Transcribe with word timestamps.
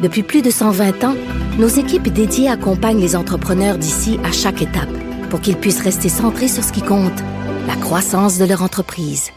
Depuis 0.00 0.22
plus 0.22 0.42
de 0.42 0.50
120 0.50 1.02
ans, 1.02 1.16
nos 1.58 1.66
équipes 1.66 2.08
dédiées 2.08 2.48
accompagnent 2.48 3.00
les 3.00 3.16
entrepreneurs 3.16 3.78
d'ici 3.78 4.20
à 4.22 4.30
chaque 4.30 4.62
étape 4.62 4.88
pour 5.28 5.40
qu'ils 5.40 5.56
puissent 5.56 5.82
rester 5.82 6.08
centrés 6.08 6.46
sur 6.46 6.62
ce 6.62 6.72
qui 6.72 6.82
compte, 6.82 7.20
la 7.66 7.74
croissance 7.74 8.38
de 8.38 8.44
leur 8.44 8.62
entreprise. 8.62 9.30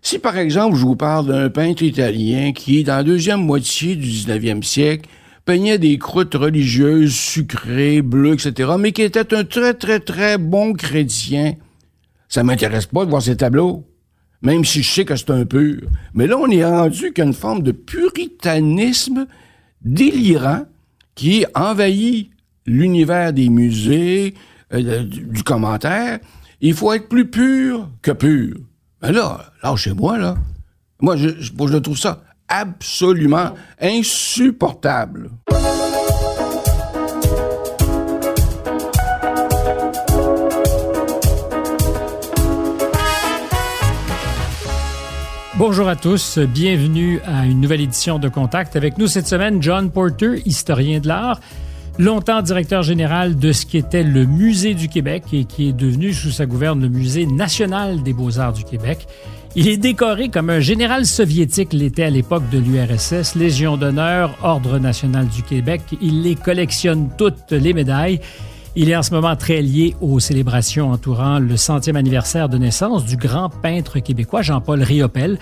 Si 0.00 0.18
par 0.18 0.38
exemple 0.38 0.76
je 0.76 0.86
vous 0.86 0.96
parle 0.96 1.26
d'un 1.26 1.50
peintre 1.50 1.82
italien 1.82 2.52
qui, 2.52 2.82
dans 2.82 2.96
la 2.96 3.02
deuxième 3.02 3.44
moitié 3.44 3.94
du 3.94 4.08
19e 4.08 4.62
siècle, 4.62 5.08
peignait 5.44 5.78
des 5.78 5.98
croûtes 5.98 6.34
religieuses 6.34 7.14
sucrées, 7.14 8.00
bleues, 8.00 8.34
etc., 8.34 8.72
mais 8.78 8.92
qui 8.92 9.02
était 9.02 9.34
un 9.34 9.44
très 9.44 9.74
très 9.74 10.00
très 10.00 10.38
bon 10.38 10.72
chrétien, 10.72 11.56
ça 12.28 12.42
m'intéresse 12.42 12.86
pas 12.86 13.04
de 13.04 13.10
voir 13.10 13.20
ces 13.20 13.36
tableaux, 13.36 13.84
même 14.44 14.64
si 14.64 14.82
je 14.82 14.90
sais 14.90 15.04
que 15.04 15.16
c'est 15.16 15.30
un 15.30 15.44
pur. 15.44 15.80
Mais 16.12 16.26
là, 16.26 16.36
on 16.38 16.48
est 16.48 16.64
rendu 16.64 17.12
qu'une 17.12 17.32
forme 17.32 17.62
de 17.62 17.72
puritanisme 17.72 19.26
délirant 19.82 20.66
qui 21.14 21.44
envahit 21.54 22.30
l'univers 22.66 23.32
des 23.32 23.48
musées, 23.48 24.34
euh, 24.72 25.02
du, 25.02 25.42
commentaire. 25.42 26.18
Il 26.60 26.74
faut 26.74 26.92
être 26.92 27.08
plus 27.08 27.30
pur 27.30 27.88
que 28.02 28.10
pur. 28.10 28.56
Ben 29.00 29.12
là, 29.12 29.52
là. 29.62 30.36
Moi, 31.00 31.16
je, 31.16 31.28
je, 31.40 31.52
moi, 31.52 31.68
je 31.70 31.76
trouve 31.76 31.98
ça 31.98 32.22
absolument 32.48 33.52
insupportable. 33.80 35.30
Bonjour 45.56 45.86
à 45.86 45.94
tous, 45.94 46.40
bienvenue 46.40 47.20
à 47.24 47.46
une 47.46 47.60
nouvelle 47.60 47.80
édition 47.80 48.18
de 48.18 48.28
Contact. 48.28 48.74
Avec 48.74 48.98
nous 48.98 49.06
cette 49.06 49.28
semaine, 49.28 49.62
John 49.62 49.88
Porter, 49.88 50.42
historien 50.44 50.98
de 50.98 51.06
l'art, 51.06 51.38
longtemps 51.96 52.42
directeur 52.42 52.82
général 52.82 53.36
de 53.36 53.52
ce 53.52 53.64
qui 53.64 53.78
était 53.78 54.02
le 54.02 54.26
Musée 54.26 54.74
du 54.74 54.88
Québec 54.88 55.22
et 55.32 55.44
qui 55.44 55.68
est 55.68 55.72
devenu 55.72 56.12
sous 56.12 56.32
sa 56.32 56.46
gouverne 56.46 56.82
le 56.82 56.88
Musée 56.88 57.26
national 57.26 58.02
des 58.02 58.12
beaux-arts 58.12 58.52
du 58.52 58.64
Québec. 58.64 59.06
Il 59.54 59.68
est 59.68 59.76
décoré 59.76 60.28
comme 60.28 60.50
un 60.50 60.58
général 60.58 61.06
soviétique 61.06 61.72
l'était 61.72 62.02
à 62.02 62.10
l'époque 62.10 62.50
de 62.50 62.58
l'URSS, 62.58 63.36
Légion 63.36 63.76
d'honneur, 63.76 64.36
Ordre 64.42 64.80
national 64.80 65.28
du 65.28 65.44
Québec. 65.44 65.82
Il 66.02 66.22
les 66.22 66.34
collectionne 66.34 67.10
toutes 67.16 67.52
les 67.52 67.72
médailles. 67.72 68.18
Il 68.76 68.90
est 68.90 68.96
en 68.96 69.04
ce 69.04 69.14
moment 69.14 69.36
très 69.36 69.62
lié 69.62 69.94
aux 70.00 70.18
célébrations 70.18 70.90
entourant 70.90 71.38
le 71.38 71.56
centième 71.56 71.94
anniversaire 71.94 72.48
de 72.48 72.58
naissance 72.58 73.04
du 73.04 73.16
grand 73.16 73.48
peintre 73.48 74.00
québécois 74.00 74.42
Jean-Paul 74.42 74.82
Riopel. 74.82 75.38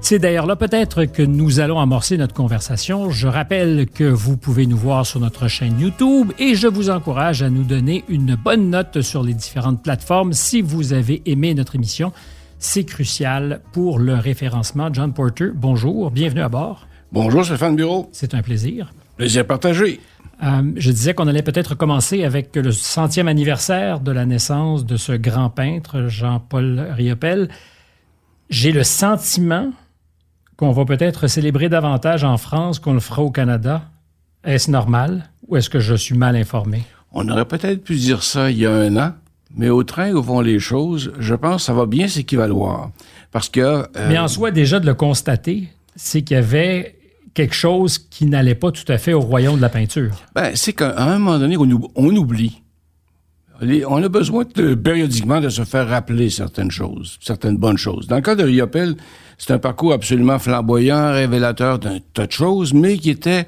C'est 0.00 0.20
d'ailleurs 0.20 0.46
là 0.46 0.54
peut-être 0.54 1.04
que 1.04 1.22
nous 1.22 1.58
allons 1.58 1.80
amorcer 1.80 2.16
notre 2.16 2.32
conversation. 2.32 3.10
Je 3.10 3.26
rappelle 3.26 3.86
que 3.92 4.04
vous 4.04 4.36
pouvez 4.36 4.66
nous 4.66 4.76
voir 4.76 5.04
sur 5.04 5.18
notre 5.18 5.48
chaîne 5.48 5.80
YouTube 5.80 6.30
et 6.38 6.54
je 6.54 6.68
vous 6.68 6.88
encourage 6.88 7.42
à 7.42 7.50
nous 7.50 7.64
donner 7.64 8.04
une 8.08 8.36
bonne 8.36 8.70
note 8.70 9.00
sur 9.00 9.24
les 9.24 9.34
différentes 9.34 9.82
plateformes 9.82 10.32
si 10.32 10.60
vous 10.60 10.92
avez 10.92 11.22
aimé 11.26 11.54
notre 11.54 11.74
émission. 11.74 12.12
C'est 12.60 12.84
crucial 12.84 13.62
pour 13.72 13.98
le 13.98 14.14
référencement. 14.14 14.90
John 14.92 15.12
Porter, 15.12 15.50
bonjour, 15.52 16.12
bienvenue 16.12 16.42
à 16.42 16.48
bord. 16.48 16.86
Bonjour 17.10 17.44
Stéphane 17.44 17.74
Bureau. 17.74 18.08
C'est 18.12 18.32
un 18.34 18.42
plaisir. 18.42 18.92
Plaisir 19.16 19.44
partagé. 19.44 19.98
Euh, 20.42 20.72
je 20.76 20.90
disais 20.90 21.14
qu'on 21.14 21.28
allait 21.28 21.42
peut-être 21.42 21.74
commencer 21.74 22.24
avec 22.24 22.54
le 22.56 22.70
centième 22.70 23.28
anniversaire 23.28 24.00
de 24.00 24.12
la 24.12 24.26
naissance 24.26 24.84
de 24.84 24.96
ce 24.96 25.12
grand 25.12 25.48
peintre, 25.48 26.08
Jean-Paul 26.08 26.88
Riopel. 26.92 27.48
J'ai 28.50 28.70
le 28.72 28.84
sentiment 28.84 29.72
qu'on 30.56 30.72
va 30.72 30.84
peut-être 30.84 31.26
célébrer 31.26 31.68
davantage 31.68 32.22
en 32.24 32.36
France 32.36 32.78
qu'on 32.78 32.92
le 32.92 33.00
fera 33.00 33.22
au 33.22 33.30
Canada. 33.30 33.82
Est-ce 34.44 34.70
normal 34.70 35.30
ou 35.48 35.56
est-ce 35.56 35.70
que 35.70 35.80
je 35.80 35.94
suis 35.94 36.16
mal 36.16 36.36
informé? 36.36 36.84
On 37.12 37.28
aurait 37.28 37.46
peut-être 37.46 37.82
pu 37.82 37.96
dire 37.96 38.22
ça 38.22 38.50
il 38.50 38.58
y 38.58 38.66
a 38.66 38.72
un 38.72 38.96
an, 38.96 39.14
mais 39.54 39.70
au 39.70 39.84
train 39.84 40.12
où 40.12 40.22
vont 40.22 40.40
les 40.40 40.58
choses, 40.58 41.12
je 41.18 41.34
pense 41.34 41.62
que 41.62 41.66
ça 41.66 41.72
va 41.72 41.86
bien 41.86 42.08
s'équivaloir. 42.08 42.90
Parce 43.32 43.48
que... 43.48 43.60
Euh, 43.60 43.86
Mais 44.08 44.18
en 44.18 44.28
soi, 44.28 44.50
déjà 44.50 44.80
de 44.80 44.86
le 44.86 44.94
constater, 44.94 45.68
c'est 45.94 46.22
qu'il 46.22 46.36
y 46.36 46.38
avait 46.38 46.95
quelque 47.36 47.54
chose 47.54 47.98
qui 47.98 48.24
n'allait 48.24 48.54
pas 48.54 48.72
tout 48.72 48.90
à 48.90 48.96
fait 48.96 49.12
au 49.12 49.20
royaume 49.20 49.56
de 49.56 49.60
la 49.60 49.68
peinture. 49.68 50.16
Ben, 50.34 50.52
c'est 50.54 50.72
qu'à 50.72 50.94
un 50.96 51.18
moment 51.18 51.38
donné, 51.38 51.58
on, 51.58 52.16
oublie. 52.16 52.62
On 53.60 54.02
a 54.02 54.08
besoin 54.08 54.44
de, 54.54 54.74
périodiquement 54.74 55.42
de 55.42 55.50
se 55.50 55.62
faire 55.64 55.86
rappeler 55.86 56.30
certaines 56.30 56.70
choses, 56.70 57.18
certaines 57.20 57.58
bonnes 57.58 57.76
choses. 57.76 58.06
Dans 58.06 58.16
le 58.16 58.22
cas 58.22 58.36
de 58.36 58.42
Riopel, 58.42 58.96
c'est 59.36 59.52
un 59.52 59.58
parcours 59.58 59.92
absolument 59.92 60.38
flamboyant, 60.38 61.12
révélateur 61.12 61.78
d'un 61.78 61.98
tas 62.14 62.26
de 62.26 62.32
choses, 62.32 62.72
mais 62.72 62.96
qui 62.96 63.10
était, 63.10 63.46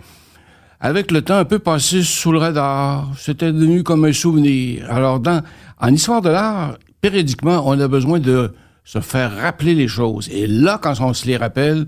avec 0.80 1.10
le 1.10 1.22
temps, 1.22 1.38
un 1.38 1.46
peu 1.46 1.58
passé 1.58 2.02
sous 2.02 2.30
le 2.30 2.38
radar. 2.38 3.10
C'était 3.16 3.52
devenu 3.52 3.84
comme 3.84 4.04
un 4.04 4.12
souvenir. 4.12 4.84
Alors, 4.90 5.18
dans, 5.18 5.42
en 5.80 5.94
histoire 5.94 6.20
de 6.20 6.28
l'art, 6.28 6.76
périodiquement, 7.00 7.62
on 7.64 7.80
a 7.80 7.88
besoin 7.88 8.20
de 8.20 8.52
se 8.84 9.00
faire 9.00 9.34
rappeler 9.34 9.74
les 9.74 9.88
choses. 9.88 10.28
Et 10.30 10.46
là, 10.46 10.78
quand 10.80 11.00
on 11.00 11.14
se 11.14 11.26
les 11.26 11.38
rappelle, 11.38 11.86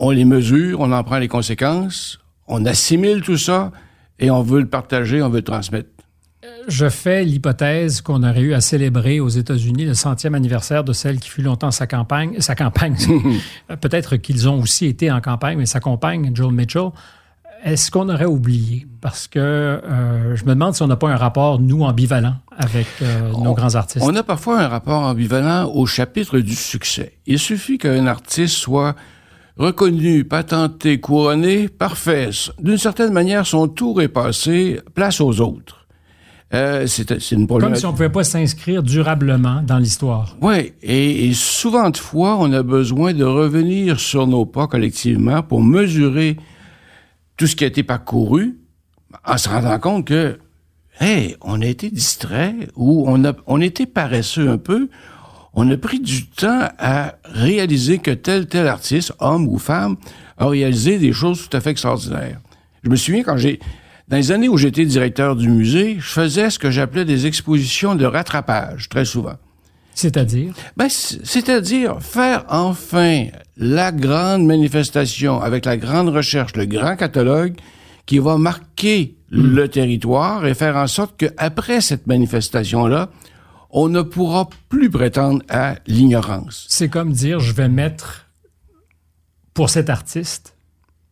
on 0.00 0.10
les 0.10 0.24
mesure, 0.24 0.80
on 0.80 0.90
en 0.92 1.04
prend 1.04 1.18
les 1.18 1.28
conséquences, 1.28 2.18
on 2.48 2.64
assimile 2.64 3.20
tout 3.20 3.36
ça 3.36 3.70
et 4.18 4.30
on 4.30 4.42
veut 4.42 4.60
le 4.60 4.68
partager, 4.68 5.22
on 5.22 5.28
veut 5.28 5.38
le 5.38 5.44
transmettre. 5.44 5.90
Je 6.68 6.88
fais 6.88 7.22
l'hypothèse 7.24 8.00
qu'on 8.00 8.22
aurait 8.22 8.40
eu 8.40 8.54
à 8.54 8.62
célébrer 8.62 9.20
aux 9.20 9.28
États-Unis 9.28 9.84
le 9.84 9.94
centième 9.94 10.34
anniversaire 10.34 10.84
de 10.84 10.94
celle 10.94 11.20
qui 11.20 11.28
fut 11.28 11.42
longtemps 11.42 11.70
sa 11.70 11.86
campagne. 11.86 12.40
Sa 12.40 12.54
campagne, 12.54 12.96
peut-être 13.80 14.16
qu'ils 14.16 14.48
ont 14.48 14.60
aussi 14.60 14.86
été 14.86 15.10
en 15.10 15.20
campagne, 15.20 15.58
mais 15.58 15.66
sa 15.66 15.80
compagne, 15.80 16.30
Joel 16.34 16.54
Mitchell. 16.54 16.90
Est-ce 17.62 17.90
qu'on 17.90 18.08
aurait 18.08 18.24
oublié? 18.24 18.86
Parce 19.02 19.28
que 19.28 19.38
euh, 19.38 20.34
je 20.34 20.44
me 20.44 20.50
demande 20.50 20.74
si 20.74 20.82
on 20.82 20.86
n'a 20.86 20.96
pas 20.96 21.10
un 21.10 21.16
rapport, 21.16 21.60
nous, 21.60 21.82
ambivalent 21.82 22.36
avec 22.56 22.86
euh, 23.02 23.32
nos 23.32 23.52
grands 23.52 23.74
artistes. 23.74 24.02
On 24.06 24.16
a 24.16 24.22
parfois 24.22 24.60
un 24.60 24.68
rapport 24.68 25.02
ambivalent 25.02 25.70
au 25.70 25.84
chapitre 25.84 26.38
du 26.38 26.54
succès. 26.54 27.18
Il 27.26 27.38
suffit 27.38 27.76
qu'un 27.76 28.06
artiste 28.06 28.54
soit 28.54 28.96
reconnu, 29.60 30.24
patenté, 30.24 31.00
couronné, 31.00 31.68
parfait. 31.68 32.30
D'une 32.58 32.78
certaine 32.78 33.12
manière, 33.12 33.46
son 33.46 33.68
tour 33.68 34.00
est 34.00 34.08
passé, 34.08 34.80
place 34.94 35.20
aux 35.20 35.40
autres. 35.42 35.86
Euh, 36.52 36.86
c'est 36.86 37.30
une 37.30 37.46
Comme 37.46 37.76
si 37.76 37.84
on 37.84 37.92
ne 37.92 37.96
pouvait 37.96 38.08
pas 38.08 38.24
s'inscrire 38.24 38.82
durablement 38.82 39.62
dans 39.62 39.78
l'histoire. 39.78 40.36
Oui, 40.40 40.72
et, 40.82 41.28
et, 41.28 41.34
souvent 41.34 41.90
de 41.90 41.96
fois, 41.98 42.38
on 42.40 42.52
a 42.52 42.62
besoin 42.62 43.12
de 43.12 43.22
revenir 43.22 44.00
sur 44.00 44.26
nos 44.26 44.46
pas 44.46 44.66
collectivement 44.66 45.42
pour 45.42 45.62
mesurer 45.62 46.38
tout 47.36 47.46
ce 47.46 47.54
qui 47.54 47.62
a 47.62 47.66
été 47.68 47.82
parcouru 47.82 48.56
en 49.24 49.36
se 49.36 49.48
rendant 49.48 49.78
compte 49.78 50.06
que, 50.06 50.38
hey, 50.98 51.36
on 51.42 51.60
a 51.60 51.66
été 51.66 51.90
distrait 51.90 52.54
ou 52.74 53.04
on 53.06 53.24
a, 53.24 53.34
on 53.46 53.60
était 53.60 53.86
paresseux 53.86 54.48
un 54.48 54.58
peu. 54.58 54.88
On 55.54 55.70
a 55.70 55.76
pris 55.76 56.00
du 56.00 56.26
temps 56.26 56.68
à 56.78 57.14
réaliser 57.24 57.98
que 57.98 58.10
tel 58.10 58.46
tel 58.46 58.66
artiste, 58.66 59.12
homme 59.18 59.48
ou 59.48 59.58
femme, 59.58 59.96
a 60.38 60.46
réalisé 60.46 60.98
des 60.98 61.12
choses 61.12 61.48
tout 61.48 61.56
à 61.56 61.60
fait 61.60 61.70
extraordinaires. 61.70 62.40
Je 62.82 62.90
me 62.90 62.96
souviens 62.96 63.22
quand 63.22 63.36
j'ai 63.36 63.58
dans 64.08 64.16
les 64.16 64.32
années 64.32 64.48
où 64.48 64.56
j'étais 64.56 64.84
directeur 64.84 65.36
du 65.36 65.48
musée, 65.48 65.96
je 66.00 66.08
faisais 66.08 66.50
ce 66.50 66.58
que 66.58 66.70
j'appelais 66.70 67.04
des 67.04 67.26
expositions 67.26 67.94
de 67.94 68.04
rattrapage, 68.04 68.88
très 68.88 69.04
souvent. 69.04 69.36
C'est-à-dire? 69.94 70.52
Ben, 70.76 70.88
c'est-à-dire 70.88 72.02
faire 72.02 72.44
enfin 72.48 73.26
la 73.56 73.92
grande 73.92 74.46
manifestation 74.46 75.40
avec 75.40 75.64
la 75.64 75.76
grande 75.76 76.08
recherche, 76.08 76.56
le 76.56 76.66
grand 76.66 76.96
catalogue 76.96 77.54
qui 78.06 78.18
va 78.18 78.36
marquer 78.36 79.14
mmh. 79.30 79.54
le 79.54 79.68
territoire 79.68 80.44
et 80.44 80.54
faire 80.54 80.74
en 80.76 80.88
sorte 80.88 81.16
qu'après 81.16 81.80
cette 81.80 82.08
manifestation-là, 82.08 83.10
on 83.72 83.88
ne 83.88 84.02
pourra 84.02 84.48
plus 84.68 84.90
prétendre 84.90 85.42
à 85.48 85.76
l'ignorance. 85.86 86.66
C'est 86.68 86.88
comme 86.88 87.12
dire, 87.12 87.40
je 87.40 87.52
vais 87.52 87.68
mettre 87.68 88.26
pour 89.54 89.70
cet 89.70 89.90
artiste 89.90 90.56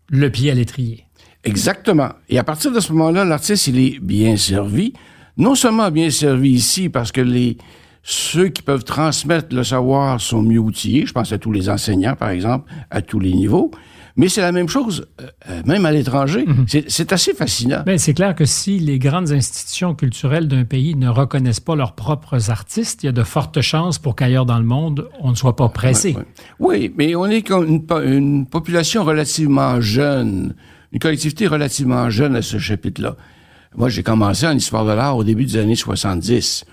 le 0.08 0.30
pied 0.30 0.50
à 0.50 0.54
l'étrier. 0.54 1.04
Exactement. 1.44 2.10
Et 2.28 2.38
à 2.38 2.44
partir 2.44 2.72
de 2.72 2.80
ce 2.80 2.92
moment-là, 2.92 3.24
l'artiste, 3.24 3.66
il 3.68 3.78
est 3.78 3.98
bien 4.00 4.36
servi. 4.36 4.92
Non 5.36 5.54
seulement 5.54 5.90
bien 5.90 6.10
servi 6.10 6.50
ici 6.50 6.88
parce 6.88 7.12
que 7.12 7.20
les 7.20 7.56
ceux 8.10 8.48
qui 8.48 8.62
peuvent 8.62 8.84
transmettre 8.84 9.54
le 9.54 9.62
savoir 9.62 10.18
sont 10.18 10.40
mieux 10.40 10.58
outillés. 10.58 11.04
Je 11.04 11.12
pense 11.12 11.30
à 11.30 11.36
tous 11.36 11.52
les 11.52 11.68
enseignants, 11.68 12.14
par 12.16 12.30
exemple, 12.30 12.70
à 12.90 13.02
tous 13.02 13.20
les 13.20 13.34
niveaux. 13.34 13.70
Mais 14.16 14.28
c'est 14.28 14.40
la 14.40 14.50
même 14.50 14.66
chose, 14.68 15.06
euh, 15.20 15.26
euh, 15.50 15.60
même 15.66 15.84
à 15.84 15.92
l'étranger. 15.92 16.46
C'est- 16.66 16.86
C'est 16.90 17.12
assez 17.12 17.34
fascinant. 17.34 17.82
Ben, 17.84 17.98
c'est 17.98 18.14
clair 18.14 18.34
que 18.34 18.46
si 18.46 18.78
les 18.78 18.98
grandes 18.98 19.30
institutions 19.30 19.94
culturelles 19.94 20.48
d'un 20.48 20.64
pays 20.64 20.94
ne 20.94 21.08
reconnaissent 21.10 21.60
pas 21.60 21.76
leurs 21.76 21.92
propres 21.94 22.50
artistes, 22.50 23.02
il 23.02 23.06
y 23.06 23.08
a 23.10 23.12
de 23.12 23.22
fortes 23.22 23.60
chances 23.60 23.98
pour 23.98 24.16
qu'ailleurs 24.16 24.46
dans 24.46 24.58
le 24.58 24.64
monde, 24.64 25.06
on 25.20 25.30
ne 25.30 25.36
soit 25.36 25.54
pas 25.54 25.68
pressé. 25.68 26.16
Oui, 26.58 26.90
mais 26.96 27.14
on 27.14 27.26
est 27.26 27.42
comme 27.42 27.82
une 28.06 28.46
population 28.46 29.04
relativement 29.04 29.82
jeune, 29.82 30.54
une 30.92 30.98
collectivité 30.98 31.46
relativement 31.46 32.08
jeune 32.08 32.34
à 32.36 32.42
ce 32.42 32.56
chapitre-là. 32.58 33.16
Moi, 33.76 33.90
j'ai 33.90 34.02
commencé 34.02 34.46
en 34.46 34.56
histoire 34.56 34.86
de 34.86 34.92
l'art 34.92 35.14
au 35.18 35.24
début 35.24 35.44
des 35.44 35.58
années 35.58 35.76
70. 35.76 36.64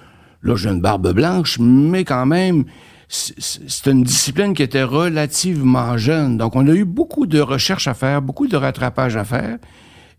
Là, 0.45 0.55
j'ai 0.55 0.69
une 0.69 0.79
barbe 0.79 1.11
blanche, 1.11 1.57
mais 1.59 2.05
quand 2.05 2.27
même, 2.27 2.65
c'est 3.07 3.89
une 3.89 4.03
discipline 4.03 4.53
qui 4.53 4.61
était 4.61 4.83
relativement 4.83 5.97
jeune. 5.97 6.37
Donc, 6.37 6.55
on 6.55 6.67
a 6.67 6.71
eu 6.71 6.85
beaucoup 6.85 7.25
de 7.25 7.39
recherches 7.39 7.87
à 7.87 7.95
faire, 7.95 8.21
beaucoup 8.21 8.47
de 8.47 8.55
rattrapage 8.55 9.17
à 9.17 9.23
faire. 9.23 9.57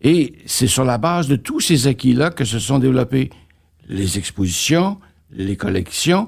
Et 0.01 0.35
c'est 0.45 0.67
sur 0.67 0.83
la 0.83 0.97
base 0.97 1.29
de 1.29 1.37
tous 1.37 1.61
ces 1.61 1.87
acquis-là 1.87 2.29
que 2.29 2.43
se 2.43 2.59
sont 2.59 2.77
développées 2.77 3.29
les 3.87 4.17
expositions, 4.17 4.97
les 5.31 5.55
collections, 5.55 6.27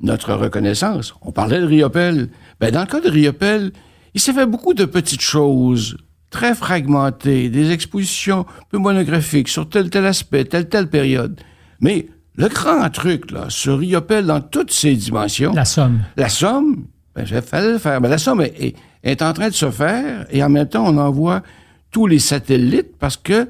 notre 0.00 0.32
reconnaissance. 0.32 1.14
On 1.20 1.30
parlait 1.30 1.60
de 1.60 1.66
Riopel. 1.66 2.30
Ben, 2.60 2.70
dans 2.70 2.80
le 2.80 2.86
cas 2.86 3.00
de 3.00 3.10
Riopel, 3.10 3.72
il 4.14 4.22
s'est 4.22 4.32
fait 4.32 4.46
beaucoup 4.46 4.72
de 4.72 4.86
petites 4.86 5.20
choses 5.20 5.98
très 6.30 6.54
fragmentées, 6.54 7.50
des 7.50 7.72
expositions 7.72 8.46
peu 8.70 8.78
monographiques 8.78 9.48
sur 9.48 9.68
tel 9.68 9.90
tel 9.90 10.06
aspect, 10.06 10.46
telle 10.46 10.68
telle 10.70 10.88
période. 10.88 11.38
Mais 11.80 12.08
le 12.36 12.48
grand 12.48 12.88
truc, 12.90 13.30
là, 13.30 13.46
sur 13.48 13.78
Riopel 13.78 14.26
dans 14.26 14.40
toutes 14.40 14.72
ses 14.72 14.94
dimensions, 14.96 15.52
La 15.52 15.64
somme. 15.64 16.00
la 16.16 16.28
somme, 16.28 16.84
ben, 17.14 17.24
il 17.30 17.40
fallait 17.42 17.72
le 17.72 17.78
faire. 17.78 18.00
Ben, 18.00 18.08
la 18.08 18.18
somme 18.18 18.40
est, 18.40 18.54
est- 18.60 18.76
est 19.04 19.22
en 19.22 19.32
train 19.32 19.48
de 19.48 19.54
se 19.54 19.70
faire 19.70 20.26
et 20.30 20.42
en 20.42 20.48
même 20.48 20.68
temps, 20.68 20.84
on 20.86 20.96
envoie 20.96 21.42
tous 21.90 22.06
les 22.06 22.18
satellites 22.18 22.96
parce 22.98 23.16
que 23.16 23.48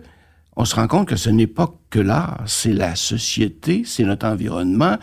on 0.57 0.65
se 0.65 0.75
rend 0.77 0.87
compte 0.87 1.09
que 1.09 1.17
ce 1.17 1.31
n'est 1.31 1.47
pas 1.47 1.73
que 1.91 1.99
l'art, 1.99 2.43
c'est 2.47 2.73
la 2.73 2.95
société, 2.95 3.83
c'est 3.87 4.05
notre 4.05 4.27
environnement, 4.27 4.97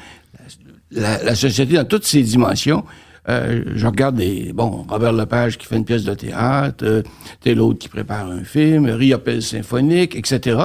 la, 0.91 1.17
la- 1.17 1.23
la 1.23 1.35
société 1.35 1.73
dans 1.75 1.85
toutes 1.85 2.05
ses 2.05 2.21
dimensions. 2.23 2.83
Euh, 3.29 3.63
je 3.75 3.85
regarde 3.87 4.15
des, 4.15 4.51
bon, 4.53 4.85
Robert 4.89 5.13
Lepage 5.13 5.57
qui 5.57 5.65
fait 5.67 5.77
une 5.77 5.85
pièce 5.85 6.03
de 6.03 6.13
théâtre, 6.13 6.83
euh, 6.85 7.03
tel 7.39 7.61
autre 7.61 7.79
qui 7.79 7.87
prépare 7.89 8.27
un 8.29 8.43
film, 8.43 8.85
Riopel 8.85 9.41
symphonique, 9.43 10.15
etc. 10.15 10.57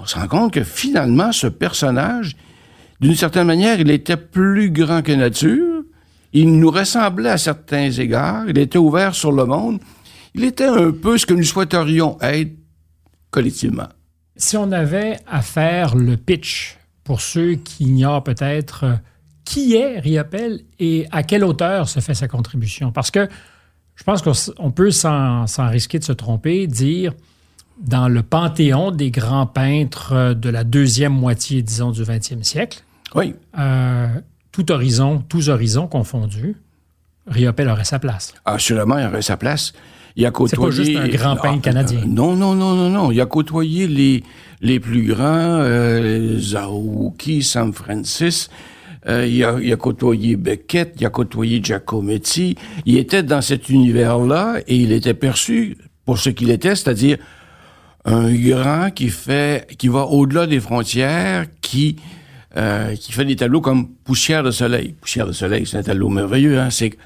On 0.00 0.06
se 0.06 0.16
rend 0.16 0.28
compte 0.28 0.52
que 0.52 0.62
finalement, 0.62 1.32
ce 1.32 1.48
personnage, 1.48 2.36
d'une 3.00 3.16
certaine 3.16 3.46
manière, 3.46 3.80
il 3.80 3.90
était 3.90 4.16
plus 4.16 4.70
grand 4.70 5.02
que 5.02 5.12
nature. 5.12 5.82
Il 6.32 6.56
nous 6.58 6.70
ressemblait 6.70 7.30
à 7.30 7.38
certains 7.38 7.90
égards. 7.90 8.44
Il 8.48 8.58
était 8.58 8.78
ouvert 8.78 9.14
sur 9.14 9.32
le 9.32 9.44
monde. 9.44 9.80
Il 10.34 10.44
était 10.44 10.66
un 10.66 10.92
peu 10.92 11.18
ce 11.18 11.26
que 11.26 11.34
nous 11.34 11.42
souhaiterions 11.42 12.16
être 12.20 12.52
collectivement. 13.30 13.88
Si 14.36 14.56
on 14.56 14.70
avait 14.70 15.18
à 15.26 15.42
faire 15.42 15.96
le 15.96 16.16
pitch 16.16 16.78
pour 17.02 17.20
ceux 17.20 17.54
qui 17.54 17.84
ignorent 17.84 18.22
peut-être 18.22 18.84
euh, 18.84 18.94
qui 19.44 19.74
est 19.74 19.98
Riopel 19.98 20.60
et 20.78 21.06
à 21.10 21.24
quelle 21.24 21.42
hauteur 21.42 21.88
se 21.88 21.98
fait 22.00 22.14
sa 22.14 22.28
contribution, 22.28 22.92
parce 22.92 23.10
que 23.10 23.28
je 23.96 24.04
pense 24.04 24.22
qu'on 24.22 24.70
peut, 24.70 24.92
sans, 24.92 25.48
sans 25.48 25.68
risquer 25.68 25.98
de 25.98 26.04
se 26.04 26.12
tromper, 26.12 26.68
dire 26.68 27.14
dans 27.80 28.08
le 28.08 28.22
panthéon 28.22 28.90
des 28.90 29.10
grands 29.10 29.46
peintres 29.46 30.12
euh, 30.12 30.34
de 30.34 30.48
la 30.50 30.64
deuxième 30.64 31.12
moitié, 31.12 31.62
disons, 31.62 31.90
du 31.92 32.02
20e 32.02 32.42
siècle, 32.42 32.82
Oui. 33.14 33.34
euh, 33.58 34.08
tout 34.52 34.70
horizon, 34.72 35.22
tous 35.28 35.48
horizons 35.48 35.86
confondus, 35.86 36.56
Riopel 37.26 37.68
aurait 37.68 37.84
sa 37.84 37.98
place. 37.98 38.34
Assurément, 38.44 38.98
il 38.98 39.06
aurait 39.06 39.22
sa 39.22 39.36
place. 39.36 39.72
Il 40.16 40.24
a 40.26 40.30
côtoyé... 40.30 40.64
pas 40.70 40.74
juste 40.74 40.96
un 40.96 41.08
grand 41.08 41.36
peintre 41.36 41.58
Ah, 41.58 41.62
canadien. 41.62 42.00
euh, 42.00 42.06
Non, 42.06 42.34
non, 42.34 42.54
non, 42.54 42.74
non, 42.74 42.90
non. 42.90 43.12
Il 43.12 43.20
a 43.20 43.26
côtoyé 43.26 43.86
les, 43.86 44.24
les 44.60 44.80
plus 44.80 45.02
grands, 45.06 45.22
euh, 45.60 46.38
Zaouki, 46.38 47.42
Sam 47.42 47.72
Francis. 47.72 48.48
Euh, 49.06 49.26
il, 49.26 49.44
a, 49.44 49.58
il 49.62 49.72
a 49.72 49.76
côtoyé 49.76 50.34
Beckett, 50.36 50.94
il 50.98 51.06
a 51.06 51.10
côtoyé 51.10 51.60
Giacometti. 51.62 52.56
Il 52.84 52.96
était 52.96 53.22
dans 53.22 53.42
cet 53.42 53.68
univers-là 53.68 54.56
et 54.66 54.76
il 54.76 54.90
était 54.90 55.14
perçu 55.14 55.76
pour 56.04 56.18
ce 56.18 56.30
qu'il 56.30 56.50
était, 56.50 56.74
c'est-à-dire 56.74 57.18
un 58.08 58.32
grand 58.34 58.90
qui 58.90 59.08
fait, 59.10 59.66
qui 59.76 59.88
va 59.88 60.06
au-delà 60.06 60.46
des 60.46 60.60
frontières, 60.60 61.46
qui 61.60 61.96
euh, 62.56 62.96
qui 62.96 63.12
fait 63.12 63.26
des 63.26 63.36
tableaux 63.36 63.60
comme 63.60 63.88
Poussière 63.88 64.42
de 64.42 64.50
soleil. 64.50 64.94
Poussière 64.98 65.26
de 65.26 65.32
soleil, 65.32 65.66
c'est 65.66 65.76
un 65.76 65.82
tableau 65.82 66.08
merveilleux. 66.08 66.58
Hein? 66.58 66.70
C'est 66.70 66.96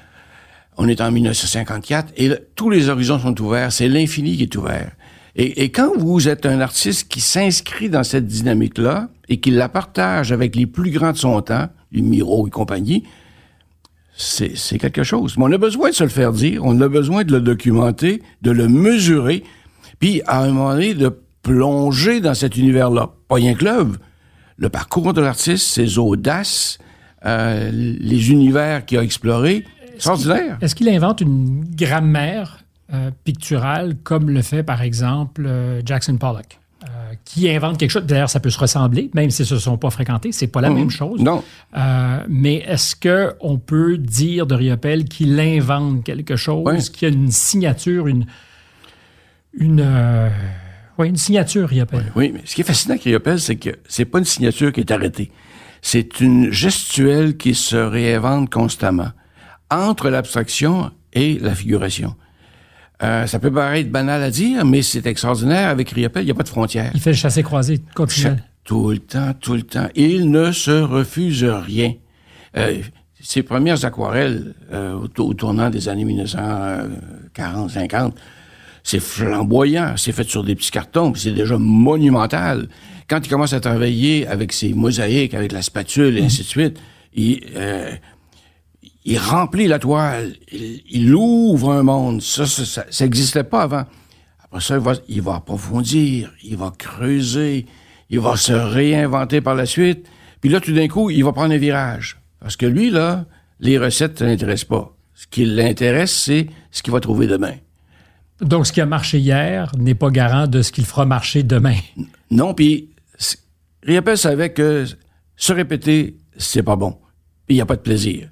on 0.77 0.87
est 0.87 1.01
en 1.01 1.11
1954 1.11 2.13
et 2.17 2.31
tous 2.55 2.69
les 2.69 2.89
horizons 2.89 3.19
sont 3.19 3.39
ouverts. 3.41 3.71
C'est 3.71 3.89
l'infini 3.89 4.37
qui 4.37 4.43
est 4.43 4.55
ouvert. 4.55 4.91
Et, 5.35 5.63
et 5.63 5.69
quand 5.69 5.91
vous 5.97 6.27
êtes 6.27 6.45
un 6.45 6.61
artiste 6.61 7.09
qui 7.09 7.19
s'inscrit 7.19 7.89
dans 7.89 8.03
cette 8.03 8.25
dynamique-là 8.25 9.09
et 9.29 9.39
qui 9.39 9.51
la 9.51 9.67
partage 9.67 10.31
avec 10.31 10.55
les 10.55 10.65
plus 10.65 10.91
grands 10.91 11.11
de 11.11 11.17
son 11.17 11.41
temps, 11.41 11.67
les 11.91 12.01
Miro 12.01 12.47
et 12.47 12.49
compagnie, 12.49 13.03
c'est 14.15 14.55
c'est 14.55 14.77
quelque 14.77 15.03
chose. 15.03 15.37
Mais 15.37 15.43
on 15.43 15.51
a 15.51 15.57
besoin 15.57 15.89
de 15.89 15.95
se 15.95 16.03
le 16.03 16.09
faire 16.09 16.31
dire, 16.31 16.61
on 16.63 16.79
a 16.81 16.87
besoin 16.87 17.23
de 17.23 17.33
le 17.33 17.41
documenter, 17.41 18.21
de 18.41 18.51
le 18.51 18.69
mesurer, 18.69 19.43
puis 20.03 20.21
à 20.27 20.41
un 20.41 20.49
moment 20.49 20.73
donné, 20.73 20.93
de 20.95 21.17
plonger 21.43 22.19
dans 22.19 22.33
cet 22.33 22.57
univers-là. 22.57 23.11
Pas 23.29 23.35
rien 23.35 23.53
que 23.53 23.63
l'œuvre. 23.63 23.95
Le 24.57 24.67
parcours 24.67 25.13
de 25.13 25.21
l'artiste, 25.21 25.65
ses 25.67 25.97
audaces, 25.97 26.77
euh, 27.25 27.69
les 27.71 28.29
univers 28.31 28.85
qu'il 28.85 28.97
a 28.97 29.01
explorés, 29.03 29.63
c'est 29.97 30.09
ordinaire. 30.09 30.57
Est-ce 30.59 30.75
qu'il 30.75 30.89
invente 30.89 31.21
une 31.21 31.63
grammaire 31.73 32.65
euh, 32.93 33.11
picturale 33.23 33.95
comme 34.03 34.29
le 34.29 34.41
fait, 34.41 34.61
par 34.61 34.81
exemple, 34.81 35.45
euh, 35.47 35.81
Jackson 35.85 36.17
Pollock? 36.17 36.59
qui 37.23 37.49
invente 37.49 37.77
quelque 37.77 37.91
chose. 37.91 38.03
D'ailleurs, 38.05 38.29
ça 38.29 38.41
peut 38.41 38.49
se 38.49 38.59
ressembler, 38.59 39.09
même 39.13 39.29
si 39.29 39.45
ce 39.45 39.53
ne 39.53 39.59
sont 39.59 39.77
pas 39.77 39.89
fréquentés. 39.89 40.33
C'est 40.33 40.47
pas 40.47 40.59
la 40.59 40.69
Mhm. 40.69 40.75
même 40.75 40.89
chose. 40.89 41.21
Non. 41.21 41.41
Euh, 41.77 42.17
mais 42.27 42.55
est-ce 42.67 42.95
qu'on 42.97 43.57
peut 43.57 43.97
dire 43.97 44.45
de 44.47 44.53
Riopel 44.55 45.05
qu'il 45.05 45.39
invente 45.39 46.03
quelque 46.03 46.35
chose, 46.35 46.65
Ouais. 46.65 46.79
qu'il 46.79 47.07
y 47.07 47.11
a 47.11 47.13
une 47.15 47.31
signature, 47.31 48.07
une. 48.07 48.25
Une, 49.55 49.81
euh, 49.81 50.29
ouais, 50.97 51.09
une 51.09 51.17
signature 51.17 51.69
Riopel? 51.69 52.11
Oui, 52.15 52.31
mais 52.33 52.41
ce 52.45 52.55
qui 52.55 52.61
est 52.61 52.65
fascinant 52.65 52.93
avec 52.93 53.03
Riopel, 53.03 53.39
c'est 53.39 53.55
que 53.55 53.69
c'est 53.87 54.05
pas 54.05 54.17
une 54.19 54.25
signature 54.25 54.71
qui 54.71 54.81
est 54.81 54.91
arrêtée. 54.91 55.31
C'est 55.81 56.19
une 56.21 56.51
gestuelle 56.51 57.37
qui 57.37 57.55
se 57.55 57.75
réinvente 57.75 58.49
constamment 58.49 59.09
entre 59.69 60.09
l'abstraction 60.09 60.91
et 61.11 61.37
la 61.39 61.53
figuration. 61.53 62.15
Euh, 63.01 63.27
ça 63.27 63.39
peut 63.39 63.51
paraître 63.51 63.91
banal 63.91 64.23
à 64.23 64.31
dire, 64.31 64.63
mais 64.65 64.81
c'est 64.81 65.05
extraordinaire. 65.05 65.67
Avec 65.69 65.89
Riopel, 65.89 66.23
il 66.23 66.25
n'y 66.25 66.31
a 66.31 66.35
pas 66.35 66.43
de 66.43 66.49
frontières. 66.49 66.91
Il 66.93 67.01
fait 67.01 67.11
le 67.11 67.17
chassé-croisé 67.17 67.81
continuel. 67.95 68.43
Tout 68.63 68.91
le 68.91 68.99
temps, 68.99 69.33
tout 69.39 69.55
le 69.55 69.63
temps. 69.63 69.89
Il 69.95 70.31
ne 70.31 70.53
se 70.53 70.71
refuse 70.71 71.43
rien. 71.43 71.93
Euh, 72.55 72.81
ses 73.19 73.43
premières 73.43 73.83
aquarelles 73.83 74.53
euh, 74.71 74.93
au, 74.93 75.09
au 75.21 75.33
tournant 75.33 75.69
des 75.69 75.89
années 75.89 76.05
1940-50, 76.05 78.13
c'est 78.83 78.99
flamboyant, 78.99 79.95
c'est 79.95 80.11
fait 80.11 80.27
sur 80.27 80.43
des 80.43 80.55
petits 80.55 80.71
cartons, 80.71 81.11
puis 81.11 81.21
c'est 81.21 81.31
déjà 81.31 81.57
monumental. 81.57 82.67
Quand 83.07 83.25
il 83.25 83.29
commence 83.29 83.53
à 83.53 83.59
travailler 83.59 84.27
avec 84.27 84.51
ses 84.51 84.73
mosaïques, 84.73 85.33
avec 85.33 85.51
la 85.51 85.61
spatule 85.61 86.17
et 86.17 86.23
ainsi 86.23 86.41
de 86.41 86.47
suite, 86.47 86.79
il, 87.13 87.41
euh, 87.55 87.95
il 89.05 89.17
remplit 89.17 89.67
la 89.67 89.79
toile, 89.79 90.33
il, 90.51 90.81
il 90.89 91.15
ouvre 91.15 91.71
un 91.71 91.83
monde. 91.83 92.21
Ça, 92.21 92.45
ça, 92.45 92.65
ça, 92.65 92.85
ça 92.89 93.05
n'existait 93.05 93.43
pas 93.43 93.63
avant. 93.63 93.85
Après 94.43 94.61
ça, 94.61 94.75
il 94.75 94.81
va, 94.81 94.93
il 95.07 95.21
va 95.21 95.35
approfondir, 95.35 96.31
il 96.43 96.57
va 96.57 96.71
creuser, 96.77 97.65
il 98.09 98.19
va 98.19 98.35
se 98.35 98.53
réinventer 98.53 99.41
par 99.41 99.55
la 99.55 99.65
suite. 99.65 100.07
Puis 100.41 100.49
là, 100.49 100.59
tout 100.59 100.73
d'un 100.73 100.87
coup, 100.89 101.09
il 101.09 101.23
va 101.23 101.31
prendre 101.31 101.53
un 101.53 101.57
virage. 101.57 102.19
Parce 102.39 102.57
que 102.57 102.65
lui, 102.65 102.89
là, 102.89 103.25
les 103.61 103.77
recettes 103.77 104.21
ne 104.21 104.27
l'intéressent 104.27 104.67
pas. 104.67 104.95
Ce 105.15 105.25
qui 105.27 105.45
l'intéresse, 105.45 106.11
c'est 106.11 106.47
ce 106.69 106.83
qu'il 106.83 106.91
va 106.91 106.99
trouver 106.99 107.27
demain. 107.27 107.53
Donc, 108.41 108.67
ce 108.67 108.73
qui 108.73 108.81
a 108.81 108.85
marché 108.85 109.19
hier 109.19 109.71
n'est 109.77 109.95
pas 109.95 110.09
garant 110.09 110.47
de 110.47 110.61
ce 110.61 110.71
qu'il 110.71 110.85
fera 110.85 111.05
marcher 111.05 111.43
demain. 111.43 111.77
Non, 112.31 112.53
puis 112.53 112.89
Riopel 113.83 114.17
savait 114.17 114.51
que 114.51 114.85
se 115.35 115.53
répéter, 115.53 116.17
c'est 116.37 116.63
pas 116.63 116.75
bon. 116.75 116.97
Il 117.49 117.55
n'y 117.55 117.61
a 117.61 117.65
pas 117.65 117.75
de 117.75 117.81
plaisir. 117.81 118.29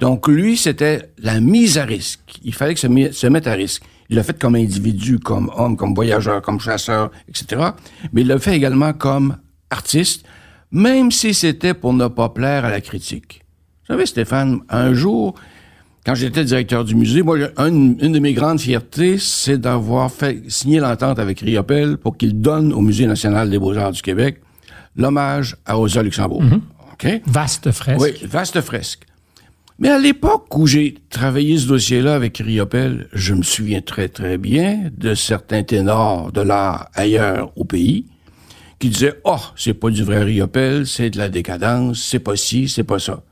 Donc 0.00 0.26
lui, 0.26 0.56
c'était 0.56 1.12
la 1.18 1.40
mise 1.40 1.78
à 1.78 1.84
risque. 1.84 2.40
Il 2.42 2.52
fallait 2.52 2.74
que 2.74 2.80
se, 2.80 3.48
à 3.48 3.52
risque. 3.52 3.84
Il 4.10 4.16
l'a 4.16 4.24
fait 4.24 4.36
comme 4.36 4.56
individu, 4.56 5.20
comme 5.20 5.50
homme, 5.54 5.76
comme 5.76 5.94
voyageur, 5.94 6.42
comme 6.42 6.58
chasseur, 6.58 7.12
etc. 7.28 7.70
Mais 8.12 8.22
il 8.22 8.26
l'a 8.26 8.40
fait 8.40 8.56
également 8.56 8.92
comme 8.92 9.36
artiste, 9.70 10.26
même 10.72 11.12
si 11.12 11.32
c'était 11.34 11.72
pour 11.72 11.92
ne 11.92 12.08
pas 12.08 12.30
plaire 12.30 12.64
à 12.64 12.70
la 12.70 12.80
critique. 12.80 13.44
Vous 13.82 13.94
savez, 13.94 14.06
Stéphane, 14.06 14.60
un 14.68 14.92
jour, 14.92 15.36
quand 16.04 16.14
j'étais 16.14 16.44
directeur 16.44 16.84
du 16.84 16.94
musée, 16.94 17.22
moi, 17.22 17.38
un- 17.56 17.68
une 17.68 18.12
de 18.12 18.18
mes 18.18 18.32
grandes 18.32 18.60
fiertés, 18.60 19.18
c'est 19.18 19.58
d'avoir 19.58 20.10
fait 20.10 20.42
signer 20.48 20.80
l'entente 20.80 21.18
avec 21.18 21.40
Riopel 21.40 21.96
pour 21.96 22.16
qu'il 22.16 22.40
donne 22.40 22.72
au 22.72 22.80
Musée 22.80 23.06
national 23.06 23.50
des 23.50 23.58
beaux-arts 23.58 23.92
du 23.92 24.02
Québec 24.02 24.40
l'hommage 24.96 25.56
à 25.64 25.74
Rosa 25.74 26.02
Luxembourg. 26.02 26.42
OK? 26.92 27.20
Vaste 27.26 27.70
fresque. 27.70 28.00
Oui, 28.00 28.10
vaste 28.26 28.60
fresque. 28.60 29.04
Mais 29.78 29.88
à 29.88 29.98
l'époque 29.98 30.56
où 30.56 30.66
j'ai 30.66 30.94
travaillé 31.10 31.56
ce 31.58 31.66
dossier-là 31.66 32.14
avec 32.14 32.38
Riopel, 32.38 33.08
je 33.12 33.34
me 33.34 33.42
souviens 33.42 33.80
très 33.80 34.08
très 34.08 34.38
bien 34.38 34.90
de 34.96 35.14
certains 35.14 35.62
ténors 35.62 36.30
de 36.30 36.40
l'art 36.40 36.88
ailleurs 36.94 37.50
au 37.56 37.64
pays 37.64 38.06
qui 38.78 38.90
disaient 38.90 39.14
«Oh, 39.24 39.38
c'est 39.56 39.74
pas 39.74 39.90
du 39.90 40.04
vrai 40.04 40.22
Riopel, 40.22 40.86
c'est 40.86 41.10
de 41.10 41.18
la 41.18 41.28
décadence, 41.28 42.02
c'est 42.02 42.18
pas 42.18 42.36
ci, 42.36 42.68
c'est 42.68 42.84
pas 42.84 42.98
ça.» 42.98 43.22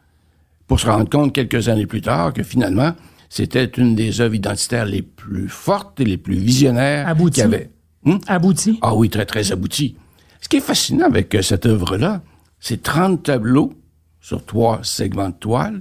Pour 0.70 0.78
se 0.78 0.86
rendre 0.86 1.10
compte 1.10 1.32
quelques 1.34 1.68
années 1.68 1.86
plus 1.86 2.00
tard 2.00 2.32
que 2.32 2.44
finalement, 2.44 2.92
c'était 3.28 3.64
une 3.64 3.96
des 3.96 4.20
œuvres 4.20 4.36
identitaires 4.36 4.84
les 4.84 5.02
plus 5.02 5.48
fortes 5.48 5.98
et 5.98 6.04
les 6.04 6.16
plus 6.16 6.36
visionnaires 6.36 7.08
qu'il 7.12 7.38
y 7.38 7.40
avait. 7.42 7.70
Hmm? 8.04 8.18
Abouti. 8.28 8.78
Ah 8.80 8.94
oui, 8.94 9.10
très, 9.10 9.26
très 9.26 9.50
abouti. 9.50 9.96
Ce 10.40 10.48
qui 10.48 10.58
est 10.58 10.60
fascinant 10.60 11.06
avec 11.06 11.34
euh, 11.34 11.42
cette 11.42 11.66
œuvre-là, 11.66 12.22
c'est 12.60 12.84
30 12.84 13.24
tableaux 13.24 13.72
sur 14.20 14.46
trois 14.46 14.78
segments 14.84 15.30
de 15.30 15.34
toile. 15.34 15.80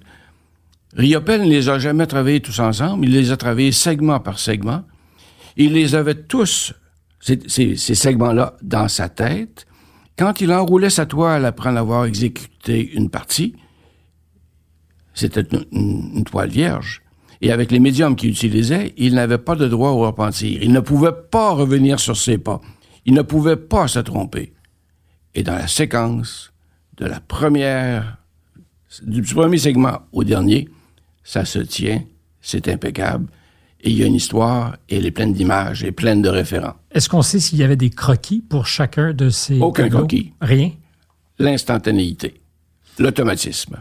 Riopel 0.96 1.42
ne 1.42 1.50
les 1.50 1.70
a 1.70 1.78
jamais 1.78 2.08
travaillés 2.08 2.40
tous 2.42 2.60
ensemble, 2.60 3.06
il 3.06 3.12
les 3.12 3.32
a 3.32 3.38
travaillés 3.38 3.72
segment 3.72 4.20
par 4.20 4.40
segment. 4.40 4.82
Il 5.56 5.74
les 5.74 5.94
avait 5.94 6.16
tous, 6.16 6.74
ces, 7.20 7.38
ces- 7.46 7.76
ces 7.76 7.94
segments-là, 7.94 8.58
dans 8.64 8.88
sa 8.88 9.08
tête. 9.08 9.68
Quand 10.18 10.42
il 10.42 10.52
enroulait 10.52 10.90
sa 10.90 11.06
toile 11.06 11.46
après 11.46 11.70
en 11.70 11.76
avoir 11.76 12.06
exécuté 12.06 12.92
une 12.96 13.12
partie, 13.12 13.54
c'était 15.14 15.42
une, 15.42 15.66
une- 15.72 16.12
une 16.18 16.24
toile 16.24 16.50
vierge. 16.50 17.02
Et 17.42 17.52
avec 17.52 17.72
les 17.72 17.80
médiums 17.80 18.16
qu'il 18.16 18.32
utilisait, 18.32 18.94
il 18.98 19.14
n'avait 19.16 19.38
pas 19.38 19.56
de 19.56 19.68
droit 19.68 19.92
au 19.92 20.00
repentir. 20.00 20.60
Il 20.62 20.74
ne 20.74 20.82
pouvait 20.82 21.14
pas 21.32 21.52
revenir 21.52 22.00
sur 22.00 22.18
ses 22.18 22.38
pas. 22.38 22.60
Il 23.06 23.14
ne 23.14 23.22
pouvait 23.22 23.56
pas 23.56 23.88
se 23.88 24.00
tromper. 24.00 24.54
Et 25.34 25.44
dans 25.44 25.54
la 25.56 25.68
séquence 25.68 26.52
de 26.98 27.06
la 27.06 27.22
première, 27.22 28.18
du 29.04 29.22
premier 29.22 29.58
segment 29.58 30.00
au 30.12 30.24
dernier, 30.26 30.68
ça 31.24 31.46
se 31.46 31.60
tient, 31.60 32.04
c'est 32.42 32.68
impeccable. 32.68 33.28
Et 33.82 33.92
il 33.92 33.98
y 33.98 34.04
a 34.04 34.08
une 34.08 34.16
histoire, 34.16 34.76
et 34.90 34.98
elle 34.98 35.06
est 35.06 35.12
pleine 35.12 35.32
d'images 35.32 35.86
et 35.86 35.94
pleine 35.94 36.22
de 36.22 36.28
référents. 36.28 36.76
Est-ce 36.92 37.08
qu'on 37.08 37.22
sait 37.22 37.40
s'il 37.40 37.60
y 37.60 37.64
avait 37.64 37.78
des 37.78 37.90
croquis 37.90 38.42
pour 38.42 38.68
chacun 38.68 39.14
de 39.14 39.30
ces 39.30 39.58
Aucun 39.62 39.84
tableaux? 39.84 40.00
croquis. 40.00 40.34
Rien? 40.42 40.72
L'instantanéité, 41.38 42.42
l'automatisme. 42.98 43.78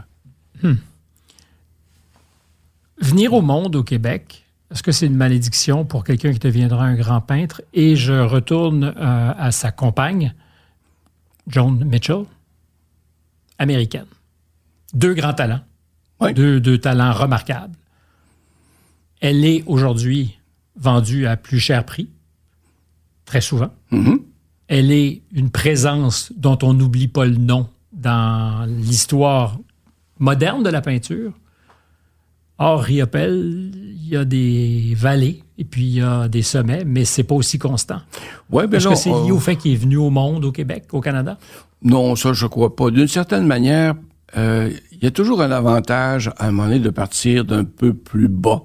Venir 2.99 3.33
au 3.33 3.41
monde 3.41 3.75
au 3.75 3.83
Québec, 3.83 4.45
est-ce 4.71 4.83
que 4.83 4.91
c'est 4.91 5.07
une 5.07 5.15
malédiction 5.15 5.85
pour 5.85 6.03
quelqu'un 6.03 6.31
qui 6.33 6.39
deviendra 6.39 6.85
un 6.85 6.95
grand 6.95 7.21
peintre? 7.21 7.61
Et 7.73 7.95
je 7.95 8.13
retourne 8.13 8.83
euh, 8.83 9.33
à 9.37 9.51
sa 9.51 9.71
compagne, 9.71 10.33
Joan 11.47 11.83
Mitchell, 11.85 12.25
américaine. 13.57 14.05
Deux 14.93 15.13
grands 15.13 15.33
talents. 15.33 15.61
Oui. 16.19 16.33
Deux, 16.33 16.59
deux 16.59 16.77
talents 16.77 17.13
remarquables. 17.13 17.75
Elle 19.21 19.43
est 19.45 19.63
aujourd'hui 19.65 20.37
vendue 20.75 21.25
à 21.25 21.37
plus 21.37 21.59
cher 21.59 21.85
prix, 21.85 22.09
très 23.25 23.41
souvent. 23.41 23.71
Mhm. 23.91 24.19
Elle 24.67 24.91
est 24.91 25.21
une 25.31 25.49
présence 25.49 26.31
dont 26.35 26.57
on 26.61 26.73
n'oublie 26.73 27.07
pas 27.07 27.25
le 27.25 27.37
nom 27.37 27.69
dans 27.91 28.65
l'histoire 28.67 29.57
moderne 30.19 30.63
de 30.63 30.69
la 30.69 30.81
peinture. 30.81 31.33
Or, 32.59 32.81
Riopel, 32.81 33.71
il 33.73 34.09
y 34.09 34.17
a 34.17 34.25
des 34.25 34.93
vallées 34.97 35.43
et 35.57 35.63
puis 35.63 35.83
il 35.83 35.93
y 35.95 36.01
a 36.01 36.27
des 36.27 36.41
sommets, 36.41 36.83
mais 36.85 37.05
c'est 37.05 37.23
pas 37.23 37.35
aussi 37.35 37.57
constant. 37.57 37.99
Ouais, 38.51 38.67
ben 38.67 38.77
Est-ce 38.77 38.87
que 38.89 38.95
c'est 38.95 39.09
lié 39.09 39.29
euh, 39.31 39.33
au 39.35 39.39
fait 39.39 39.55
qu'il 39.55 39.71
est 39.73 39.77
venu 39.77 39.97
au 39.97 40.09
monde, 40.09 40.43
au 40.45 40.51
Québec, 40.51 40.85
au 40.91 40.99
Canada? 41.01 41.37
Non, 41.83 42.15
ça, 42.15 42.33
je 42.33 42.45
crois 42.47 42.75
pas. 42.75 42.91
D'une 42.91 43.07
certaine 43.07 43.45
manière, 43.47 43.95
euh, 44.37 44.69
il 44.91 45.03
y 45.03 45.07
a 45.07 45.11
toujours 45.11 45.41
un 45.41 45.51
avantage, 45.51 46.31
à 46.37 46.47
un 46.47 46.51
moment 46.51 46.67
donné, 46.67 46.79
de 46.79 46.89
partir 46.89 47.45
d'un 47.45 47.63
peu 47.63 47.93
plus 47.93 48.27
bas, 48.27 48.61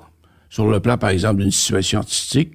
sur 0.50 0.66
le 0.68 0.80
plan, 0.80 0.98
par 0.98 1.10
exemple, 1.10 1.40
d'une 1.42 1.50
situation 1.52 2.00
artistique, 2.00 2.54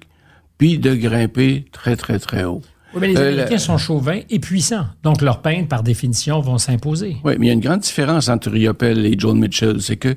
puis 0.58 0.78
de 0.78 0.94
grimper 0.94 1.64
très, 1.72 1.96
très, 1.96 2.18
très 2.18 2.44
haut. 2.44 2.60
Oui, 2.92 3.00
mais 3.02 3.08
les 3.08 3.16
Euh, 3.18 3.28
Américains 3.32 3.50
la- 3.52 3.58
sont 3.58 3.78
chauvins 3.78 4.20
et 4.28 4.38
puissants. 4.40 4.86
Donc, 5.02 5.22
leurs 5.22 5.40
peintres, 5.42 5.68
par 5.68 5.82
définition, 5.82 6.40
vont 6.40 6.58
s'imposer. 6.58 7.16
Oui, 7.24 7.34
mais 7.38 7.46
il 7.46 7.48
y 7.48 7.50
a 7.50 7.54
une 7.54 7.60
grande 7.60 7.80
différence 7.80 8.28
entre 8.28 8.50
Riopel 8.50 9.06
et 9.06 9.14
John 9.16 9.38
Mitchell. 9.38 9.80
C'est 9.80 9.96
que 9.96 10.16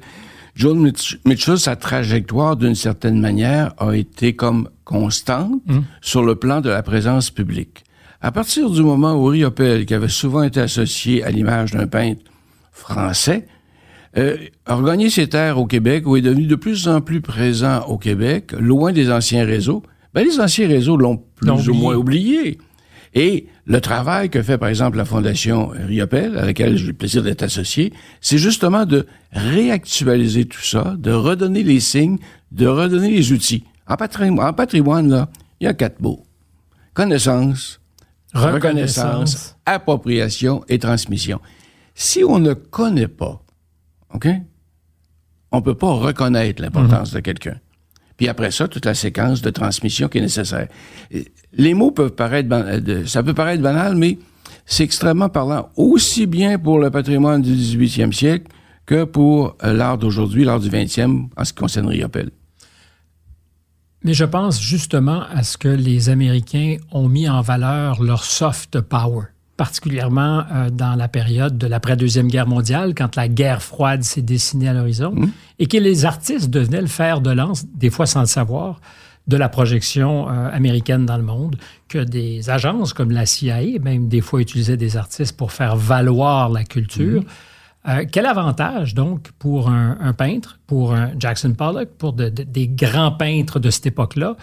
John 0.55 0.79
Mitch- 0.79 1.17
Mitchell, 1.25 1.57
sa 1.57 1.75
trajectoire, 1.75 2.55
d'une 2.55 2.75
certaine 2.75 3.19
manière, 3.19 3.73
a 3.79 3.93
été 3.95 4.35
comme 4.35 4.69
constante 4.83 5.61
sur 6.01 6.23
le 6.23 6.35
plan 6.35 6.61
de 6.61 6.69
la 6.69 6.83
présence 6.83 7.31
publique. 7.31 7.83
À 8.21 8.31
partir 8.31 8.69
du 8.69 8.83
moment 8.83 9.15
où 9.15 9.25
Riopel, 9.25 9.85
qui 9.85 9.93
avait 9.93 10.07
souvent 10.07 10.43
été 10.43 10.59
associé 10.61 11.23
à 11.23 11.31
l'image 11.31 11.71
d'un 11.71 11.87
peintre 11.87 12.21
français, 12.71 13.47
euh, 14.17 14.37
a 14.65 14.75
regagné 14.75 15.09
ses 15.09 15.27
terres 15.27 15.57
au 15.57 15.65
Québec, 15.65 16.05
ou 16.07 16.15
est 16.17 16.21
devenu 16.21 16.45
de 16.45 16.55
plus 16.55 16.87
en 16.87 17.01
plus 17.01 17.19
présent 17.21 17.81
au 17.87 17.97
Québec, 17.97 18.51
loin 18.57 18.91
des 18.91 19.11
anciens 19.11 19.43
réseaux, 19.45 19.81
ben, 20.13 20.23
les 20.23 20.39
anciens 20.39 20.67
réseaux 20.67 20.97
l'ont 20.97 21.17
plus 21.35 21.47
ou 21.69 21.73
moins 21.73 21.95
oublié. 21.95 22.59
Et 23.13 23.47
le 23.65 23.79
travail 23.79 24.29
que 24.29 24.41
fait, 24.41 24.57
par 24.57 24.69
exemple, 24.69 24.97
la 24.97 25.05
Fondation 25.05 25.67
Riopel, 25.67 26.37
à 26.37 26.45
laquelle 26.45 26.77
j'ai 26.77 26.87
le 26.87 26.93
plaisir 26.93 27.21
d'être 27.21 27.43
associé, 27.43 27.93
c'est 28.21 28.39
justement 28.39 28.85
de 28.85 29.05
réactualiser 29.31 30.45
tout 30.45 30.61
ça, 30.61 30.95
de 30.97 31.11
redonner 31.11 31.63
les 31.63 31.79
signes, 31.79 32.17
de 32.51 32.65
redonner 32.65 33.11
les 33.11 33.31
outils. 33.31 33.63
En 33.87 33.97
patrimoine, 33.97 34.47
en 34.49 34.53
patrimoine 34.53 35.09
là, 35.09 35.29
il 35.59 35.65
y 35.65 35.67
a 35.67 35.73
quatre 35.73 36.01
mots. 36.01 36.25
Connaissance, 36.93 37.79
reconnaissance, 38.33 39.55
appropriation 39.65 40.63
et 40.67 40.79
transmission. 40.79 41.39
Si 41.95 42.23
on 42.23 42.39
ne 42.39 42.53
connaît 42.53 43.07
pas, 43.07 43.43
OK, 44.13 44.27
on 45.51 45.61
peut 45.61 45.75
pas 45.75 45.91
reconnaître 45.91 46.61
l'importance 46.61 47.11
de 47.11 47.19
quelqu'un. 47.19 47.59
Puis 48.17 48.27
après 48.27 48.51
ça, 48.51 48.67
toute 48.67 48.85
la 48.85 48.93
séquence 48.93 49.41
de 49.41 49.49
transmission 49.49 50.07
qui 50.07 50.19
est 50.19 50.21
nécessaire. 50.21 50.67
Les 51.53 51.73
mots 51.73 51.91
peuvent 51.91 52.15
paraître, 52.15 52.49
euh, 52.51 53.05
ça 53.05 53.23
peut 53.23 53.33
paraître 53.33 53.61
banal, 53.61 53.95
mais 53.95 54.17
c'est 54.65 54.83
extrêmement 54.83 55.29
parlant, 55.29 55.69
aussi 55.75 56.25
bien 56.25 56.57
pour 56.57 56.79
le 56.79 56.89
patrimoine 56.89 57.41
du 57.41 57.53
18e 57.53 58.11
siècle 58.11 58.47
que 58.85 59.03
pour 59.03 59.57
euh, 59.63 59.73
l'art 59.73 59.97
d'aujourd'hui, 59.97 60.43
l'art 60.43 60.59
du 60.59 60.69
20e, 60.69 61.27
en 61.35 61.43
ce 61.43 61.53
qui 61.53 61.59
concerne 61.59 61.87
Riopel. 61.87 62.31
Mais 64.03 64.13
je 64.13 64.25
pense 64.25 64.61
justement 64.61 65.23
à 65.29 65.43
ce 65.43 65.57
que 65.57 65.69
les 65.69 66.09
Américains 66.09 66.77
ont 66.91 67.07
mis 67.07 67.29
en 67.29 67.41
valeur 67.41 68.03
leur 68.03 68.25
soft 68.25 68.81
power, 68.81 69.27
particulièrement 69.57 70.43
euh, 70.51 70.69
dans 70.69 70.95
la 70.95 71.07
période 71.07 71.57
de 71.57 71.67
l'après-deuxième 71.67 72.27
guerre 72.27 72.47
mondiale, 72.47 72.93
quand 72.95 73.15
la 73.15 73.27
guerre 73.27 73.61
froide 73.61 74.03
s'est 74.03 74.21
dessinée 74.21 74.67
à 74.67 74.73
l'horizon, 74.73 75.13
et 75.59 75.67
que 75.67 75.77
les 75.77 76.05
artistes 76.05 76.49
devenaient 76.49 76.81
le 76.81 76.87
fer 76.87 77.21
de 77.21 77.31
lance, 77.31 77.65
des 77.75 77.89
fois 77.89 78.05
sans 78.05 78.21
le 78.21 78.25
savoir, 78.27 78.81
de 79.27 79.37
la 79.37 79.47
projection 79.49 80.27
euh, 80.29 80.49
américaine 80.51 81.05
dans 81.05 81.15
le 81.17 81.23
monde, 81.23 81.55
que 81.87 81.99
des 81.99 82.49
agences 82.49 82.93
comme 82.93 83.11
la 83.11 83.25
CIA, 83.25 83.79
même 83.81 84.09
des 84.09 84.19
fois, 84.21 84.41
utilisaient 84.41 84.75
des 84.75 84.97
artistes 84.97 85.37
pour 85.37 85.51
faire 85.53 85.75
valoir 85.77 86.49
la 86.49 86.63
culture. 86.65 87.23
Euh, 87.87 88.05
quel 88.11 88.25
avantage, 88.25 88.95
donc, 88.95 89.31
pour 89.39 89.69
un, 89.69 89.97
un 90.01 90.13
peintre, 90.13 90.59
pour 90.67 90.93
un 90.93 91.11
Jackson 91.17 91.53
Pollock, 91.53 91.89
pour 91.97 92.13
de- 92.13 92.29
de- 92.29 92.43
des 92.43 92.67
grands 92.67 93.11
peintres 93.11 93.59
de 93.59 93.69
cette 93.69 93.85
époque-là, 93.85 94.35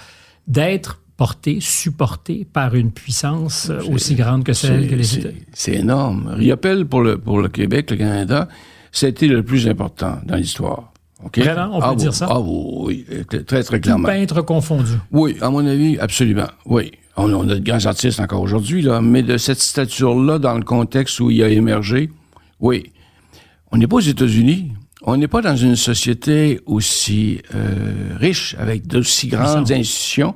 d'être 0.47 1.01
porté, 1.21 1.59
supporté 1.61 2.47
par 2.51 2.75
une 2.75 2.93
puissance 2.93 3.69
euh, 3.69 3.83
aussi 3.93 4.15
grande 4.15 4.43
que 4.43 4.55
celle 4.55 4.89
que 4.89 4.95
les 4.95 5.19
États-Unis? 5.19 5.43
C'est 5.53 5.75
énorme. 5.75 6.29
Riopel, 6.35 6.87
pour 6.87 7.03
le, 7.03 7.19
pour 7.19 7.43
le 7.43 7.49
Québec, 7.51 7.91
le 7.91 7.99
Canada, 7.99 8.49
c'était 8.91 9.27
le 9.27 9.43
plus 9.43 9.69
important 9.69 10.19
dans 10.25 10.37
l'histoire. 10.37 10.95
OK? 11.23 11.39
Vraiment? 11.39 11.77
On 11.77 11.81
peut 11.81 11.87
Ah 11.91 11.95
dire 11.95 12.09
oui, 12.13 12.17
ça? 12.17 12.27
Ah 12.31 12.41
oui, 12.41 13.05
très, 13.47 13.63
très 13.63 13.63
Tout 13.65 13.83
clairement. 13.83 14.09
peintre 14.09 14.41
confondu. 14.41 14.93
Oui, 15.13 15.37
à 15.43 15.51
mon 15.51 15.67
avis, 15.67 15.99
absolument. 15.99 16.49
Oui. 16.65 16.91
On, 17.19 17.31
on 17.35 17.47
a 17.51 17.57
de 17.57 17.65
grands 17.71 17.85
artistes 17.85 18.19
encore 18.19 18.41
aujourd'hui, 18.41 18.81
là, 18.81 19.03
mais 19.03 19.23
de 19.23 19.37
cette 19.37 19.61
stature-là, 19.61 20.39
dans 20.39 20.57
le 20.57 20.65
contexte 20.65 21.21
où 21.21 21.31
il 21.31 21.43
a 21.43 21.51
émergé, 21.51 22.09
oui. 22.61 22.93
On 23.73 23.77
n'est 23.77 23.87
pas 23.87 23.97
aux 23.97 24.01
États-Unis. 24.01 24.73
On 25.03 25.19
n'est 25.19 25.29
pas 25.29 25.43
dans 25.43 25.57
une 25.57 25.77
société 25.77 26.61
aussi 26.65 27.43
euh, 27.55 28.17
riche, 28.19 28.57
avec 28.59 28.87
d'aussi 28.87 29.29
grandes 29.29 29.71
institutions 29.71 30.35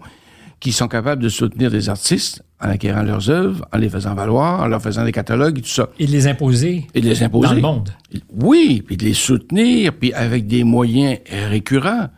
qui 0.65 0.73
sont 0.73 0.89
capables 0.89 1.23
de 1.23 1.29
soutenir 1.29 1.71
des 1.71 1.91
artistes 1.91 2.43
en 2.59 2.71
acquérant 2.71 3.03
leurs 3.03 3.29
œuvres, 3.29 3.67
en 3.71 3.77
les 3.77 3.91
faisant 3.91 4.15
valoir, 4.15 4.63
en 4.63 4.67
leur 4.67 4.81
faisant 4.81 5.05
des 5.05 5.13
catalogues 5.13 5.59
et 5.59 5.61
tout 5.61 5.69
ça. 5.69 5.91
Et 5.99 6.07
de 6.07 6.11
les 6.11 6.27
imposer 6.27 6.87
Et 6.95 7.03
de 7.03 7.07
les 7.09 7.23
imposer. 7.23 7.49
dans 7.49 7.55
le 7.55 7.61
monde. 7.61 7.91
Oui, 8.33 8.83
puis 8.85 8.97
de 8.97 9.05
les 9.05 9.13
soutenir, 9.13 9.93
puis 9.93 10.15
avec 10.15 10.47
des 10.47 10.65
moyens 10.65 11.19
récurrents. 11.51 12.09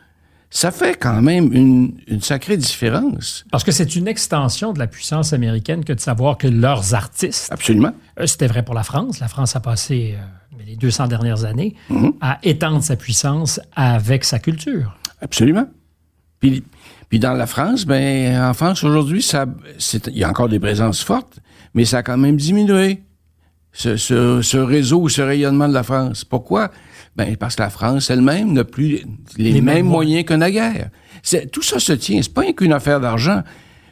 Ça 0.49 0.71
fait 0.71 0.95
quand 0.95 1.21
même 1.23 1.53
une, 1.53 1.95
une 2.07 2.21
sacrée 2.21 2.57
différence. 2.57 3.45
Parce 3.51 3.65
que 3.65 3.73
c'est 3.73 3.97
une 3.97 4.07
extension 4.07 4.73
de 4.73 4.79
la 4.79 4.87
puissance 4.87 5.33
américaine 5.33 5.85
que 5.85 5.93
de 5.93 5.99
savoir 5.99 6.39
que 6.39 6.47
leurs 6.47 6.95
artistes, 6.95 7.49
Absolument. 7.51 7.91
euh, 8.21 8.27
c'était 8.27 8.47
vrai 8.47 8.65
pour 8.65 8.75
la 8.77 8.85
France, 8.85 9.19
la 9.19 9.27
France 9.27 9.57
a 9.57 9.61
passé 9.61 10.15
euh, 10.17 10.63
les 10.65 10.77
200 10.77 11.09
dernières 11.09 11.45
années 11.45 11.75
à 12.21 12.39
étendre 12.45 12.81
sa 12.85 12.95
puissance 12.95 13.61
avec 13.75 14.23
sa 14.25 14.39
culture. 14.39 14.97
Absolument. 15.21 15.67
Puis, 16.39 16.63
puis 17.09 17.19
dans 17.19 17.35
la 17.35 17.47
France, 17.47 17.87
ben 17.87 18.41
en 18.43 18.55
France 18.55 18.83
aujourd'hui, 18.85 19.23
ça, 19.23 19.47
il 20.07 20.19
y 20.19 20.25
a 20.25 20.29
encore 20.29 20.49
des 20.49 20.59
présences 20.61 21.03
fortes, 21.03 21.39
mais 21.75 21.85
ça 21.85 21.99
a 21.99 22.03
quand 22.03 22.17
même 22.17 22.37
diminué. 22.37 23.03
ce, 23.73 23.97
ce, 23.97 24.41
ce 24.41 24.57
réseau, 24.57 25.09
ce 25.09 25.21
rayonnement 25.21 25.69
de 25.69 25.75
la 25.75 25.83
France. 25.83 26.25
Pourquoi? 26.25 26.71
Ben, 27.15 27.37
parce 27.37 27.57
que 27.57 27.63
la 27.63 27.71
France 27.71 28.11
elle-même 28.11 28.53
n'a 28.53 28.65
plus 28.65 28.89
les, 28.89 29.05
Les 29.37 29.53
mêmes 29.61 29.65
mêmes 29.65 29.87
moyens 29.87 30.25
que 30.25 30.35
naguère. 30.35 30.91
Tout 31.53 31.63
ça 31.63 31.79
se 31.79 31.93
tient. 31.93 32.21
C'est 32.23 32.33
pas 32.33 32.51
qu'une 32.53 32.73
affaire 32.73 33.01
d'argent. 33.01 33.43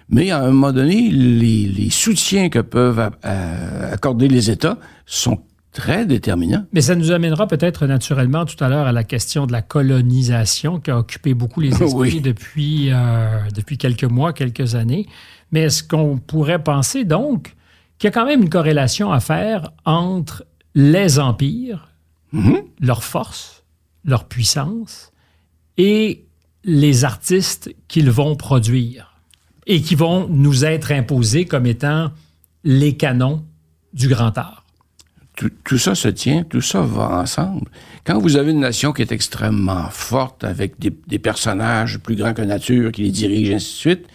Mais 0.09 0.30
à 0.30 0.40
un 0.40 0.47
moment 0.47 0.73
donné, 0.73 1.11
les, 1.11 1.66
les 1.66 1.90
soutiens 1.90 2.49
que 2.49 2.59
peuvent 2.59 3.11
accorder 3.23 4.28
les 4.28 4.50
États 4.50 4.78
sont 5.06 5.40
très 5.75 6.07
déterminants. 6.07 6.64
Mais 6.73 6.81
ça 6.81 6.95
nous 6.95 7.11
amènera 7.11 7.47
peut-être 7.47 7.87
naturellement 7.87 8.47
tout 8.47 8.62
à 8.64 8.69
l'heure 8.69 8.87
à 8.87 8.93
la 8.93 9.04
question 9.04 9.47
de 9.47 9.52
la 9.52 9.61
colonisation 9.61 10.81
qui 10.81 10.90
a 10.90 10.99
occupé 10.99 11.35
beaucoup 11.35 11.61
les 11.61 11.69
esprits 11.83 11.93
Oui. 11.95 12.21
depuis, 12.21 12.90
euh, 12.93 13.40
depuis 13.54 13.76
quelques 13.76 14.04
mois, 14.04 14.33
quelques 14.33 14.76
années. 14.76 15.07
Mais 15.52 15.62
est-ce 15.62 15.83
qu'on 15.83 16.16
pourrait 16.16 16.62
penser 16.62 17.04
donc 17.04 17.54
qu'il 17.99 18.09
y 18.09 18.09
a 18.09 18.12
quand 18.12 18.25
même 18.25 18.43
une 18.43 18.49
corrélation 18.49 19.12
à 19.12 19.21
faire 19.21 19.73
entre 19.85 20.45
les 20.75 21.19
empires, 21.19 21.88
leur 22.81 23.04
force, 23.04 23.62
leur 24.04 24.25
puissance 24.25 25.12
et 25.76 26.25
les 26.64 27.04
artistes 27.04 27.73
qu'ils 27.88 28.11
vont 28.11 28.35
produire 28.37 29.14
et 29.66 29.81
qui 29.81 29.95
vont 29.95 30.28
nous 30.28 30.64
être 30.64 30.90
imposés 30.93 31.45
comme 31.45 31.66
étant 31.66 32.11
les 32.64 32.97
canons 32.97 33.45
du 33.93 34.09
grand 34.09 34.37
art? 34.37 34.63
Tout, 35.37 35.50
tout 35.64 35.79
ça 35.79 35.95
se 35.95 36.09
tient, 36.09 36.43
tout 36.45 36.61
ça 36.61 36.81
va 36.81 37.19
ensemble. 37.21 37.69
Quand 38.05 38.19
vous 38.21 38.37
avez 38.37 38.53
une 38.53 38.61
nation 38.61 38.93
qui 38.93 39.03
est 39.03 39.12
extrêmement 39.12 39.88
forte, 39.91 40.45
avec 40.45 40.79
des, 40.79 40.93
des 41.09 41.19
personnages 41.19 41.99
plus 41.99 42.14
grands 42.17 42.35
que 42.35 42.43
nature 42.43 42.93
qui 42.93 43.03
les 43.03 43.11
dirigent, 43.11 43.55
ainsi 43.55 43.73
de 43.73 43.79
suite, 43.79 44.07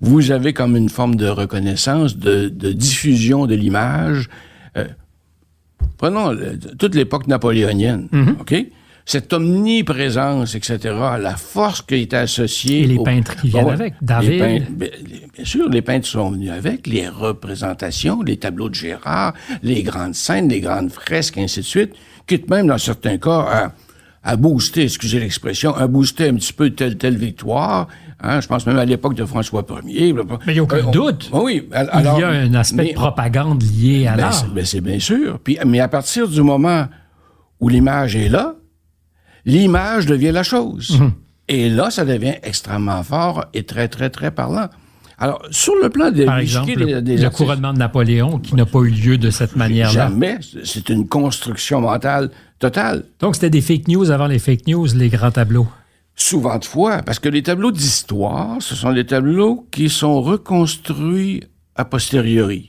vous 0.00 0.30
avez 0.30 0.52
comme 0.52 0.76
une 0.76 0.88
forme 0.88 1.16
de 1.16 1.26
reconnaissance, 1.26 2.16
de, 2.16 2.48
de 2.48 2.72
diffusion 2.72 3.46
de 3.46 3.54
l'image. 3.54 4.28
Euh, 4.76 4.84
prenons 5.96 6.30
le- 6.32 6.58
toute 6.78 6.94
l'époque 6.94 7.26
napoléonienne, 7.26 8.08
OK? 8.40 8.54
Cette 9.10 9.32
omniprésence, 9.32 10.54
etc., 10.54 10.94
la 11.18 11.34
force 11.34 11.80
qui 11.80 11.94
est 11.94 12.12
associée... 12.12 12.82
Et 12.82 12.86
les 12.86 12.96
au- 12.98 13.04
peintres 13.04 13.36
qui 13.36 13.48
viennent 13.48 13.64
Bon, 13.64 13.70
avec, 13.70 13.94
les 14.02 14.06
David. 14.06 14.38
peintres, 14.38 14.66
Bien, 14.70 14.88
bien 15.34 15.44
sûr, 15.46 15.68
les 15.70 15.80
peintres 15.80 16.06
sont 16.06 16.30
venus 16.32 16.50
avec, 16.50 16.86
les 16.86 17.08
représentations, 17.08 18.20
les 18.20 18.36
tableaux 18.36 18.68
de 18.68 18.74
Gérard, 18.74 19.32
les 19.62 19.82
grandes 19.82 20.14
scènes, 20.14 20.50
les 20.50 20.60
grandes 20.60 20.90
fresques, 20.90 21.38
ainsi 21.38 21.60
de 21.60 21.64
suite, 21.64 21.94
quitte 22.26 22.50
même, 22.50 22.66
dans 22.66 22.76
certains 22.76 23.16
cas, 23.16 23.46
à, 23.50 23.72
à 24.24 24.36
booster, 24.36 24.82
excusez 24.82 25.20
l'expression, 25.20 25.74
à 25.74 25.86
booster 25.86 26.28
un 26.28 26.34
petit 26.34 26.52
peu 26.52 26.68
telle, 26.68 26.98
telle 26.98 27.16
victoire. 27.16 27.88
Hein, 28.20 28.42
je 28.42 28.46
pense 28.46 28.66
même 28.66 28.76
à 28.76 28.84
l'époque 28.84 29.14
de 29.14 29.24
François 29.24 29.64
Ier. 29.86 30.12
Mais 30.12 30.22
il 30.48 30.52
n'y 30.52 30.58
a 30.58 30.62
aucun 30.64 30.76
Euh, 30.76 30.82
on- 30.86 30.90
doute. 30.90 31.30
Oui, 31.32 31.66
al- 31.72 31.88
Il 31.94 31.98
alors, 32.00 32.20
y 32.20 32.24
a 32.24 32.28
un 32.28 32.52
aspect 32.52 32.82
mais- 32.82 32.88
de 32.90 32.94
propagande 32.94 33.62
lié 33.62 34.06
à 34.06 34.16
ben, 34.16 34.22
l'art. 34.24 34.34
c'est- 34.34 34.48
ben, 34.52 34.66
c'est 34.66 34.80
bien 34.82 34.98
sûr. 34.98 35.38
Puis, 35.42 35.56
mais 35.64 35.80
à 35.80 35.88
partir 35.88 36.28
du 36.28 36.42
moment 36.42 36.88
où 37.60 37.70
l'image 37.70 38.14
est 38.14 38.28
là, 38.28 38.56
l'image 39.48 40.06
devient 40.06 40.30
la 40.32 40.42
chose. 40.42 40.98
Mhm. 41.00 41.12
Et 41.48 41.70
là, 41.70 41.90
ça 41.90 42.04
devient 42.04 42.34
extrêmement 42.42 43.02
fort 43.02 43.46
et 43.54 43.62
très, 43.64 43.88
très, 43.88 44.10
très 44.10 44.30
parlant. 44.30 44.68
Alors, 45.20 45.42
sur 45.50 45.74
le 45.82 45.88
plan 45.88 46.10
des 46.12 46.26
Par 46.26 46.36
musiques 46.38 46.58
exemple, 46.60 46.84
des- 46.84 46.92
le, 46.92 47.02
des 47.02 47.16
le 47.16 47.24
artistes, 47.24 47.42
couronnement 47.44 47.72
de 47.72 47.78
Napoléon 47.78 48.38
qui 48.38 48.54
n'a 48.54 48.66
pas 48.66 48.80
eu 48.80 48.90
lieu 48.90 49.18
de 49.18 49.30
cette 49.30 49.56
manière-là. 49.56 49.92
jamais, 50.08 50.38
c'est 50.62 50.88
une 50.90 51.08
construction 51.08 51.80
mentale 51.80 52.30
totale. 52.60 53.04
Donc, 53.18 53.34
c'était 53.34 53.50
des 53.50 53.60
fake 53.62 53.88
news 53.88 54.10
avant 54.10 54.26
les 54.28 54.38
fake 54.38 54.66
news, 54.68 54.86
les 54.94 55.08
grands 55.08 55.32
tableaux. 55.32 55.66
Souvent 56.14 56.58
de 56.58 56.64
fois, 56.64 57.02
parce 57.02 57.18
que 57.18 57.28
les 57.28 57.42
tableaux 57.42 57.72
d'histoire, 57.72 58.56
ce 58.60 58.74
sont 58.76 58.92
des 58.92 59.06
tableaux 59.06 59.66
qui 59.72 59.88
sont 59.88 60.20
reconstruits 60.22 61.42
a 61.76 61.84
posteriori. 61.84 62.68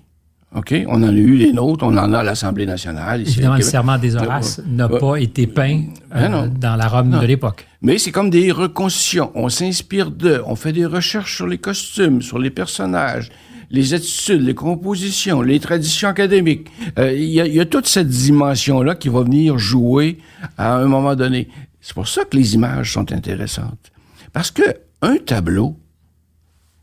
OK? 0.55 0.73
On 0.87 1.03
en 1.03 1.09
a 1.09 1.11
eu 1.11 1.35
les 1.35 1.53
nôtres, 1.53 1.85
on 1.85 1.95
en 1.95 2.11
a 2.13 2.19
à 2.19 2.23
l'Assemblée 2.23 2.65
nationale. 2.65 3.21
Ici, 3.21 3.33
Évidemment, 3.33 3.55
le 3.57 3.61
serment 3.61 3.97
des 3.99 4.15
Horaces 4.15 4.61
n'a 4.65 4.85
euh, 4.85 4.99
pas 4.99 5.17
été 5.17 5.45
peint 5.45 5.83
euh, 6.15 6.21
ben 6.21 6.29
non. 6.29 6.47
dans 6.47 6.75
la 6.75 6.87
Rome 6.87 7.19
de 7.19 7.25
l'époque. 7.25 7.67
Mais 7.81 7.99
c'est 7.99 8.11
comme 8.11 8.31
des 8.31 8.51
reconstitutions. 8.51 9.31
On 9.35 9.49
s'inspire 9.49 10.09
d'eux. 10.09 10.41
On 10.45 10.55
fait 10.55 10.73
des 10.73 10.85
recherches 10.85 11.35
sur 11.35 11.45
les 11.45 11.59
costumes, 11.59 12.23
sur 12.23 12.39
les 12.39 12.49
personnages, 12.49 13.29
les 13.69 13.93
attitudes, 13.93 14.41
les 14.41 14.55
compositions, 14.55 15.43
les 15.43 15.59
traditions 15.59 16.09
académiques. 16.09 16.67
Euh, 16.97 17.13
Il 17.13 17.25
y, 17.25 17.35
y 17.35 17.59
a 17.59 17.65
toute 17.65 17.85
cette 17.85 18.09
dimension-là 18.09 18.95
qui 18.95 19.09
va 19.09 19.21
venir 19.21 19.59
jouer 19.59 20.17
à 20.57 20.75
un 20.77 20.85
moment 20.85 21.15
donné. 21.15 21.47
C'est 21.79 21.93
pour 21.93 22.07
ça 22.07 22.25
que 22.25 22.35
les 22.35 22.55
images 22.55 22.93
sont 22.93 23.11
intéressantes. 23.11 23.91
Parce 24.33 24.49
que 24.49 24.63
un 25.03 25.17
tableau, 25.17 25.77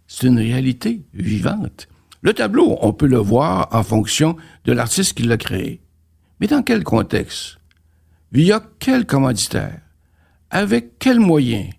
c'est 0.07 0.29
une 0.29 0.39
réalité 0.39 1.03
vivante. 1.13 1.89
Le 2.27 2.35
tableau, 2.35 2.77
on 2.81 2.93
peut 2.93 3.07
le 3.07 3.19
voir 3.19 3.69
en 3.71 3.85
fonction 3.85 4.37
de 4.65 4.73
l'artiste 4.73 5.17
qui 5.17 5.23
l'a 5.23 5.37
créé. 5.37 5.81
Mais 6.41 6.49
dans 6.49 6.61
quel 6.61 6.83
contexte? 6.83 7.59
Via 8.33 8.61
quel 8.81 9.07
commanditaire? 9.07 9.79
Avec 10.51 10.99
quels 10.99 11.21
moyens? 11.21 11.71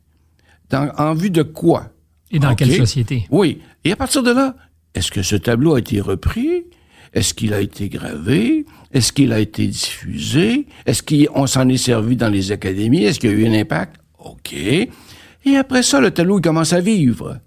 En 0.71 1.13
vue 1.15 1.31
de 1.31 1.43
quoi? 1.43 1.89
Et 2.31 2.39
dans 2.39 2.55
quelle 2.55 2.73
société? 2.73 3.27
Oui. 3.29 3.59
Et 3.83 3.91
à 3.91 3.97
partir 3.97 4.23
de 4.23 4.31
là, 4.31 4.55
est-ce 4.93 5.11
que 5.11 5.21
ce 5.21 5.35
tableau 5.35 5.75
a 5.75 5.79
été 5.79 5.99
repris? 5.99 6.63
Est-ce 7.11 7.33
qu'il 7.33 7.53
a 7.53 7.59
été 7.59 7.89
gravé? 7.89 8.65
Est-ce 8.93 9.11
qu'il 9.11 9.33
a 9.33 9.41
été 9.41 9.67
diffusé? 9.67 10.65
Est-ce 10.85 11.03
qu'on 11.03 11.45
s'en 11.45 11.67
est 11.67 11.75
servi 11.75 12.15
dans 12.15 12.29
les 12.29 12.53
académies? 12.53 13.03
Est-ce 13.03 13.19
qu'il 13.19 13.31
y 13.31 13.33
a 13.33 13.35
eu 13.35 13.47
un 13.47 13.53
impact? 13.53 13.97
OK. 14.17 14.53
Et 14.53 15.57
après 15.57 15.83
ça, 15.83 15.99
le 15.99 16.11
tableau 16.11 16.39
il 16.39 16.41
commence 16.41 16.71
à 16.71 16.79
vivre. 16.79 17.41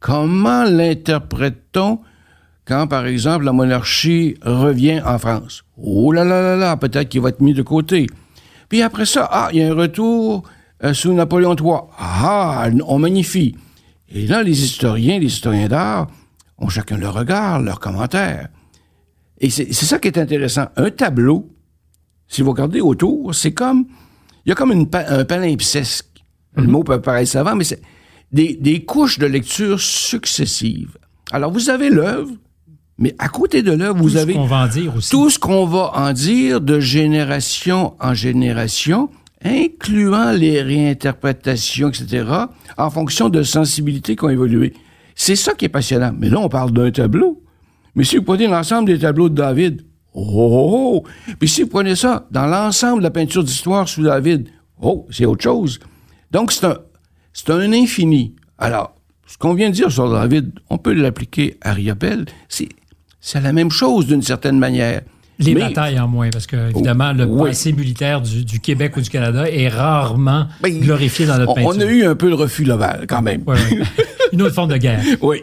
Comment 0.00 0.64
l'interprète-t-on 0.64 2.00
quand, 2.66 2.86
par 2.86 3.06
exemple, 3.06 3.44
la 3.44 3.52
monarchie 3.52 4.36
revient 4.42 5.02
en 5.04 5.18
France? 5.18 5.64
Oh 5.76 6.12
là 6.12 6.24
là 6.24 6.40
là 6.40 6.56
là, 6.56 6.76
peut-être 6.76 7.08
qu'il 7.08 7.20
va 7.20 7.28
être 7.28 7.40
mis 7.40 7.52
de 7.52 7.62
côté. 7.62 8.06
Puis 8.68 8.82
après 8.82 9.06
ça, 9.06 9.28
ah, 9.30 9.48
il 9.52 9.58
y 9.58 9.62
a 9.62 9.70
un 9.70 9.74
retour 9.74 10.44
euh, 10.82 10.94
sous 10.94 11.12
Napoléon 11.12 11.54
III. 11.54 11.90
Ah, 11.98 12.68
on 12.86 12.98
magnifie. 12.98 13.54
Et 14.08 14.26
là, 14.26 14.42
les 14.42 14.64
historiens, 14.64 15.18
les 15.18 15.26
historiens 15.26 15.68
d'art 15.68 16.08
ont 16.58 16.68
chacun 16.68 16.96
leur 16.96 17.14
regard, 17.14 17.60
leurs 17.60 17.80
commentaires. 17.80 18.48
Et 19.38 19.50
c'est 19.50 19.72
ça 19.72 19.98
qui 19.98 20.08
est 20.08 20.18
intéressant. 20.18 20.66
Un 20.76 20.90
tableau, 20.90 21.50
si 22.28 22.42
vous 22.42 22.52
regardez 22.52 22.80
autour, 22.80 23.34
c'est 23.34 23.52
comme, 23.52 23.86
il 24.46 24.50
y 24.50 24.52
a 24.52 24.54
comme 24.54 24.72
une, 24.72 24.88
un 24.92 25.24
palimpseste. 25.24 26.08
Le 26.56 26.66
mot 26.66 26.84
peut 26.84 27.00
paraître 27.00 27.30
savant, 27.30 27.56
mais 27.56 27.64
c'est 27.64 27.82
des, 28.32 28.54
des 28.54 28.84
couches 28.84 29.18
de 29.18 29.26
lecture 29.26 29.80
successives. 29.80 30.96
Alors, 31.32 31.50
vous 31.50 31.68
avez 31.68 31.90
l'œuvre, 31.90 32.30
mais 32.98 33.14
à 33.18 33.28
côté 33.28 33.62
de 33.62 33.72
l'œuvre, 33.72 33.96
vous 33.98 34.10
Tout 34.10 34.16
ce 34.16 34.18
avez 34.18 34.34
qu'on 34.34 34.46
va 34.46 34.64
en 34.64 34.68
dire 34.68 34.96
aussi. 34.96 35.10
tout 35.10 35.30
ce 35.30 35.38
qu'on 35.38 35.66
va 35.66 35.90
en 35.94 36.12
dire 36.12 36.60
de 36.60 36.78
génération 36.80 37.94
en 38.00 38.14
génération, 38.14 39.10
incluant 39.44 40.30
les 40.32 40.62
réinterprétations, 40.62 41.88
etc., 41.88 42.24
en 42.78 42.90
fonction 42.90 43.28
de 43.28 43.42
sensibilités 43.42 44.16
qui 44.16 44.24
ont 44.24 44.30
évolué. 44.30 44.72
C'est 45.14 45.36
ça 45.36 45.54
qui 45.54 45.66
est 45.66 45.68
passionnant. 45.70 46.12
Mais 46.18 46.28
là, 46.28 46.38
on 46.40 46.48
parle 46.48 46.72
d'un 46.72 46.90
tableau. 46.90 47.42
Mais 47.94 48.04
si 48.04 48.16
vous 48.16 48.22
prenez 48.24 48.46
l'ensemble 48.46 48.86
des 48.88 48.98
tableaux 48.98 49.28
de 49.28 49.34
David, 49.34 49.82
oh, 50.14 50.22
oh, 50.34 51.02
oh. 51.04 51.34
Puis 51.38 51.48
si 51.48 51.62
vous 51.62 51.68
prenez 51.68 51.94
ça 51.94 52.26
dans 52.30 52.46
l'ensemble 52.46 52.98
de 52.98 53.04
la 53.04 53.10
peinture 53.10 53.44
d'histoire 53.44 53.88
sous 53.88 54.02
David, 54.02 54.48
oh, 54.80 55.06
c'est 55.10 55.24
autre 55.26 55.42
chose. 55.42 55.78
Donc, 56.30 56.50
c'est 56.52 56.66
un, 56.66 56.78
c'est 57.32 57.50
un 57.50 57.72
infini. 57.72 58.34
Alors, 58.58 58.94
ce 59.26 59.38
qu'on 59.38 59.54
vient 59.54 59.70
de 59.70 59.74
dire 59.74 59.90
sur 59.92 60.10
David, 60.10 60.52
on 60.70 60.78
peut 60.78 60.92
l'appliquer 60.92 61.56
à 61.60 61.72
Riopel. 61.72 62.26
C'est, 62.48 62.68
c'est 63.26 63.40
la 63.40 63.52
même 63.54 63.70
chose 63.70 64.06
d'une 64.06 64.20
certaine 64.20 64.58
manière. 64.58 65.00
Les 65.38 65.54
Mais- 65.54 65.60
batailles 65.62 65.98
en 65.98 66.06
moins, 66.06 66.28
parce 66.30 66.46
que, 66.46 66.70
évidemment, 66.70 67.12
le 67.12 67.24
Oui. 67.24 67.48
passé 67.48 67.72
militaire 67.72 68.20
du, 68.20 68.44
du 68.44 68.60
Québec 68.60 68.96
ou 68.96 69.00
du 69.00 69.08
Canada 69.08 69.50
est 69.50 69.68
rarement 69.68 70.46
Ben, 70.62 70.78
glorifié 70.78 71.24
dans 71.26 71.38
notre 71.38 71.52
on, 71.52 71.54
peinture. 71.54 71.72
on 71.74 71.80
a 71.80 71.84
eu 71.86 72.04
un 72.04 72.14
peu 72.14 72.28
le 72.28 72.34
refus 72.34 72.64
Laval, 72.64 73.06
quand 73.08 73.22
même. 73.22 73.42
Ouais, 73.46 73.54
ouais. 73.56 73.82
Une 74.32 74.42
autre 74.42 74.54
forme 74.54 74.70
de 74.70 74.76
guerre. 74.76 75.00
Oui. 75.22 75.42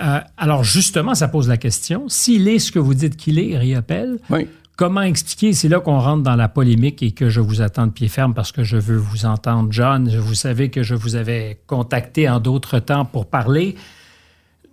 Euh, 0.00 0.20
alors, 0.36 0.62
justement, 0.62 1.14
ça 1.16 1.26
pose 1.28 1.48
la 1.48 1.56
question. 1.56 2.04
S'il 2.08 2.46
est 2.48 2.60
ce 2.60 2.70
que 2.70 2.78
vous 2.78 2.94
dites 2.94 3.16
qu'il 3.16 3.38
est, 3.40 3.58
Riopel, 3.58 4.18
Oui. 4.30 4.46
comment 4.76 5.02
expliquer, 5.02 5.52
c'est 5.52 5.68
là 5.68 5.80
qu'on 5.80 5.98
rentre 5.98 6.22
dans 6.22 6.36
la 6.36 6.48
polémique 6.48 7.02
et 7.02 7.10
que 7.10 7.28
je 7.28 7.40
vous 7.40 7.60
attends 7.60 7.86
de 7.88 7.92
pied 7.92 8.06
ferme 8.08 8.32
parce 8.32 8.52
que 8.52 8.62
je 8.64 8.76
veux 8.76 8.96
vous 8.96 9.26
entendre, 9.26 9.68
John. 9.72 10.08
Vous 10.08 10.34
savez 10.34 10.70
que 10.70 10.82
je 10.84 10.94
vous 10.94 11.16
avais 11.16 11.58
contacté 11.66 12.28
en 12.30 12.38
d'autres 12.40 12.78
temps 12.78 13.04
pour 13.04 13.26
parler 13.26 13.74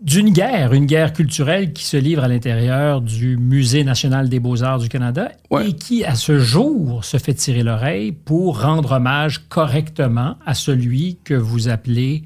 d'une 0.01 0.31
guerre, 0.31 0.73
une 0.73 0.85
guerre 0.85 1.13
culturelle 1.13 1.73
qui 1.73 1.83
se 1.85 1.97
livre 1.97 2.23
à 2.23 2.27
l'intérieur 2.27 3.01
du 3.01 3.37
Musée 3.37 3.83
national 3.83 4.29
des 4.29 4.39
beaux-arts 4.39 4.79
du 4.79 4.89
Canada 4.89 5.31
Ouais. 5.49 5.69
et 5.69 5.73
qui, 5.73 6.03
à 6.03 6.15
ce 6.15 6.39
jour, 6.39 7.03
se 7.05 7.17
fait 7.17 7.33
tirer 7.33 7.63
l'oreille 7.63 8.11
pour 8.11 8.61
rendre 8.61 8.91
hommage 8.93 9.47
correctement 9.47 10.37
à 10.45 10.53
celui 10.53 11.17
que 11.23 11.33
vous 11.33 11.69
appelez 11.69 12.23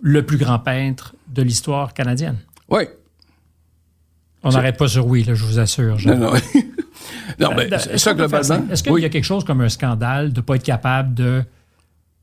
le 0.00 0.24
plus 0.24 0.38
grand 0.38 0.58
peintre 0.58 1.14
de 1.32 1.42
l'histoire 1.42 1.94
canadienne. 1.94 2.38
Oui. 2.68 2.82
On 4.42 4.50
n'arrête 4.50 4.76
pas 4.76 4.88
sur 4.88 5.06
oui, 5.06 5.22
là, 5.22 5.34
je 5.34 5.44
vous 5.44 5.58
assure. 5.60 5.98
Non, 6.04 6.16
non. 6.16 6.32
non, 7.38 7.50
mais 7.56 7.68
c'est 7.78 7.92
est-ce 7.92 7.98
ça, 7.98 8.14
globalement. 8.14 8.64
Est-ce 8.70 8.82
qu'il 8.82 8.92
oui. 8.92 9.02
y 9.02 9.04
a 9.04 9.08
quelque 9.08 9.22
chose 9.24 9.44
comme 9.44 9.60
un 9.60 9.68
scandale 9.68 10.32
de 10.32 10.40
ne 10.40 10.44
pas 10.44 10.56
être 10.56 10.64
capable 10.64 11.14
de. 11.14 11.44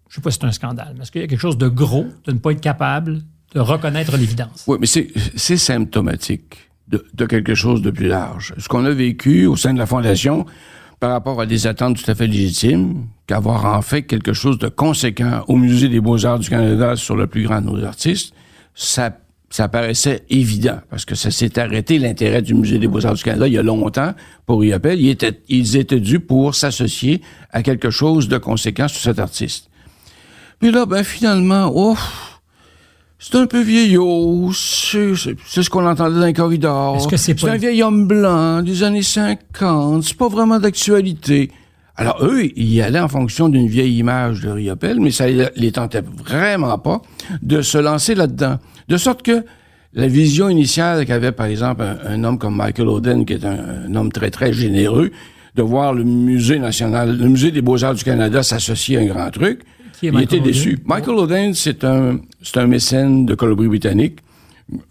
Je 0.10 0.14
ne 0.14 0.16
sais 0.16 0.22
pas 0.22 0.32
si 0.32 0.40
c'est 0.42 0.46
un 0.48 0.52
scandale, 0.52 0.96
mais 0.98 1.04
est-ce 1.04 1.12
qu'il 1.12 1.22
y 1.22 1.24
a 1.24 1.28
quelque 1.28 1.40
chose 1.40 1.58
de 1.58 1.68
gros 1.70 2.08
de 2.26 2.32
ne 2.34 2.40
pas 2.40 2.52
être 2.52 2.60
capable 2.62 3.22
de 3.54 3.60
reconnaître 3.60 4.16
l'évidence? 4.18 4.64
Oui, 4.68 4.78
mais 4.80 4.88
c'est, 4.88 5.58
symptomatique 5.58 6.70
de, 6.88 7.26
quelque 7.26 7.56
chose 7.56 7.82
de 7.82 7.92
plus 7.92 8.08
large. 8.08 8.54
Ce 8.58 8.68
qu'on 8.68 8.86
a 8.86 8.92
vécu 8.92 9.46
au 9.46 9.56
sein 9.56 9.74
de 9.74 9.80
la 9.80 9.86
Fondation 9.86 10.46
par 11.00 11.12
rapport 11.12 11.40
à 11.40 11.46
des 11.46 11.68
attentes 11.68 12.04
tout 12.04 12.12
à 12.12 12.16
fait 12.16 12.28
légitimes, 12.28 13.08
qu'avoir 13.28 13.66
en 13.66 13.82
fait 13.82 14.04
quelque 14.04 14.34
chose 14.34 14.58
de 14.58 14.68
conséquent 14.68 15.44
au 15.48 15.56
Musée 15.56 15.88
des 15.88 16.02
Beaux-Arts 16.02 16.40
du 16.40 16.50
Canada 16.50 16.96
sur 16.96 17.16
le 17.16 17.28
plus 17.28 17.44
grand 17.44 17.62
de 17.62 17.68
nos 17.68 17.84
artistes, 17.84 18.34
ça 18.76 19.12
ça 19.50 19.68
paraissait 19.68 20.24
évident 20.30 20.80
parce 20.90 21.06
que 21.06 21.16
ça 21.16 21.32
s'est 21.32 21.58
arrêté 21.60 21.98
l'intérêt 21.98 22.42
du 22.42 22.54
Musée 22.54 22.78
des 22.78 22.88
Beaux-Arts 22.88 23.16
du 23.16 23.24
Canada 23.24 23.48
il 23.48 23.54
y 23.54 23.58
a 23.58 23.64
longtemps 23.64 24.14
pour 24.46 24.64
y 24.64 24.72
appeler. 24.74 24.96
Ils 24.98 25.10
étaient, 25.10 25.42
ils 25.48 25.76
étaient 25.76 26.00
dus 26.00 26.20
pour 26.20 26.54
s'associer 26.56 27.22
à 27.52 27.64
quelque 27.64 27.90
chose 27.90 28.28
de 28.28 28.38
conséquent 28.38 28.88
sur 28.88 29.02
cet 29.02 29.20
artiste. 29.20 29.70
Puis 30.60 30.72
là, 30.72 30.86
ben 30.86 31.04
finalement, 31.04 31.72
oh, 31.74 31.96
c'est 33.20 33.36
un 33.36 33.46
peu 33.48 33.62
vieillot, 33.62 34.52
c'est, 34.54 35.12
c'est, 35.46 35.62
ce 35.62 35.70
qu'on 35.70 35.86
entendait 35.86 36.20
dans 36.20 36.26
les 36.26 36.34
corridors. 36.34 36.96
Est-ce 36.96 37.08
que 37.08 37.18
c'est 37.18 37.36
pas- 37.36 37.52
un 37.52 37.58
vieil 37.58 37.84
homme 37.84 38.08
blanc 38.08 38.62
des 38.62 38.82
années 38.84 39.04
50, 39.04 40.04
c'est 40.04 40.18
pas 40.18 40.30
vraiment 40.30 40.58
d'actualité. 40.60 41.52
Alors 41.98 42.20
eux, 42.24 42.46
ils 42.56 42.74
y 42.74 42.82
allaient 42.82 43.00
en 43.02 43.10
fonction 43.10 43.50
d'une 43.50 43.68
vieille 43.68 43.98
image 43.98 44.40
de 44.42 44.50
Riopelle, 44.50 45.02
mais 45.02 45.12
ça 45.12 45.28
les 45.28 45.48
les 45.58 45.72
tentait 45.74 46.02
vraiment 46.26 46.78
pas 46.78 47.02
de 47.42 47.62
se 47.62 47.78
lancer 47.78 48.16
là-dedans. 48.16 48.58
De 48.88 48.96
sorte 48.96 49.22
que 49.22 49.44
la 49.94 50.08
vision 50.08 50.48
initiale 50.48 51.06
qu'avait, 51.06 51.34
par 51.34 51.48
exemple, 51.48 51.84
un, 51.84 51.98
un 52.10 52.24
homme 52.24 52.38
comme 52.38 52.56
Michael 52.56 52.88
Oden, 52.88 53.26
qui 53.26 53.34
est 53.34 53.44
un, 53.44 53.58
un 53.90 53.96
homme 53.96 54.12
très, 54.14 54.30
très 54.32 54.54
généreux, 54.54 55.12
de 55.56 55.62
voir 55.62 55.94
le 55.94 56.04
Musée 56.06 56.58
national, 56.60 57.18
le 57.18 57.28
Musée 57.28 57.52
des 57.52 57.62
Beaux-Arts 57.62 57.96
du 57.96 58.04
Canada 58.06 58.44
s'associer 58.44 58.98
à 58.98 59.02
un 59.02 59.06
grand 59.08 59.30
truc, 59.32 59.62
Qui 60.00 60.08
est 60.08 60.12
il 60.14 60.22
était 60.22 60.40
déçu. 60.40 60.80
Michael 60.86 61.16
Oden, 61.16 61.54
c'est 61.54 61.84
un, 61.84 62.20
c'est 62.42 62.58
un 62.58 62.68
mécène 62.68 63.26
de 63.26 63.36
Colombie-Britannique 63.36 64.20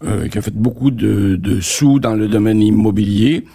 euh, 0.03 0.27
qui 0.27 0.37
a 0.37 0.41
fait 0.41 0.53
beaucoup 0.53 0.91
de, 0.91 1.35
de 1.35 1.59
sous 1.61 1.99
dans 1.99 2.13
le 2.13 2.27
domaine 2.27 2.61
immobilier, 2.61 3.45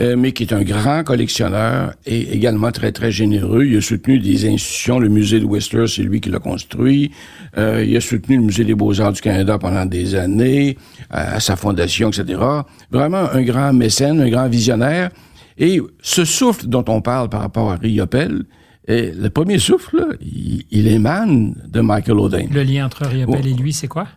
euh, 0.00 0.16
mais 0.16 0.32
qui 0.32 0.44
est 0.44 0.54
un 0.54 0.62
grand 0.62 1.04
collectionneur 1.04 1.92
et 2.06 2.34
également 2.34 2.72
très, 2.72 2.92
très 2.92 3.10
généreux. 3.10 3.66
Il 3.66 3.76
a 3.76 3.80
soutenu 3.82 4.18
des 4.18 4.48
institutions. 4.48 4.98
Le 4.98 5.10
musée 5.10 5.38
de 5.38 5.44
Whistler, 5.44 5.86
c'est 5.86 6.02
lui 6.02 6.20
qui 6.20 6.30
l'a 6.30 6.38
construit. 6.38 7.10
Euh, 7.58 7.84
il 7.86 7.94
a 7.94 8.00
soutenu 8.00 8.36
le 8.36 8.42
musée 8.42 8.64
des 8.64 8.74
Beaux-Arts 8.74 9.12
du 9.12 9.20
Canada 9.20 9.58
pendant 9.58 9.84
des 9.84 10.14
années, 10.14 10.78
à, 11.10 11.34
à 11.34 11.40
sa 11.40 11.56
fondation, 11.56 12.08
etc. 12.08 12.40
Vraiment 12.90 13.28
un 13.30 13.42
grand 13.42 13.74
mécène, 13.74 14.20
un 14.20 14.30
grand 14.30 14.48
visionnaire. 14.48 15.10
Et 15.58 15.78
ce 16.00 16.24
souffle 16.24 16.68
dont 16.68 16.84
on 16.88 17.02
parle 17.02 17.28
par 17.28 17.40
rapport 17.40 17.70
à 17.70 17.76
Riopelle, 17.76 18.44
et 18.88 19.12
le 19.12 19.30
premier 19.30 19.58
souffle, 19.58 19.96
là, 19.98 20.06
il, 20.20 20.64
il 20.70 20.86
émane 20.88 21.54
de 21.68 21.80
Michael 21.80 22.18
Oden 22.18 22.48
Le 22.52 22.62
lien 22.62 22.86
entre 22.86 23.06
Riopelle 23.06 23.40
Oh. 23.44 23.48
et 23.48 23.54
lui, 23.54 23.72
c'est 23.72 23.88
quoi? 23.88 24.08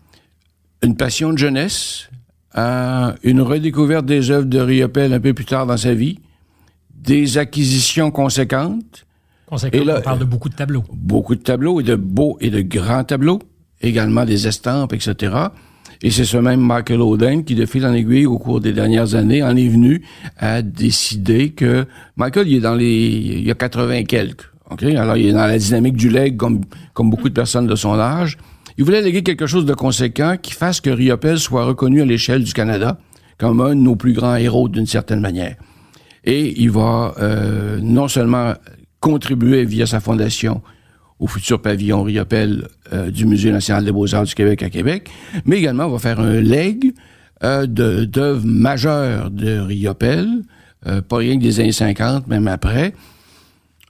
une 0.84 0.95
passion 0.97 1.34
de 1.34 1.38
jeunesse, 1.38 2.10
euh, 2.58 3.12
une 3.23 3.41
redécouverte 3.41 4.06
des 4.06 4.30
œuvres 4.30 4.45
de 4.45 4.60
Riopelle 4.60 5.13
un 5.13 5.19
peu 5.19 5.34
plus 5.34 5.45
tard 5.45 5.65
dans 5.65 5.78
sa 5.78 5.93
vie, 5.95 6.19
des 6.93 7.38
acquisitions 7.38 8.12
conséquentes, 8.12 9.06
Conséquent, 9.47 9.78
Et 9.80 9.84
là, 9.84 9.97
on 9.99 10.01
parle 10.01 10.19
de 10.19 10.25
beaucoup 10.25 10.49
de 10.49 10.56
tableaux. 10.56 10.84
beaucoup 10.91 11.36
de 11.36 11.41
tableaux 11.41 11.80
et 11.80 11.84
de 11.84 11.95
beaux 11.95 12.38
et 12.41 12.49
de 12.49 12.62
grands 12.62 13.04
tableaux, 13.04 13.39
également 13.82 14.25
des 14.25 14.47
estampes, 14.47 14.93
etc. 14.93 15.36
Et 16.01 16.10
c'est 16.12 16.25
ce 16.25 16.38
même 16.38 16.60
Michael 16.62 17.01
Oden 17.01 17.43
qui, 17.45 17.54
de 17.56 17.65
fil 17.67 17.86
en 17.86 17.93
aiguille, 17.93 18.25
au 18.25 18.38
cours 18.39 18.60
des 18.60 18.73
dernières 18.73 19.13
années, 19.15 19.43
en 19.43 19.56
est 19.56 19.67
venu 19.67 20.04
à 20.38 20.62
décider 20.63 21.51
que 21.51 21.86
Michael, 22.15 22.47
il 22.47 22.56
est 22.58 22.60
dans 22.62 22.73
les, 22.75 23.08
il 23.08 23.43
y 23.45 23.51
a 23.51 23.56
80 23.56 23.93
et 23.93 24.04
quelques. 24.06 24.49
OK? 24.69 24.84
Alors, 24.84 25.17
il 25.17 25.28
est 25.28 25.34
dans 25.34 25.45
la 25.45 25.58
dynamique 25.58 25.95
du 25.95 26.10
leg, 26.10 26.38
comme, 26.38 26.62
beaucoup 26.97 27.30
de 27.30 27.34
personnes 27.34 27.67
de 27.67 27.75
son 27.75 27.99
âge. 27.99 28.38
Il 28.78 28.84
voulait 28.84 29.01
léguer 29.01 29.23
quelque 29.23 29.47
chose 29.47 29.65
de 29.65 29.73
conséquent 29.73 30.36
qui 30.41 30.54
fasse 30.54 30.82
que 30.82 30.89
Riopelle 30.89 31.39
soit 31.39 31.65
reconnu 31.65 32.01
à 32.01 32.06
l'échelle 32.06 32.43
du 32.43 32.54
Canada 32.54 32.97
comme 33.38 33.62
un 33.62 33.69
de 33.69 33.82
nos 33.82 33.95
plus 33.95 34.13
grands 34.13 34.36
héros 34.36 34.69
d'une 34.69 34.86
certaine 34.86 35.19
manière. 35.19 35.56
Et 36.23 36.60
il 36.62 36.71
va 36.71 37.13
euh, 37.19 37.80
non 37.82 38.08
seulement 38.08 38.54
contribuer 38.99 39.65
via 39.65 39.86
sa 39.86 39.99
fondation 39.99 40.62
au 41.19 41.28
futur 41.28 41.62
pavillon 41.62 42.04
Riopelle 42.04 42.67
euh, 42.91 43.10
du 43.10 43.25
Musée 43.25 43.51
national 43.51 43.86
des 43.86 43.91
beaux-arts 43.91 44.25
du 44.25 44.36
Québec 44.36 44.63
à 44.63 44.69
Québec, 44.69 45.10
mais 45.45 45.58
également 45.58 45.88
va 45.89 45.99
faire 45.99 46.19
un 46.19 46.41
leg 46.41 46.93
euh, 47.43 47.65
d'œuvres 47.67 48.45
majeures 48.45 49.30
de 49.30 49.60
Riopelle, 49.60 50.30
euh, 50.88 51.01
pas 51.01 51.17
rien 51.17 51.38
que 51.38 51.43
des 51.43 51.60
années 51.60 51.71
50, 51.71 52.28
même 52.28 52.47
après. 52.47 52.93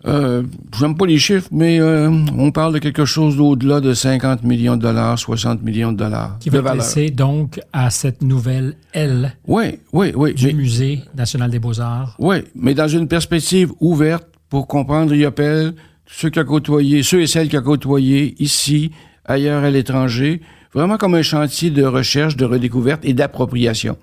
Euh, 0.08 0.44
J'aime 0.78 0.96
pas 0.96 1.06
les 1.06 1.18
chiffres, 1.18 1.48
mais 1.52 1.80
euh, 1.80 2.10
on 2.38 2.52
parle 2.52 2.74
de 2.74 2.80
quelque 2.80 3.06
chose 3.06 3.38
d'au-delà 3.38 3.82
de 3.82 3.94
50 3.94 4.44
millions 4.44 4.76
de 4.78 4.82
dollars, 4.82 5.18
60 5.18 5.64
millions 5.64 5.92
de 5.92 5.98
dollars 5.98 6.38
Qui 6.40 6.50
de 6.50 6.60
va 6.60 6.76
laisser 6.76 7.10
donc 7.10 7.60
à 7.74 7.90
cette 7.90 8.22
nouvelle 8.22 8.76
aile 8.94 9.36
Oui, 9.48 9.80
oui, 9.94 10.12
oui. 10.16 10.34
du 10.34 10.48
mais- 10.48 10.54
Musée 10.54 11.02
national 11.18 11.50
des 11.50 11.60
beaux-arts. 11.60 12.16
Oui, 12.20 12.38
mais 12.56 12.74
dans 12.74 12.88
une 12.88 13.08
perspective 13.08 13.72
ouverte 13.80 14.28
pour 14.50 14.68
comprendre 14.68 15.12
Riopelle, 15.12 15.74
ceux 16.06 16.30
qui 16.30 16.40
a 16.40 16.44
côtoyé, 16.44 17.02
ceux 17.02 17.22
et 17.22 17.28
celles 17.28 17.50
qui 17.50 17.58
a 17.58 17.62
côtoyé 17.62 18.36
ici, 18.38 18.92
ailleurs 19.26 19.64
à 19.64 19.72
l'étranger, 19.72 20.42
vraiment 20.74 20.98
comme 20.98 21.16
un 21.16 21.24
chantier 21.24 21.72
de 21.72 21.84
recherche, 21.84 22.36
de 22.38 22.46
redécouverte 22.46 23.04
et 23.06 23.14
d'appropriation. 23.14 23.98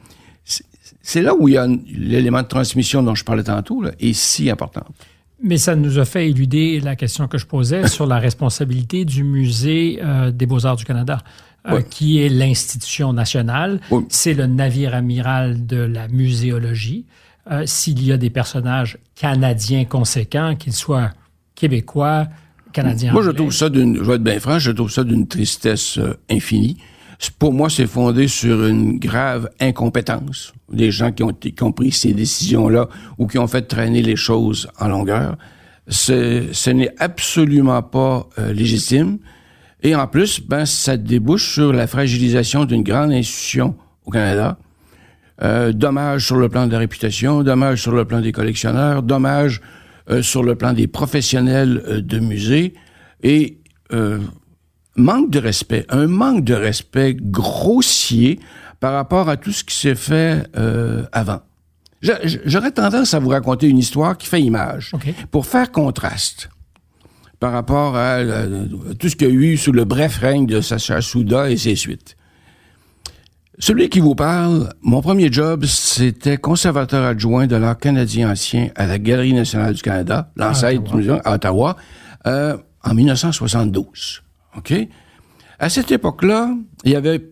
C'est- 0.44 1.22
là 1.22 1.34
où 1.38 1.48
il 1.48 1.54
y 1.54 1.56
a 1.58 1.66
l'élément 1.66 2.42
de 2.42 2.46
transmission 2.48 3.02
dont 3.02 3.14
je 3.14 3.24
parlais 3.24 3.42
tantôt, 3.44 3.82
là, 3.82 3.90
est 4.00 4.12
si 4.14 4.50
important. 4.50 4.84
Mais 5.42 5.56
ça 5.56 5.74
nous 5.74 5.98
a 5.98 6.04
fait 6.04 6.28
éluder 6.28 6.78
la 6.80 6.94
question 6.96 7.26
que 7.28 7.36
je 7.38 7.46
posais 7.46 7.88
sur 7.88 8.06
la 8.06 8.18
responsabilité 8.18 9.04
du 9.04 9.24
Musée 9.24 9.98
euh, 10.02 10.30
des 10.30 10.46
beaux-arts 10.46 10.76
du 10.76 10.84
Canada, 10.84 11.18
euh, 11.66 11.76
Ouais. 11.76 11.84
qui 11.88 12.20
est 12.20 12.28
l'institution 12.28 13.12
nationale. 13.12 13.80
Oui. 13.90 14.04
C'est 14.08 14.34
le 14.34 14.46
navire 14.46 14.94
amiral 14.94 15.66
de 15.66 15.78
la 15.78 16.06
muséologie. 16.08 17.06
Euh, 17.50 17.64
S'il 17.66 18.04
y 18.04 18.12
a 18.12 18.16
des 18.16 18.30
personnages 18.30 18.98
canadiens 19.16 19.84
conséquents, 19.84 20.54
qu'ils 20.54 20.74
soient 20.74 21.10
québécois, 21.56 22.28
canadiens. 22.72 23.12
Moi, 23.12 23.22
je 23.22 23.30
trouve 23.30 23.52
ça 23.52 23.68
d'une, 23.68 23.96
je 23.96 24.02
vais 24.02 24.14
être 24.14 24.22
bien 24.22 24.38
franc, 24.40 24.58
je 24.60 24.70
trouve 24.70 24.90
ça 24.90 25.02
d'une 25.04 25.26
tristesse 25.26 25.98
euh, 25.98 26.14
infinie. 26.30 26.76
Pour 27.30 27.52
moi, 27.52 27.70
c'est 27.70 27.86
fondé 27.86 28.26
sur 28.26 28.66
une 28.66 28.98
grave 28.98 29.48
incompétence 29.60 30.52
des 30.72 30.90
gens 30.90 31.12
qui 31.12 31.22
ont, 31.22 31.72
pris 31.72 31.92
ces 31.92 32.14
décisions-là 32.14 32.88
ou 33.18 33.26
qui 33.26 33.38
ont 33.38 33.46
fait 33.46 33.62
traîner 33.62 34.02
les 34.02 34.16
choses 34.16 34.68
en 34.78 34.88
longueur. 34.88 35.36
Ce 35.88 36.70
n'est 36.70 36.92
absolument 36.98 37.82
pas 37.82 38.28
euh, 38.38 38.52
légitime. 38.52 39.18
Et 39.82 39.94
en 39.94 40.06
plus, 40.06 40.40
ben, 40.40 40.64
ça 40.64 40.96
débouche 40.96 41.52
sur 41.54 41.72
la 41.72 41.86
fragilisation 41.86 42.64
d'une 42.64 42.82
grande 42.82 43.12
institution 43.12 43.74
au 44.04 44.10
Canada. 44.10 44.58
Euh, 45.42 45.72
dommage 45.72 46.26
sur 46.26 46.36
le 46.36 46.48
plan 46.48 46.66
de 46.66 46.72
la 46.72 46.78
réputation, 46.78 47.42
dommage 47.42 47.82
sur 47.82 47.92
le 47.92 48.04
plan 48.04 48.20
des 48.20 48.32
collectionneurs, 48.32 49.02
dommage 49.02 49.60
euh, 50.10 50.22
sur 50.22 50.42
le 50.42 50.54
plan 50.54 50.72
des 50.72 50.86
professionnels 50.86 52.04
de 52.04 52.18
musées 52.18 52.74
et 53.22 53.58
manque 54.96 55.30
de 55.30 55.38
respect, 55.38 55.86
un 55.88 56.06
manque 56.06 56.44
de 56.44 56.54
respect 56.54 57.16
grossier 57.18 58.38
par 58.80 58.92
rapport 58.92 59.28
à 59.28 59.36
tout 59.36 59.52
ce 59.52 59.64
qui 59.64 59.74
s'est 59.74 59.94
fait 59.94 60.46
euh, 60.56 61.04
avant. 61.12 61.40
J'aurais 62.44 62.72
tendance 62.72 63.14
à 63.14 63.20
vous 63.20 63.28
raconter 63.28 63.68
une 63.68 63.78
histoire 63.78 64.18
qui 64.18 64.26
fait 64.26 64.42
image 64.42 64.90
OK. 64.92 65.14
pour 65.30 65.46
faire 65.46 65.70
contraste 65.70 66.50
par 67.38 67.52
rapport 67.52 67.96
à, 67.96 68.18
euh, 68.18 68.66
tout 68.98 69.08
ce 69.08 69.16
qu'il 69.16 69.28
y 69.28 69.30
a 69.30 69.34
eu 69.34 69.56
sous 69.56 69.72
le 69.72 69.84
bref 69.84 70.18
règne 70.18 70.46
de 70.46 70.60
Sacha 70.60 71.00
Souda 71.00 71.50
et 71.50 71.56
ses 71.56 71.74
suites. 71.74 72.16
Celui 73.58 73.88
qui 73.88 74.00
vous 74.00 74.14
parle, 74.14 74.72
mon 74.80 75.02
premier 75.02 75.30
job, 75.30 75.64
c'était 75.64 76.36
conservateur 76.36 77.04
adjoint 77.04 77.46
de 77.46 77.56
l'art 77.56 77.78
canadien 77.78 78.30
ancien 78.30 78.70
à 78.76 78.86
la 78.86 78.98
Galerie 78.98 79.34
nationale 79.34 79.74
du 79.74 79.82
Canada, 79.82 80.30
l'ancêtre 80.36 80.80
Ottawa. 80.82 80.90
du 80.90 80.96
musée 80.96 81.20
à 81.24 81.34
Ottawa, 81.34 81.76
euh, 82.26 82.56
en 82.82 82.94
1972. 82.94 84.21
OK? 84.56 84.74
À 85.58 85.68
cette 85.68 85.90
époque-là, 85.90 86.54
il 86.84 86.92
y 86.92 86.96
avait, 86.96 87.22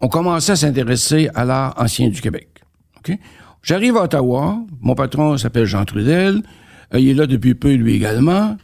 on 0.00 0.08
commençait 0.08 0.52
à 0.52 0.56
s'intéresser 0.56 1.28
à 1.34 1.44
l'art 1.44 1.74
ancien 1.76 2.08
du 2.08 2.20
Québec. 2.20 2.48
OK? 2.98 3.16
J'arrive 3.62 3.96
à 3.96 4.02
Ottawa, 4.02 4.58
mon 4.80 4.94
patron 4.94 5.36
s'appelle 5.38 5.64
Jean 5.64 5.84
Trudel, 5.84 6.42
euh, 6.94 7.00
il 7.00 7.08
est 7.08 7.14
là 7.14 7.26
depuis 7.26 7.54
peu 7.54 7.72
lui 7.72 7.94
également. 7.94 8.56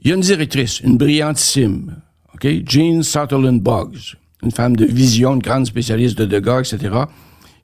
Il 0.00 0.08
y 0.08 0.12
a 0.12 0.14
une 0.14 0.22
directrice, 0.22 0.80
une 0.80 0.96
brillantissime, 0.96 1.96
OK? 2.34 2.46
Jean 2.66 3.02
Sutherland 3.02 3.60
Boggs, 3.60 4.16
une 4.42 4.50
femme 4.50 4.76
de 4.76 4.84
vision, 4.86 5.34
une 5.34 5.42
grande 5.42 5.66
spécialiste 5.66 6.18
de 6.18 6.24
Degas, 6.24 6.60
etc., 6.72 6.94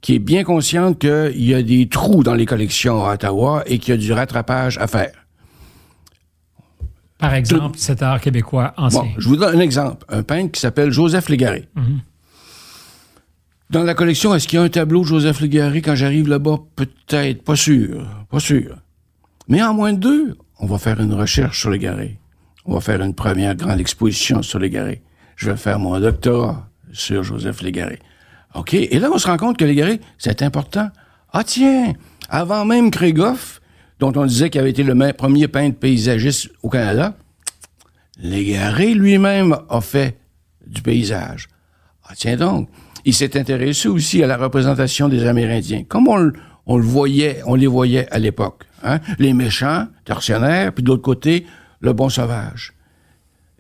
qui 0.01 0.17
est 0.17 0.19
bien 0.19 0.45
consciente 0.45 0.99
qu'il 0.99 1.43
y 1.43 1.55
a 1.55 1.63
des 1.63 1.89
trous 1.89 2.23
dans 2.23 2.35
les 2.35 2.45
collections 2.45 3.07
à 3.07 3.15
Ottawa 3.15 3.63
et 3.67 3.79
qu'il 3.79 3.95
y 3.95 3.97
a 3.97 4.01
du 4.01 4.13
rattrapage 4.13 4.77
à 4.79 4.87
faire. 4.87 5.24
Par 7.25 7.35
exemple, 7.35 7.79
cet 7.79 8.03
art 8.03 8.21
québécois 8.21 8.75
ancien. 8.77 9.01
Bon, 9.01 9.09
je 9.17 9.29
vous 9.29 9.37
donne 9.37 9.57
un 9.57 9.61
exemple. 9.61 10.05
Un 10.11 10.23
peintre 10.23 10.53
qui 10.53 10.61
s'appelle 10.61 10.91
Joseph 10.91 11.31
Légaré. 11.31 11.69
Dans 13.71 13.83
la 13.83 13.95
collection, 13.95 14.35
est-ce 14.35 14.47
qu'il 14.47 14.59
y 14.59 14.61
a 14.61 14.65
un 14.65 14.69
tableau 14.69 15.01
de 15.01 15.07
Joseph 15.07 15.41
Légaré 15.41 15.81
quand 15.81 15.95
j'arrive 15.95 16.29
là-bas? 16.29 16.59
Peut-être, 16.77 17.43
pas 17.43 17.57
sûr, 17.57 18.07
pas 18.31 18.41
sûr. 18.41 18.77
Mais 19.49 19.63
en 19.63 19.73
moins 19.73 19.95
de 19.95 19.99
deux, 19.99 20.37
on 20.59 20.67
va 20.67 20.77
faire 20.77 21.01
une 21.01 21.15
recherche 21.15 21.61
sur 21.61 21.71
Légaré. 21.71 22.19
On 22.67 22.75
va 22.75 22.81
faire 22.81 23.01
une 23.01 23.15
première 23.15 23.55
grande 23.55 23.81
exposition 23.81 24.43
sur 24.43 24.59
Légaré. 24.59 25.03
Je 25.37 25.51
vais 25.51 25.57
faire 25.57 25.79
mon 25.79 25.99
doctorat 25.99 26.69
sur 26.93 27.23
Joseph 27.23 27.63
Légaré. 27.63 28.01
OK? 28.55 28.75
Et 28.75 28.99
là, 28.99 29.09
on 29.11 29.17
se 29.17 29.27
rend 29.27 29.39
compte 29.39 29.57
que 29.57 29.65
Légaré, 29.65 29.99
c'est 30.19 30.43
important. 30.43 30.91
Ah 31.33 31.43
tiens, 31.43 31.95
avant 32.29 32.67
même 32.67 32.91
Kregoff, 32.91 33.63
dont 34.05 34.21
on 34.21 34.27
disait 34.27 34.51
qu'il 34.51 34.61
avait 34.61 34.71
été 34.71 34.83
le 34.83 35.13
premier 35.13 35.49
peintre 35.49 35.79
paysagiste 35.79 36.51
au 36.63 36.69
Canada, 36.69 37.17
Légaré 38.21 38.95
lui-même 38.95 39.57
a 39.69 39.81
fait 39.81 40.19
du 40.67 40.83
paysage. 40.83 41.49
Ah 42.05 42.13
tiens 42.15 42.37
donc, 42.37 42.69
il 43.05 43.15
s'est 43.15 43.39
intéressé 43.39 43.89
aussi 43.89 44.23
à 44.23 44.27
la 44.27 44.37
représentation 44.37 45.09
des 45.09 45.27
Amérindiens, 45.27 45.85
comme 45.85 46.09
on, 46.09 46.77
le 46.77 46.85
voyait, 46.85 47.41
on 47.47 47.55
les 47.55 47.67
voyait 47.67 48.07
à 48.13 48.19
l'époque. 48.19 48.65
Hein? 48.83 49.01
Les 49.19 49.33
méchants, 49.33 49.87
tortionnaires, 50.05 50.73
puis 50.73 50.85
de 50.85 50.89
l'autre 50.89 51.03
côté, 51.03 51.47
le 51.81 51.93
bon 51.93 52.09
sauvage. 52.09 52.75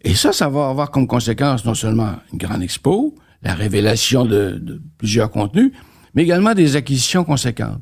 Et 0.02 0.14
ça, 0.14 0.33
ça 0.33 0.48
va 0.48 0.68
avoir 0.68 0.90
comme 0.90 1.07
conséquence 1.07 1.64
non 1.64 1.74
seulement 1.74 2.12
une 2.33 2.38
grande 2.38 2.62
expo, 2.62 3.14
la 3.42 3.54
révélation 3.54 4.24
de 4.24 4.80
plusieurs 4.98 5.30
contenus, 5.30 5.72
mais 6.14 6.22
également 6.22 6.54
des 6.54 6.76
acquisitions 6.76 7.24
conséquentes. 7.24 7.80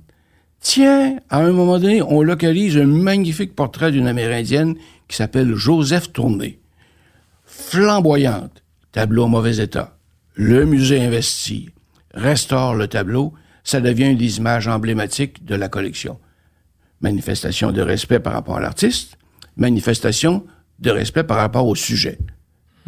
Tiens, 0.62 1.16
à 1.29 1.40
un 1.40 1.51
moment 1.51 1.81
donné, 1.81 2.03
on 2.03 2.22
localise 2.22 2.77
un 2.79 2.87
magnifique 2.87 3.57
portrait 3.57 3.90
d'une 3.90 4.07
Amérindienne 4.07 4.77
qui 5.09 5.16
s'appelle 5.16 5.57
Joseph 5.57 6.12
Tourné. 6.12 6.61
Flamboyante, 7.44 8.62
tableau 8.92 9.25
en 9.25 9.29
mauvais 9.29 9.57
état. 9.57 9.98
Le 10.35 10.64
musée 10.64 11.05
investit, 11.05 11.70
restaure 12.14 12.77
le 12.77 12.87
tableau, 12.87 13.35
ça 13.64 13.81
devient 13.81 14.12
une 14.12 14.16
des 14.16 14.38
images 14.38 14.68
emblématiques 14.68 15.44
de 15.44 15.57
la 15.57 15.68
collection. 15.68 16.20
Manifestation 17.01 17.72
de 17.72 17.83
respect 17.83 18.20
par 18.20 18.33
rapport 18.33 18.57
à 18.57 18.61
l'artiste, 18.61 19.18
manifestation 19.57 20.46
de 20.79 20.90
respect 20.90 21.25
par 21.25 21.38
rapport 21.38 21.66
au 21.66 21.75
sujet. 21.75 22.18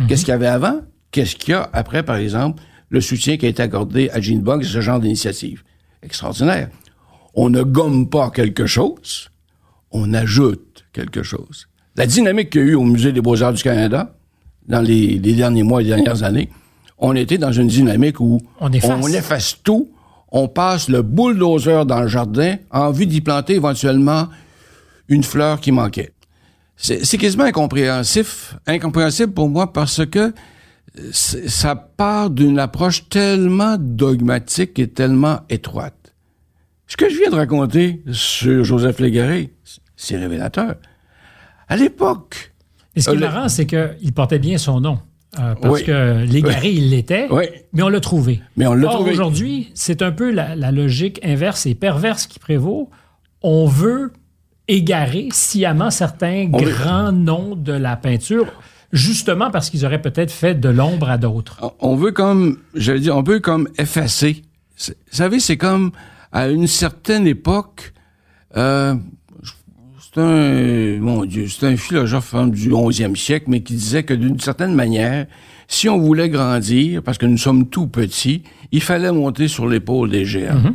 Qu'est-ce 0.09 0.25
qu'il 0.25 0.33
y 0.33 0.37
avait 0.37 0.47
avant? 0.47 0.81
Qu'est-ce 1.11 1.35
qu'il 1.35 1.51
y 1.51 1.55
a 1.55 1.69
après, 1.73 2.05
par 2.05 2.17
exemple, 2.17 2.63
le 2.89 3.01
soutien 3.01 3.37
qui 3.37 3.47
a 3.47 3.49
été 3.49 3.63
accordé 3.63 4.11
à 4.11 4.21
Gene 4.21 4.43
Boggs, 4.43 4.63
ce 4.63 4.81
genre 4.81 5.01
d'initiative? 5.01 5.65
Extraordinaire. 6.03 6.71
On 7.35 7.51
ne 7.51 7.63
gomme 7.63 8.09
pas 8.09 8.31
quelque 8.31 8.67
chose, 8.67 9.31
on 9.91 10.13
ajoute 10.15 10.85
quelque 10.93 11.23
chose. 11.23 11.67
La 11.97 12.07
dynamique 12.07 12.51
qu'il 12.51 12.61
y 12.61 12.65
a 12.65 12.67
eu 12.69 12.75
au 12.75 12.85
Musée 12.85 13.13
des 13.13 13.21
Beaux-Arts 13.21 13.53
du 13.55 13.63
Canada, 13.63 14.15
dans 14.67 14.81
les, 14.81 15.19
les 15.19 15.35
derniers 15.35 15.63
mois 15.63 15.83
et 15.83 15.85
dernières 15.85 16.23
années, 16.23 16.51
on 16.99 17.15
était 17.15 17.39
dans 17.39 17.53
une 17.53 17.69
dynamique 17.69 18.21
où 18.21 18.41
On 18.61 18.73
efface. 18.73 19.01
on 19.03 19.09
efface 19.09 19.57
tout, 19.63 19.91
on 20.31 20.49
passe 20.49 20.89
le 20.89 21.03
bulldozer 21.03 21.85
dans 21.87 22.03
le 22.03 22.09
jardin 22.09 22.57
en 22.71 22.91
vue 22.91 23.07
d'y 23.07 23.21
planter 23.21 23.55
éventuellement 23.55 24.29
une 25.09 25.23
fleur 25.23 25.61
qui 25.61 25.71
manquait. 25.71 26.13
C'est 26.77 27.19
quasiment 27.19 27.45
incompréhensif, 27.45 28.57
incompréhensible 28.67 29.33
pour 29.33 29.49
moi 29.49 29.73
parce 29.73 30.05
que 30.07 30.19
euh, 30.99 31.11
ça 31.13 31.77
part 31.77 32.31
d'une 32.31 32.59
approche 32.59 33.09
tellement 33.09 33.77
dogmatique 33.79 34.79
et 34.79 34.89
tellement 34.89 35.41
étroite. 35.49 36.04
Ce 36.95 36.97
que 36.97 37.11
je 37.11 37.19
viens 37.19 37.31
de 37.31 37.35
raconter 37.35 38.05
sur 38.13 38.63
Joseph 38.63 39.01
Légaré, 39.01 39.53
c'est 39.97 40.17
révélateur. 40.17 40.77
À 41.69 41.77
l'époque, 41.77 42.53
Et 42.95 43.01
ce 43.01 43.11
qui 43.11 43.17
est 43.17 43.19
Euh, 43.19 43.21
le- 43.21 43.27
marrant, 43.35 43.49
c'est 43.49 43.67
qu'il 43.67 44.13
portait 44.15 44.39
bien 44.39 44.59
son 44.59 44.79
nom. 44.81 45.01
Euh, 45.41 45.57
parce 45.61 45.75
Oui. 45.81 45.85
que 45.85 46.25
l'égaré, 46.25 46.71
il 46.71 46.91
l'était, 46.91 47.27
Oui. 47.33 47.47
mais 47.73 47.83
on 47.83 47.89
l'a 47.89 47.99
trouvé. 47.99 48.41
Mais 48.57 48.69
on 48.69 48.75
l'a 48.75 48.87
Or, 48.87 48.95
trouvé. 48.95 49.11
Aujourd'hui, 49.11 49.73
c'est 49.75 50.03
un 50.03 50.13
peu 50.13 50.31
la, 50.31 50.55
la 50.55 50.71
logique 50.71 51.19
inverse 51.25 51.67
et 51.67 51.75
perverse 51.75 52.29
qui 52.29 52.39
prévaut. 52.39 52.89
On 53.43 53.67
veut 53.67 54.13
égarer 54.69 55.27
sciemment 55.33 55.91
certains 55.91 56.49
On 56.53 56.59
veut- 56.59 56.71
grands 56.71 57.11
noms 57.11 57.57
de 57.57 57.73
la 57.73 57.97
peinture, 57.97 58.47
justement 58.93 59.51
parce 59.51 59.69
qu'ils 59.69 59.85
auraient 59.85 60.01
peut-être 60.01 60.31
fait 60.31 60.55
de 60.55 60.69
l'ombre 60.69 61.11
à 61.11 61.19
d'autres. 61.19 61.75
on- 61.81 61.97
veut 61.97 62.13
comme, 62.13 62.59
j'allais 62.77 63.01
dire, 63.01 63.17
on 63.17 63.23
veut 63.25 63.41
comme 63.41 63.67
effacer. 63.79 64.43
Vous 64.79 64.93
savez, 65.11 65.41
c'est 65.41 65.57
comme 65.57 65.91
à 66.35 66.49
une 66.49 66.67
certaine 66.67 67.29
époque, 67.29 67.95
euh, 68.57 68.95
c'est 70.01 70.21
un, 70.21 70.99
mon 70.99 71.25
Dieu, 71.25 71.47
c'est 71.49 71.67
un 71.67 71.77
philosophe 71.77 72.35
hein, 72.35 72.49
du 72.49 72.71
11e 72.71 73.15
siècle, 73.15 73.47
mais 73.49 73.63
qui 73.63 73.75
disait 73.75 74.03
que 74.03 74.15
d'une 74.15 74.41
certaine 74.41 74.75
manière, 74.75 75.27
si 75.69 75.89
on 75.89 75.99
voulait 75.99 76.29
grandir, 76.29 77.05
parce 77.05 77.19
que 77.19 77.27
nous 77.27 77.39
sommes 77.39 77.69
tout 77.69 77.87
petits, 77.87 78.43
il 78.73 78.83
fallait 78.83 79.13
monter 79.13 79.47
sur 79.47 79.69
l'épaule 79.69 80.11
des 80.11 80.25
géants. 80.25 80.75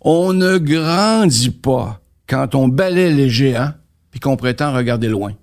On 0.00 0.32
ne 0.32 0.56
grandit 0.56 1.50
pas 1.50 2.00
quand 2.26 2.54
on 2.54 2.66
balaie 2.66 3.12
les 3.12 3.28
géants 3.28 3.72
puis 4.10 4.20
qu'on 4.20 4.36
prétend 4.36 4.72
regarder 4.72 5.08
loin. 5.08 5.34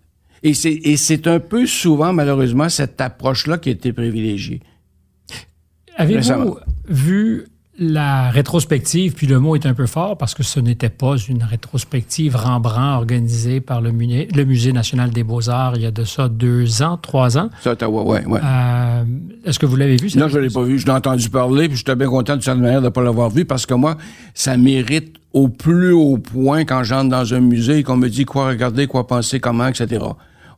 Et 0.41 0.55
c'est, 0.55 0.73
et 0.73 0.97
c'est 0.97 1.27
un 1.27 1.39
peu 1.39 1.67
souvent, 1.67 2.13
malheureusement, 2.13 2.67
cette 2.69 2.99
approche-là 2.99 3.59
qui 3.59 3.69
a 3.69 3.73
été 3.73 3.93
privilégiée. 3.93 4.61
Avez-vous 5.97 6.57
vu 6.87 7.45
la 7.77 8.29
rétrospective, 8.29 9.13
puis 9.13 9.27
le 9.27 9.39
mot 9.39 9.55
est 9.55 9.65
un 9.65 9.73
peu 9.73 9.85
fort 9.85 10.17
parce 10.17 10.33
que 10.33 10.43
ce 10.43 10.59
n'était 10.59 10.89
pas 10.89 11.15
une 11.17 11.43
rétrospective 11.43 12.35
Rembrandt 12.35 12.97
organisée 12.97 13.59
par 13.59 13.81
le, 13.81 13.91
Musée 13.91 14.71
national 14.71 15.09
des 15.11 15.23
beaux-arts 15.23 15.75
il 15.75 15.81
y 15.81 15.85
a 15.85 15.91
de 15.91 16.03
ça 16.05 16.29
deux 16.29 16.81
ans, 16.81 16.97
trois 16.97 17.37
ans. 17.37 17.49
Ça, 17.61 17.71
Ottawa, 17.71 18.03
ouais, 18.03 18.25
ouais. 18.25 18.39
Euh, 18.43 19.03
Est-ce 19.43 19.59
que 19.59 19.65
vous 19.65 19.75
l'avez 19.75 19.97
vu? 19.97 20.09
cette 20.09 20.21
Non, 20.21 20.29
je 20.29 20.39
l'ai 20.39 20.49
pas 20.49 20.63
vu. 20.63 20.79
Je 20.79 20.85
l'ai 20.85 20.91
entendu 20.91 21.29
parler, 21.29 21.67
puis 21.67 21.77
j'étais 21.77 21.95
bien 21.95 22.07
content 22.07 22.37
de 22.37 22.41
cette 22.41 22.57
manière 22.57 22.79
de 22.79 22.85
ne 22.85 22.89
pas 22.89 23.03
l'avoir 23.03 23.29
vu 23.29 23.43
parce 23.43 23.65
que 23.65 23.73
moi, 23.73 23.97
ça 24.33 24.55
mérite 24.55 25.17
au 25.33 25.49
plus 25.49 25.91
haut 25.91 26.17
point 26.17 26.63
quand 26.63 26.83
j'entre 26.83 27.09
dans 27.09 27.33
un 27.33 27.41
musée 27.41 27.79
et 27.79 27.83
qu'on 27.83 27.97
me 27.97 28.07
dit 28.07 28.23
quoi 28.23 28.47
regarder, 28.47 28.87
quoi 28.87 29.05
penser, 29.05 29.41
comment, 29.41 29.67
etc. 29.67 29.99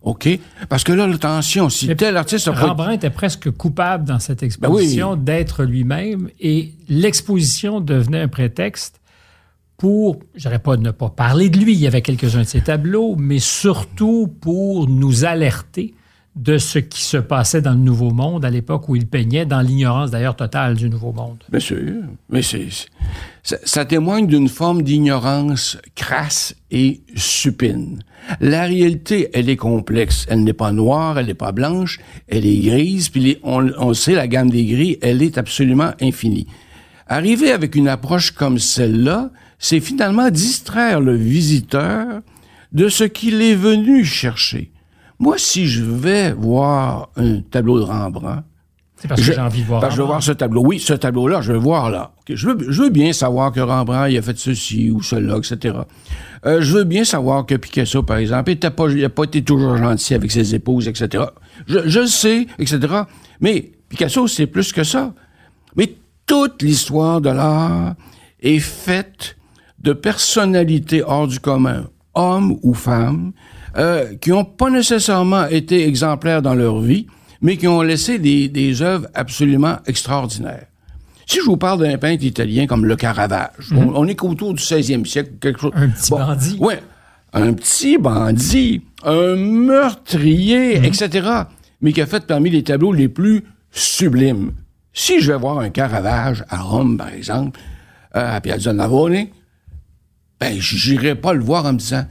OK? 0.07 0.29
Parce 0.69 0.85
que 0.85 0.93
là, 0.93 1.03
attention, 1.03 1.69
si 1.69 1.93
tel 1.95 2.15
artiste. 2.15 2.47
Rembrandt 2.47 2.95
était 2.95 3.09
presque 3.09 3.51
coupable 3.51 4.05
dans 4.05 4.19
cette 4.19 4.39
Ben 4.39 4.45
exposition 4.45 5.17
d'être 5.17 5.63
lui-même 5.63 6.29
et 6.39 6.71
l'exposition 6.87 7.81
devenait 7.81 8.21
un 8.21 8.27
prétexte 8.29 9.01
pour, 9.75 10.19
je 10.33 10.41
dirais 10.41 10.59
pas 10.59 10.77
de 10.77 10.81
ne 10.81 10.91
pas 10.91 11.09
parler 11.09 11.49
de 11.49 11.59
lui, 11.59 11.73
il 11.73 11.79
y 11.79 11.87
avait 11.87 12.01
quelques-uns 12.01 12.39
de 12.39 12.47
ses 12.47 12.61
tableaux, 12.61 13.15
mais 13.17 13.39
surtout 13.39 14.27
pour 14.27 14.87
nous 14.87 15.25
alerter 15.25 15.93
de 16.37 16.57
ce 16.59 16.79
qui 16.79 17.01
se 17.01 17.17
passait 17.17 17.61
dans 17.61 17.71
le 17.71 17.79
Nouveau 17.79 18.11
Monde 18.11 18.45
à 18.45 18.49
l'époque 18.49 18.87
où 18.89 18.95
il 18.95 19.07
peignait, 19.07 19.45
dans 19.45 19.61
l'ignorance 19.61 20.11
d'ailleurs 20.11 20.35
totale 20.35 20.75
du 20.75 20.89
Nouveau 20.89 21.11
Monde. 21.11 21.43
Bien 21.49 21.59
sûr, 21.59 22.03
mais 22.29 22.41
c'est, 22.41 22.67
ça, 23.43 23.85
témoigne 23.85 24.27
d'une 24.27 24.47
forme 24.47 24.83
d'ignorance 24.83 25.77
crasse 25.95 26.55
et 26.69 27.01
supine. 27.15 28.03
La 28.39 28.63
réalité, 28.63 29.29
elle 29.33 29.49
est 29.49 29.55
complexe. 29.55 30.25
Elle 30.29 30.43
n'est 30.43 30.53
pas 30.53 30.71
noire, 30.71 31.17
elle 31.17 31.27
n'est 31.27 31.33
pas 31.33 31.51
blanche, 31.51 31.99
elle 32.27 32.45
est 32.45 32.59
grise, 32.59 33.09
puis 33.09 33.37
on, 33.43 33.71
on 33.77 33.93
sait, 33.93 34.13
la 34.13 34.27
gamme 34.27 34.49
des 34.49 34.65
gris, 34.65 34.99
elle 35.01 35.21
est 35.23 35.37
absolument 35.37 35.91
infinie. 36.01 36.47
Arriver 37.07 37.51
avec 37.51 37.75
une 37.75 37.87
approche 37.87 38.31
comme 38.31 38.59
celle-là, 38.59 39.31
c'est 39.59 39.79
finalement 39.79 40.29
distraire 40.29 40.99
le 40.99 41.15
visiteur 41.15 42.21
de 42.73 42.89
ce 42.89 43.05
qu'il 43.05 43.41
est 43.41 43.55
venu 43.55 44.03
chercher. 44.03 44.71
Moi, 45.19 45.35
si 45.37 45.67
je 45.67 45.83
vais 45.83 46.31
voir 46.33 47.09
un 47.15 47.41
tableau 47.41 47.79
de 47.79 47.83
Rembrandt, 47.83 48.43
C'est 48.97 49.07
parce 49.07 49.21
que 49.21 49.33
j'ai 49.33 49.39
envie 49.39 49.61
de 49.61 49.67
voir. 49.67 49.81
parce 49.81 49.93
que 49.93 49.97
je 49.97 50.01
veux 50.01 50.07
voir 50.07 50.21
ce 50.23 50.31
tableau. 50.31 50.63
Oui, 50.65 50.79
ce 50.79 50.93
tableau-là, 50.93 51.41
je 51.41 51.53
veux 51.53 51.57
voir 51.59 51.89
là. 51.89 52.11
Je, 52.29 52.47
veux, 52.47 52.71
je 52.71 52.83
veux 52.83 52.89
bien 52.89 53.13
savoir 53.13 53.51
que 53.51 53.59
Rembrandt 53.59 54.11
il 54.11 54.17
a 54.17 54.21
fait 54.21 54.37
ceci 54.37 54.91
ou 54.91 55.01
cela, 55.01 55.37
etc. 55.37 55.75
Euh, 56.45 56.61
je 56.61 56.77
veux 56.77 56.83
bien 56.83 57.03
savoir 57.03 57.45
que 57.45 57.55
Picasso, 57.55 58.03
par 58.03 58.17
exemple, 58.17 58.53
n'a 58.61 58.71
pas, 58.71 58.89
il 58.89 59.03
a 59.03 59.09
pas 59.09 59.23
été 59.23 59.43
toujours 59.43 59.77
gentil 59.77 60.13
avec 60.13 60.31
ses 60.31 60.53
épouses, 60.53 60.87
etc. 60.87 61.23
Je, 61.67 61.79
je 61.87 61.99
le 62.01 62.07
sais, 62.07 62.47
etc. 62.59 62.79
Mais 63.41 63.71
Picasso, 63.89 64.27
c'est 64.27 64.47
plus 64.47 64.71
que 64.71 64.83
ça. 64.83 65.13
Mais 65.75 65.95
toute 66.25 66.61
l'histoire 66.61 67.21
de 67.21 67.29
l'art 67.29 67.95
est 68.41 68.59
faite 68.59 69.35
de 69.79 69.93
personnalités 69.93 71.01
hors 71.03 71.27
du 71.27 71.39
commun, 71.39 71.87
hommes 72.13 72.57
ou 72.61 72.73
femmes, 72.73 73.31
euh, 73.77 74.15
qui 74.15 74.31
n'ont 74.31 74.45
pas 74.45 74.69
nécessairement 74.69 75.47
été 75.47 75.87
exemplaires 75.87 76.41
dans 76.41 76.55
leur 76.55 76.79
vie, 76.79 77.07
mais 77.41 77.57
qui 77.57 77.67
ont 77.67 77.81
laissé 77.81 78.19
des, 78.19 78.49
des 78.49 78.81
œuvres 78.81 79.07
absolument 79.13 79.77
extraordinaires. 79.85 80.65
Si 81.25 81.39
je 81.39 81.43
vous 81.43 81.57
parle 81.57 81.81
d'un 81.81 81.97
peintre 81.97 82.23
italien 82.23 82.67
comme 82.67 82.85
le 82.85 82.95
Caravage, 82.95 83.71
on, 83.75 83.93
on 83.95 84.07
est 84.07 84.15
qu'autour 84.15 84.53
du 84.53 84.63
16e 84.63 85.05
siècle, 85.05 85.31
quelque 85.41 85.59
chose. 85.59 85.71
Un 85.75 85.89
petit 85.89 86.11
bandit. 86.11 86.57
Ouais, 86.59 86.79
un 87.33 87.53
petit 87.53 87.97
bandit, 87.97 88.81
un 89.03 89.35
meurtrier, 89.35 90.77
etc. 90.85 91.27
Mais 91.81 91.91
qui 91.91 92.01
a 92.01 92.05
fait 92.05 92.25
parmi 92.25 92.49
les 92.49 92.63
tableaux 92.63 92.93
les 92.93 93.09
plus 93.09 93.43
sublimes. 93.71 94.53
Si 94.93 95.19
je 95.19 95.31
vais 95.31 95.37
voir 95.37 95.59
un 95.59 95.69
Caravage 95.69 96.43
à 96.49 96.61
Rome, 96.61 96.97
par 96.97 97.09
exemple, 97.09 97.59
euh, 98.15 98.37
à 98.37 98.41
Piazza 98.41 98.73
Navone, 98.73 99.27
ben, 100.39 100.59
j'irai 100.59 101.15
pas 101.15 101.33
le 101.33 101.43
voir 101.43 101.65
en 101.65 101.73
me 101.73 101.77
disant, 101.77 102.05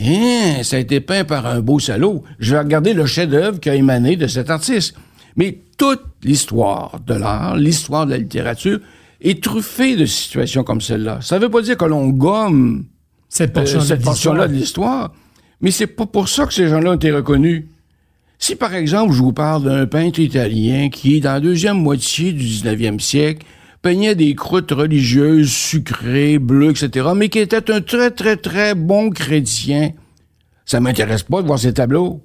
hein, 0.00 0.62
ça 0.62 0.76
a 0.76 0.78
été 0.78 1.00
peint 1.00 1.24
par 1.24 1.46
un 1.46 1.60
beau 1.60 1.78
salaud. 1.78 2.22
Je 2.38 2.52
vais 2.52 2.60
regarder 2.60 2.92
le 2.92 3.06
chef-d'œuvre 3.06 3.60
qui 3.60 3.70
a 3.70 3.74
émané 3.74 4.16
de 4.16 4.26
cet 4.26 4.50
artiste. 4.50 4.94
Mais 5.36 5.58
toute 5.78 6.02
l'histoire 6.22 7.00
de 7.06 7.14
l'art, 7.14 7.56
l'histoire 7.56 8.06
de 8.06 8.12
la 8.12 8.18
littérature, 8.18 8.80
est 9.20 9.42
truffée 9.42 9.96
de 9.96 10.06
situations 10.06 10.64
comme 10.64 10.80
celle-là. 10.80 11.20
Ça 11.20 11.38
veut 11.38 11.48
pas 11.48 11.62
dire 11.62 11.76
que 11.76 11.84
l'on 11.84 12.08
gomme 12.08 12.84
Cette 13.28 13.50
euh, 13.56 13.60
portion 13.60 13.96
portion-là 14.02 14.48
de 14.48 14.54
l'histoire. 14.54 15.12
Mais 15.60 15.70
c'est 15.70 15.86
pas 15.86 16.06
pour 16.06 16.28
ça 16.28 16.46
que 16.46 16.54
ces 16.54 16.68
gens-là 16.68 16.90
ont 16.90 16.94
été 16.94 17.10
reconnus. 17.10 17.64
Si, 18.38 18.56
par 18.56 18.74
exemple, 18.74 19.12
je 19.12 19.18
vous 19.18 19.34
parle 19.34 19.64
d'un 19.64 19.86
peintre 19.86 20.18
italien 20.18 20.88
qui, 20.88 21.20
dans 21.20 21.34
la 21.34 21.40
deuxième 21.40 21.76
moitié 21.76 22.32
du 22.32 22.44
19e 22.44 22.98
siècle, 22.98 23.44
peignait 23.82 24.14
des 24.14 24.34
croûtes 24.34 24.72
religieuses 24.72 25.50
sucrées, 25.50 26.38
bleues, 26.38 26.70
etc., 26.70 27.08
mais 27.16 27.28
qui 27.28 27.38
était 27.38 27.70
un 27.70 27.80
très, 27.80 28.10
très, 28.10 28.36
très 28.36 28.74
bon 28.74 29.10
chrétien. 29.10 29.92
Ça 30.64 30.80
m'intéresse 30.80 31.22
pas 31.22 31.42
de 31.42 31.46
voir 31.46 31.58
ces 31.58 31.74
tableaux, 31.74 32.22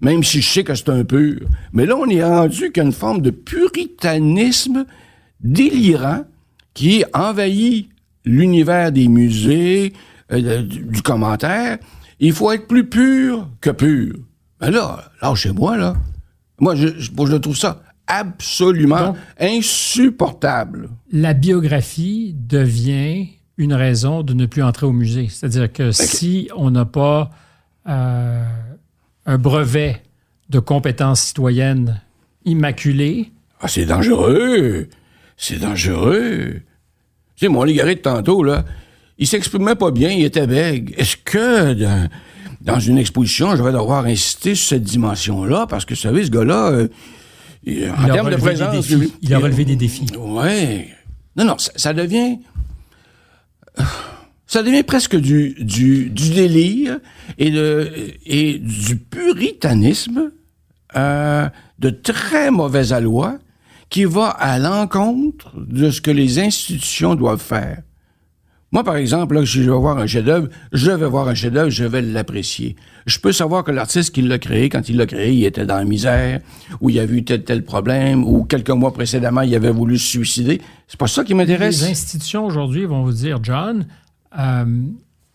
même 0.00 0.22
si 0.22 0.40
je 0.40 0.48
sais 0.48 0.64
que 0.64 0.74
c'est 0.74 0.88
un 0.88 1.04
pur. 1.04 1.40
Mais 1.72 1.86
là, 1.86 1.96
on 1.96 2.08
est 2.08 2.24
rendu 2.24 2.70
qu'une 2.70 2.92
forme 2.92 3.20
de 3.20 3.30
puritanisme 3.30 4.86
délirant 5.40 6.24
qui 6.74 7.04
envahit 7.12 7.88
l'univers 8.24 8.92
des 8.92 9.08
musées, 9.08 9.92
euh, 10.32 10.62
du, 10.62 11.02
commentaire. 11.02 11.78
Il 12.20 12.32
faut 12.32 12.52
être 12.52 12.68
plus 12.68 12.88
pur 12.88 13.48
que 13.60 13.70
pur. 13.70 14.14
Ben 14.60 14.70
là, 14.70 15.10
lâchez-moi, 15.20 15.76
là. 15.76 15.96
Moi, 16.60 16.76
je, 16.76 16.88
je, 16.98 17.10
je 17.10 17.36
trouve 17.36 17.56
ça 17.56 17.82
absolument 18.18 19.08
Donc- 19.08 19.16
insupportable. 19.40 20.88
La 21.12 21.34
biographie 21.34 22.34
devient 22.38 23.28
une 23.58 23.74
raison 23.74 24.22
de 24.22 24.32
ne 24.34 24.46
plus 24.46 24.62
entrer 24.62 24.86
au 24.86 24.92
musée. 24.92 25.28
C'est-à-dire 25.30 25.72
que 25.72 25.92
si 25.92 26.48
on 26.56 26.70
n'a 26.70 26.84
pas 26.84 27.30
euh, 27.88 28.44
un 29.26 29.38
brevet 29.38 30.02
de 30.48 30.58
compétences 30.58 31.20
citoyennes 31.20 32.00
immaculé, 32.44 33.30
Ah, 33.60 33.68
c'est 33.68 33.84
dangereux. 33.86 34.88
C'est 35.36 35.58
dangereux. 35.60 36.60
Tu 37.36 37.46
sais, 37.46 37.48
mon 37.48 37.62
Légaré 37.64 37.94
de 37.94 38.00
tantôt, 38.00 38.42
là, 38.42 38.64
il 39.18 39.26
s'exprimait 39.26 39.76
pas 39.76 39.90
bien, 39.90 40.10
il 40.10 40.24
était 40.24 40.46
bègue. 40.46 40.94
Est-ce 40.96 41.16
que 41.16 41.74
dans, 41.74 42.08
dans 42.60 42.80
une 42.80 42.98
exposition, 42.98 43.54
je 43.56 43.62
vais 43.62 43.72
devoir 43.72 44.04
insister 44.06 44.54
sur 44.54 44.68
cette 44.68 44.82
dimension-là? 44.82 45.66
Parce 45.68 45.84
que, 45.84 45.94
vous 45.94 46.00
savez, 46.00 46.24
ce 46.24 46.30
gars-là, 46.30 46.70
euh, 46.72 46.88
il- 47.64 47.90
en 47.90 48.06
termes 48.12 48.30
de 48.30 48.36
présence... 48.36 48.88
défis. 48.88 49.12
il 49.22 49.34
a 49.34 49.38
relevé 49.38 49.64
des 49.64 49.76
défis. 49.76 50.06
Ouais. 50.18 50.88
Non, 51.36 51.44
non, 51.44 51.58
ça, 51.58 51.72
ça 51.76 51.92
devient. 51.94 52.38
Ça 54.46 54.62
devient 54.62 54.82
presque 54.82 55.16
du, 55.16 55.54
du, 55.60 56.10
du 56.10 56.30
délire 56.30 56.98
et, 57.38 57.50
de, 57.50 57.90
et 58.26 58.58
du 58.58 58.96
puritanisme 58.98 60.30
euh, 60.94 61.48
de 61.78 61.88
très 61.90 62.50
mauvais 62.50 62.92
aloi 62.92 63.38
qui 63.88 64.04
va 64.04 64.28
à 64.28 64.58
l'encontre 64.58 65.52
de 65.56 65.90
ce 65.90 66.02
que 66.02 66.10
les 66.10 66.38
institutions 66.38 67.14
doivent 67.14 67.40
faire. 67.40 67.82
Moi, 68.72 68.84
par 68.84 68.96
exemple, 68.96 69.34
là, 69.34 69.44
je 69.44 69.60
vais 69.60 69.68
voir 69.68 69.98
un 69.98 70.06
chef-d'œuvre, 70.06 70.48
je 70.72 70.90
vais 70.90 71.06
voir 71.06 71.28
un 71.28 71.34
chef-d'œuvre, 71.34 71.68
je 71.68 71.84
vais 71.84 72.00
l'apprécier. 72.00 72.74
Je 73.04 73.18
peux 73.18 73.32
savoir 73.32 73.64
que 73.64 73.70
l'artiste 73.70 74.14
qui 74.14 74.22
l'a 74.22 74.38
créé, 74.38 74.70
quand 74.70 74.88
il 74.88 74.96
l'a 74.96 75.04
créé, 75.04 75.32
il 75.34 75.44
était 75.44 75.66
dans 75.66 75.76
la 75.76 75.84
misère, 75.84 76.40
ou 76.80 76.88
il 76.88 76.96
y 76.96 76.98
avait 76.98 77.16
eu 77.16 77.22
tel 77.24 77.44
tel 77.44 77.64
problème, 77.64 78.24
ou 78.24 78.44
quelques 78.44 78.70
mois 78.70 78.94
précédemment, 78.94 79.42
il 79.42 79.54
avait 79.54 79.70
voulu 79.70 79.98
se 79.98 80.08
suicider. 80.08 80.62
C'est 80.88 80.98
pas 80.98 81.06
ça 81.06 81.22
qui 81.22 81.32
Les 81.32 81.34
m'intéresse. 81.34 81.82
institutions 81.82 82.46
aujourd'hui 82.46 82.86
vont 82.86 83.04
vous 83.04 83.12
dire, 83.12 83.40
John, 83.42 83.86
euh, 84.38 84.64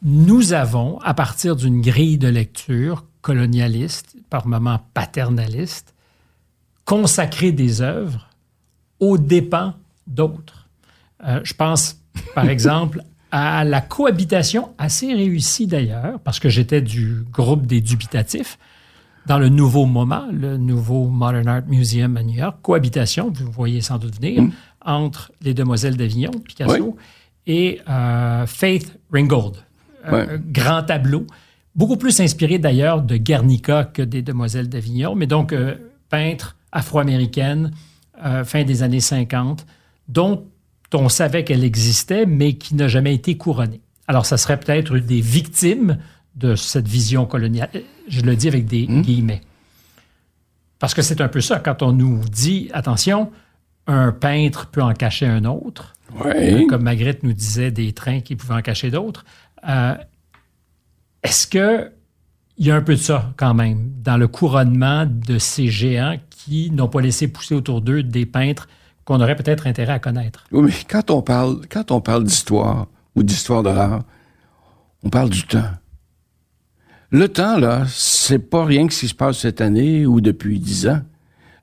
nous 0.02 0.54
avons, 0.54 1.00
à 1.02 1.14
partir 1.14 1.56
d'une 1.56 1.82
grille 1.82 2.18
de 2.18 2.30
lecture 2.30 3.06
colonialiste, 3.22 4.16
par 4.32 4.48
moments 4.48 4.80
paternaliste, 4.96 5.94
consacré 6.86 7.52
des 7.52 7.82
œuvres 7.82 8.30
aux 9.00 9.20
dépens 9.20 9.76
d'autres. 10.08 10.68
Euh, 11.24 11.40
je 11.44 11.54
pense, 11.54 11.98
par 12.34 12.50
exemple, 12.50 13.04
à 13.32 13.64
la 13.64 13.82
cohabitation 13.82 14.70
assez 14.78 15.14
réussie 15.14 15.68
d'ailleurs, 15.68 16.20
parce 16.24 16.40
que 16.40 16.50
j'étais 16.50 16.82
du 16.82 17.24
groupe 17.32 17.66
des 17.66 17.82
dubitatifs, 17.82 18.58
dans 19.26 19.40
le 19.40 19.50
nouveau 19.50 19.86
MoMA, 19.86 20.28
le 20.32 20.58
nouveau 20.58 21.10
Modern 21.10 21.48
Art 21.48 21.64
Museum 21.68 22.16
à 22.16 22.24
New 22.24 22.36
York, 22.36 22.58
cohabitation, 22.62 23.30
vous 23.30 23.52
voyez 23.52 23.82
sans 23.82 23.98
doute 23.98 24.16
venir, 24.16 24.44
entre 24.86 25.32
les 25.42 25.54
Demoiselles 25.54 25.98
d'Avignon, 25.98 26.32
Picasso, 26.32 26.96
et 27.46 27.82
euh, 27.90 28.46
Faith 28.46 28.98
Ringgold. 29.12 29.56
Euh, 30.08 30.12
Ouais. 30.12 30.40
Grand 30.48 30.84
tableau, 30.84 31.28
beaucoup 31.76 31.98
plus 31.98 32.22
inspiré 32.22 32.60
d'ailleurs 32.60 33.02
de 33.02 33.18
Guernica 33.18 33.84
que 33.84 34.02
des 34.02 34.22
Demoiselles 34.22 34.70
d'Avignon, 34.70 35.16
mais 35.16 35.28
donc 35.28 35.52
euh, 35.52 35.76
peintre 36.10 36.56
afro-américaine, 36.72 37.72
euh, 38.24 38.46
fin 38.46 38.64
des 38.64 38.84
années 38.84 39.02
50, 39.02 39.66
dont 40.08 40.46
on 40.94 41.10
savait 41.10 41.44
qu'elle 41.44 41.64
existait, 41.64 42.26
mais 42.26 42.54
qui 42.54 42.76
n'a 42.76 42.88
jamais 42.88 43.14
été 43.14 43.38
couronnée. 43.38 43.82
Alors, 44.08 44.26
ça 44.26 44.38
serait 44.38 44.60
peut-être 44.60 44.96
une 44.96 45.06
des 45.06 45.22
victimes 45.22 45.98
de 46.36 46.56
cette 46.56 46.88
vision 46.88 47.26
coloniale. 47.26 47.70
Je 48.08 48.22
le 48.22 48.36
dis 48.36 48.48
avec 48.48 48.66
des 48.66 48.86
guillemets. 48.86 49.42
Parce 50.80 50.94
que 50.94 51.02
c'est 51.02 51.22
un 51.22 51.28
peu 51.28 51.42
ça, 51.42 51.60
quand 51.60 51.82
on 51.82 51.92
nous 51.92 52.22
dit, 52.30 52.70
attention, 52.74 53.32
un 53.88 54.12
peintre 54.12 54.68
peut 54.68 54.82
en 54.84 54.94
cacher 54.94 55.26
un 55.26 55.46
autre, 55.46 55.94
Ouais. 56.24 56.66
comme 56.70 56.84
Magritte 56.84 57.24
nous 57.24 57.34
disait 57.34 57.72
des 57.72 57.92
trains 57.92 58.22
qui 58.22 58.36
pouvaient 58.38 58.54
en 58.56 58.62
cacher 58.62 58.92
d'autres. 58.92 59.26
euh, 59.68 59.96
Est-ce 61.24 61.48
que 61.48 61.92
il 62.60 62.66
y 62.66 62.72
a 62.72 62.76
un 62.76 62.82
peu 62.82 62.96
de 62.96 63.00
ça 63.00 63.34
quand 63.38 63.54
même 63.54 63.92
dans 64.02 64.18
le 64.18 64.28
couronnement 64.28 65.06
de 65.06 65.38
ces 65.38 65.68
géants 65.68 66.18
qui 66.30 66.72
n'ont 66.72 66.88
pas 66.88 67.02
laissé 67.02 67.28
pousser 67.28 67.54
autour 67.56 67.82
d'eux 67.82 68.02
des 68.04 68.26
peintres 68.26 68.68
qu'on 69.08 69.22
aurait 69.22 69.38
peut-être 69.38 69.68
intérêt 69.68 69.94
à 69.94 70.00
connaître? 70.00 70.44
Oui, 70.52 70.64
mais 70.66 70.74
quand 70.88 71.10
on 71.12 71.22
parle, 71.22 71.62
quand 71.72 71.92
on 71.92 72.02
parle 72.02 72.26
d'histoire 72.26 72.88
ou 73.16 73.24
d'histoire 73.24 73.64
de 73.64 73.70
l'art, 73.70 74.04
on 75.02 75.10
parle 75.10 75.30
du 75.30 75.44
temps. 75.44 75.72
Le 77.10 77.30
temps, 77.30 77.58
là, 77.58 77.86
c'est 77.88 78.38
pas 78.38 78.66
rien 78.66 78.86
que 78.86 78.94
ce 78.94 79.00
qui 79.00 79.08
se 79.08 79.16
passe 79.16 79.38
cette 79.38 79.62
année 79.62 80.06
ou 80.06 80.20
depuis 80.20 80.60
dix 80.60 80.88
ans. 80.88 81.00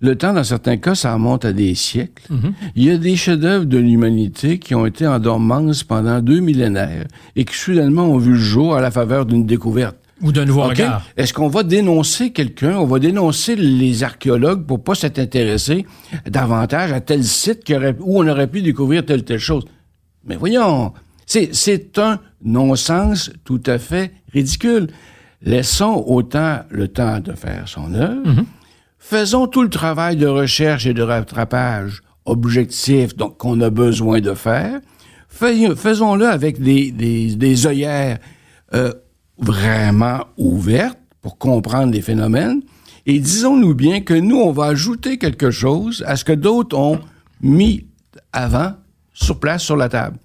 Le 0.01 0.17
temps, 0.17 0.33
dans 0.33 0.43
certains 0.43 0.79
cas, 0.79 0.95
ça 0.95 1.13
remonte 1.13 1.45
à 1.45 1.53
des 1.53 1.75
siècles. 1.75 2.33
Il 2.77 2.85
y 2.85 2.91
a 2.91 2.97
des 2.97 3.15
chefs-d'œuvre 3.15 3.67
de 3.67 3.79
l'humanité 3.79 4.59
qui 4.59 4.75
ont 4.75 4.87
été 4.87 5.07
en 5.07 5.19
dormance 5.19 5.85
pendant 5.85 6.21
deux 6.21 6.41
millénaires 6.41 7.07
et 7.37 7.45
qui 7.45 7.55
soudainement 7.55 8.05
ont 8.05 8.19
vu 8.19 8.33
le 8.33 8.39
jour 8.39 8.75
à 8.75 8.81
la 8.81 8.91
faveur 8.91 9.27
d'une 9.27 9.45
découverte. 9.45 9.99
Ou 10.23 10.31
d'un 10.33 10.45
nouveau 10.45 10.63
regard? 10.71 11.03
Est-ce 11.17 11.33
qu'on 11.35 11.49
va 11.49 11.63
dénoncer 11.65 12.31
quelqu'un, 12.31 12.77
on 12.79 12.87
va 12.87 12.99
dénoncer 12.99 13.57
les 13.57 14.03
archéologues 14.05 14.65
pour 14.65 14.83
pas 14.83 14.95
s'être 14.95 15.19
intéressé 15.19 15.87
davantage 16.27 16.93
à 16.93 17.01
tel 17.01 17.25
site 17.25 17.69
aurait- 17.71 17.97
où 18.01 18.21
on 18.23 18.29
aurait 18.29 18.47
pu 18.47 18.63
découvrir 18.63 19.05
telle 19.05 19.25
telle 19.25 19.41
chose? 19.41 19.65
Mais 20.25 20.37
voyons, 20.37 20.93
c'est, 21.27 21.51
c'est 21.55 21.99
un 21.99 22.21
non-sens 22.45 23.31
tout 23.45 23.61
à 23.67 23.79
fait 23.79 24.13
ridicule. 24.33 24.87
Laissons 25.43 26.03
autant 26.07 26.61
le 26.71 26.89
temps 26.89 27.21
de 27.21 27.33
faire 27.33 27.65
son 27.67 27.93
œuvre. 27.95 28.23
Faisons 28.99 29.47
tout 29.47 29.63
le 29.63 29.69
travail 29.69 30.17
de 30.17 30.27
recherche 30.27 30.87
et 30.87 30.95
de 30.95 31.03
rattrapage 31.03 32.01
objectif 32.25 33.15
donc 33.17 33.37
qu'on 33.37 33.61
a 33.61 33.69
besoin 33.69 34.21
de 34.21 34.33
faire. 34.33 34.81
Fais- 35.29 35.75
Faisons-le 35.77 36.27
avec 36.27 36.61
des, 36.63 36.91
des, 36.93 37.35
des 37.37 37.67
œillères 37.67 38.19
euh, 38.73 38.93
vraiment 39.39 40.25
ouvertes 40.37 40.99
pour 41.23 41.39
comprendre 41.39 41.93
les 41.93 42.03
phénomènes. 42.03 42.63
Et 43.07 43.19
disons-nous 43.19 43.75
bien 43.75 44.01
que 44.01 44.15
nous, 44.15 44.37
on 44.37 44.53
va 44.53 44.67
ajouter 44.67 45.19
quelque 45.19 45.51
chose 45.51 46.05
à 46.07 46.17
ce 46.17 46.25
que 46.25 46.33
d'autres 46.33 46.77
ont 46.79 47.01
mis 47.41 47.87
avant 48.33 48.73
sur 49.13 49.39
place 49.39 49.63
sur 49.63 49.77
la 49.77 49.89
table. 49.89 50.19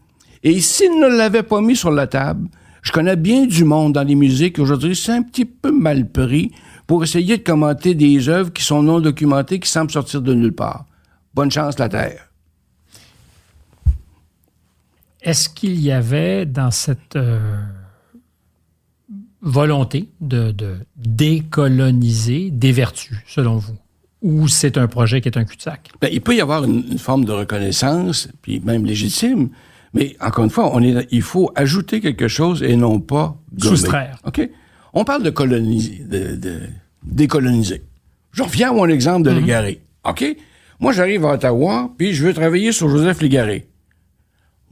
Et 0.44 0.60
s'ils 0.62 1.00
ne 1.00 1.08
l'avaient 1.08 1.44
pas 1.44 1.62
mis 1.62 1.76
sur 1.76 1.92
la 1.92 2.08
table, 2.08 2.48
je 2.82 2.92
connais 2.92 3.18
bien 3.18 3.46
du 3.46 3.66
monde 3.66 3.94
dans 3.94 4.04
les 4.04 4.52
qui 4.52 4.62
aujourd'hui 4.62 4.96
c'est 4.96 5.12
un 5.12 5.22
petit 5.22 5.46
peu 5.46 5.72
mal 5.72 6.10
pris 6.10 6.52
pour 6.88 7.04
essayer 7.04 7.38
de 7.38 7.44
commenter 7.44 7.94
des 7.94 8.30
œuvres 8.30 8.52
qui 8.52 8.64
sont 8.64 8.82
non 8.82 9.00
documentées, 9.00 9.60
qui 9.60 9.70
semblent 9.70 9.92
sortir 9.92 10.22
de 10.22 10.34
nulle 10.34 10.56
part. 10.56 10.86
Bonne 11.34 11.52
chance, 11.52 11.78
la 11.78 11.90
Terre. 11.90 12.30
Est-ce 15.22 15.50
qu'il 15.50 15.80
y 15.82 15.92
avait 15.92 16.46
dans 16.46 16.72
cette 16.72 17.18
euh, 17.18 17.60
volonté 19.42 20.10
de, 20.22 20.52
de 20.52 20.76
décoloniser 20.98 22.52
des 22.52 22.72
vertus, 22.72 23.18
selon 23.28 23.58
vous? 23.58 23.78
Ou 24.22 24.48
c'est 24.50 24.78
un 24.78 24.88
projet 24.88 25.22
qui 25.22 25.30
est 25.30 25.38
un 25.38 25.46
cul-de-sac? 25.46 25.92
Ben, 26.02 26.10
il 26.12 26.20
peut 26.20 26.36
y 26.36 26.42
avoir 26.42 26.66
une, 26.66 26.84
une 26.92 27.00
forme 27.00 27.24
de 27.24 27.32
reconnaissance, 27.32 28.28
puis 28.42 28.60
même 28.60 28.86
légitime, 28.86 29.50
mais 29.94 30.18
encore 30.20 30.44
une 30.44 30.50
fois, 30.50 30.76
on 30.76 30.84
est, 30.84 31.08
il 31.12 31.22
faut 31.22 31.52
ajouter 31.56 32.02
quelque 32.02 32.28
chose 32.28 32.62
et 32.62 32.76
non 32.76 33.00
pas 33.00 33.38
gommer. 33.54 33.78
Soustraire. 33.78 34.18
OK? 34.26 34.48
On 34.94 35.06
parle 35.06 35.24
de 35.24 35.30
coloniser, 35.30 36.04
de, 36.04 36.36
de 36.36 36.60
décoloniser. 37.04 37.84
Je 38.34 38.44
reviens 38.44 38.72
à 38.72 38.74
mon 38.74 38.88
exemple 38.88 39.24
de 39.24 39.32
Légaré. 39.32 39.82
OK? 40.04 40.26
Moi, 40.82 40.92
j'arrive 40.92 41.26
à 41.26 41.34
Ottawa, 41.36 41.90
puis 41.98 42.14
je 42.14 42.26
veux 42.26 42.34
travailler 42.34 42.72
sur 42.72 42.90
Joseph 42.90 43.22
Légaré. 43.22 43.69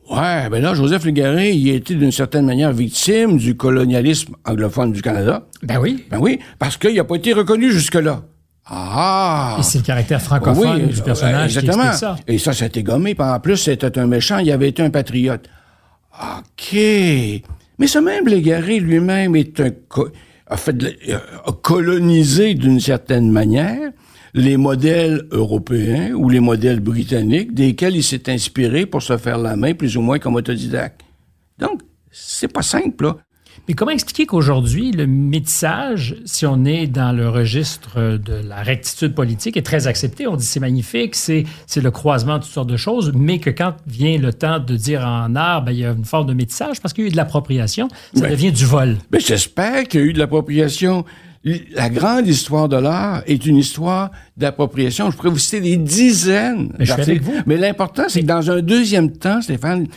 Ouais, 0.10 0.50
ben 0.50 0.62
là, 0.62 0.74
Joseph 0.74 1.04
Légaré, 1.06 1.52
il 1.52 1.70
a 1.70 1.74
été 1.74 1.94
d'une 1.96 2.12
certaine 2.14 2.46
manière 2.46 2.72
victime 2.72 3.38
du 3.38 3.58
colonialisme 3.58 4.36
anglophone 4.46 4.92
du 4.94 5.02
Canada. 5.02 5.44
Ben 5.64 5.80
oui. 5.80 6.06
Ben 6.10 6.18
oui, 6.20 6.40
parce 6.60 6.78
qu'il 6.78 6.96
n'a 6.96 7.04
pas 7.04 7.16
été 7.16 7.34
reconnu 7.34 7.72
jusque-là. 7.72 8.24
Ah! 8.66 9.58
Et 9.60 9.64
c'est 9.64 9.80
le 9.80 9.84
caractère 9.84 10.22
francophone 10.22 10.82
Oui, 10.88 10.94
du 10.94 11.02
personnage 11.02 11.52
qui 11.52 11.58
exactement. 11.60 11.84
explique 11.90 12.00
ça. 12.00 12.16
Et 12.28 12.38
ça, 12.38 12.54
c'était 12.54 12.84
gommé. 12.84 13.16
Puis 13.16 13.28
en 13.28 13.40
plus, 13.40 13.58
c'était 13.58 13.98
un 13.98 14.08
méchant. 14.08 14.38
Il 14.40 14.52
avait 14.52 14.70
été 14.70 14.82
un 14.84 14.90
patriote. 14.90 15.48
OK. 16.22 16.74
Mais 16.74 17.88
ce 17.88 18.00
même 18.00 18.28
Légaré 18.28 18.80
lui-même 18.80 19.36
est 19.36 19.60
un 19.60 19.70
co- 19.88 20.10
a 20.48 20.58
fait 20.58 20.74
de 20.76 20.94
la- 21.08 21.16
a 21.46 21.52
colonisé 21.62 22.54
d'une 22.56 22.80
certaine 22.80 23.32
manière 23.32 23.92
les 24.38 24.56
modèles 24.58 25.24
européens 25.32 26.14
ou 26.14 26.30
les 26.30 26.40
modèles 26.40 26.80
britanniques 26.80 27.54
desquels 27.54 27.96
il 27.96 28.04
s'est 28.04 28.30
inspiré 28.30 28.86
pour 28.86 29.02
se 29.02 29.18
faire 29.18 29.38
la 29.38 29.56
main 29.56 29.74
plus 29.74 29.98
ou 29.98 30.02
moins 30.02 30.20
comme 30.20 30.36
autodidacte. 30.36 31.02
Donc, 31.58 31.82
c'est 32.12 32.52
pas 32.52 32.62
simple, 32.62 33.06
là. 33.06 33.18
Mais 33.68 33.74
comment 33.74 33.92
expliquer 33.92 34.26
qu'aujourd'hui, 34.26 34.92
le 34.92 35.08
métissage, 35.08 36.16
si 36.24 36.46
on 36.46 36.64
est 36.64 36.88
dans 36.88 37.12
le 37.12 37.28
registre 37.28 38.18
de 38.18 38.34
la 38.48 38.62
rectitude 38.64 39.14
politique, 39.14 39.58
est 39.58 39.66
très 39.66 39.88
accepté? 39.88 40.26
On 40.26 40.38
dit 40.38 40.46
c'est 40.46 40.62
magnifique, 40.62 41.16
c'est, 41.16 41.44
c'est 41.66 41.82
le 41.82 41.92
croisement 41.92 42.38
de 42.38 42.44
toutes 42.44 42.54
sortes 42.54 42.70
de 42.70 42.78
choses, 42.78 43.12
mais 43.14 43.40
que 43.40 43.50
quand 43.50 43.74
vient 43.86 44.18
le 44.20 44.32
temps 44.32 44.60
de 44.60 44.78
dire 44.78 45.02
en 45.06 45.36
art, 45.36 45.64
ben, 45.64 45.74
il 45.74 45.80
y 45.80 45.86
a 45.86 45.92
une 45.92 46.06
forme 46.06 46.28
de 46.28 46.34
métissage 46.34 46.80
parce 46.80 46.94
qu'il 46.94 47.04
y 47.04 47.08
a 47.08 47.10
eu 47.10 47.12
de 47.12 47.18
l'appropriation, 47.18 47.90
ça 48.14 48.22
Ben, 48.22 48.32
devient 48.32 48.54
du 48.54 48.66
vol. 48.66 48.98
Mais 49.12 49.20
j'espère 49.20 49.84
qu'il 49.86 50.00
y 50.00 50.04
a 50.04 50.06
eu 50.06 50.14
de 50.14 50.20
l'appropriation. 50.20 51.04
La 51.74 51.90
grande 51.90 52.28
histoire 52.28 52.68
de 52.70 52.78
l'art 52.78 53.24
est 53.28 53.46
une 53.46 53.58
histoire 53.58 54.12
d'appropriation. 54.36 55.10
Je 55.12 55.16
pourrais 55.18 55.30
vous 55.30 55.38
citer 55.38 55.62
des 55.62 55.78
dizaines 55.78 56.70
d'articles. 56.80 57.24
Mais 57.46 57.58
l'important, 57.58 58.04
c'est 58.08 58.22
que 58.22 58.26
dans 58.26 58.52
un 58.52 58.62
deuxième 58.62 59.12
temps, 59.12 59.42
Stéphane, 59.42 59.88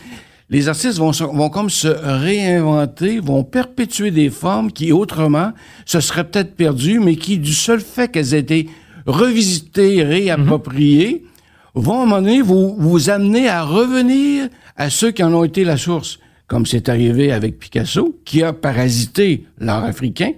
les 0.49 0.67
artistes 0.67 0.97
vont, 0.97 1.13
se- 1.13 1.23
vont 1.23 1.49
comme 1.49 1.69
se 1.69 1.87
réinventer, 1.87 3.19
vont 3.19 3.43
perpétuer 3.43 4.11
des 4.11 4.29
formes 4.29 4.71
qui, 4.71 4.91
autrement, 4.91 5.51
se 5.85 5.99
seraient 5.99 6.25
peut-être 6.25 6.55
perdues, 6.55 6.99
mais 6.99 7.15
qui, 7.15 7.37
du 7.37 7.53
seul 7.53 7.79
fait 7.81 8.09
qu'elles 8.09 8.33
aient 8.33 8.39
été 8.39 8.69
revisitées, 9.05 10.03
réappropriées, 10.03 11.23
vont, 11.73 11.99
à 11.99 12.03
un 12.03 12.05
moment 12.05 12.21
donné, 12.21 12.41
vous, 12.41 12.75
vous 12.77 13.09
amener 13.09 13.47
à 13.47 13.63
revenir 13.63 14.49
à 14.77 14.89
ceux 14.89 15.11
qui 15.11 15.23
en 15.23 15.33
ont 15.33 15.43
été 15.43 15.63
la 15.63 15.77
source. 15.77 16.19
Comme 16.47 16.65
c'est 16.65 16.89
arrivé 16.89 17.31
avec 17.31 17.59
Picasso, 17.59 18.19
qui 18.25 18.43
a 18.43 18.51
parasité 18.51 19.45
l'art 19.59 19.85
africain, 19.85 20.31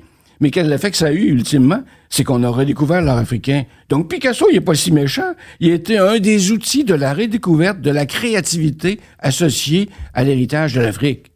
mais 0.44 0.52
quel 0.52 0.72
effet 0.74 0.91
que 0.91 0.98
ça 0.98 1.08
a 1.08 1.12
eu, 1.14 1.30
ultimement, 1.30 1.84
c'est 2.10 2.26
qu'on 2.26 2.44
a 2.44 2.50
redécouvert 2.50 3.02
l'art 3.02 3.18
africain. 3.18 3.64
Donc, 3.88 4.10
Picasso, 4.10 4.46
il 4.52 4.58
est 4.58 4.62
pas 4.62 4.76
si 4.76 4.91
méchant. 4.91 5.36
Il 5.62 5.70
été 5.72 5.98
un 5.98 6.20
des 6.20 6.52
outils 6.52 6.84
de 6.84 6.94
la 6.94 7.14
redécouverte 7.14 7.80
de 7.80 7.89
la 7.89 8.06
créativité 8.06 9.00
associée 9.20 9.89
à 10.14 10.26
l'héritage 10.26 10.74
de 10.74 10.82
l'Afrique. 10.82 11.32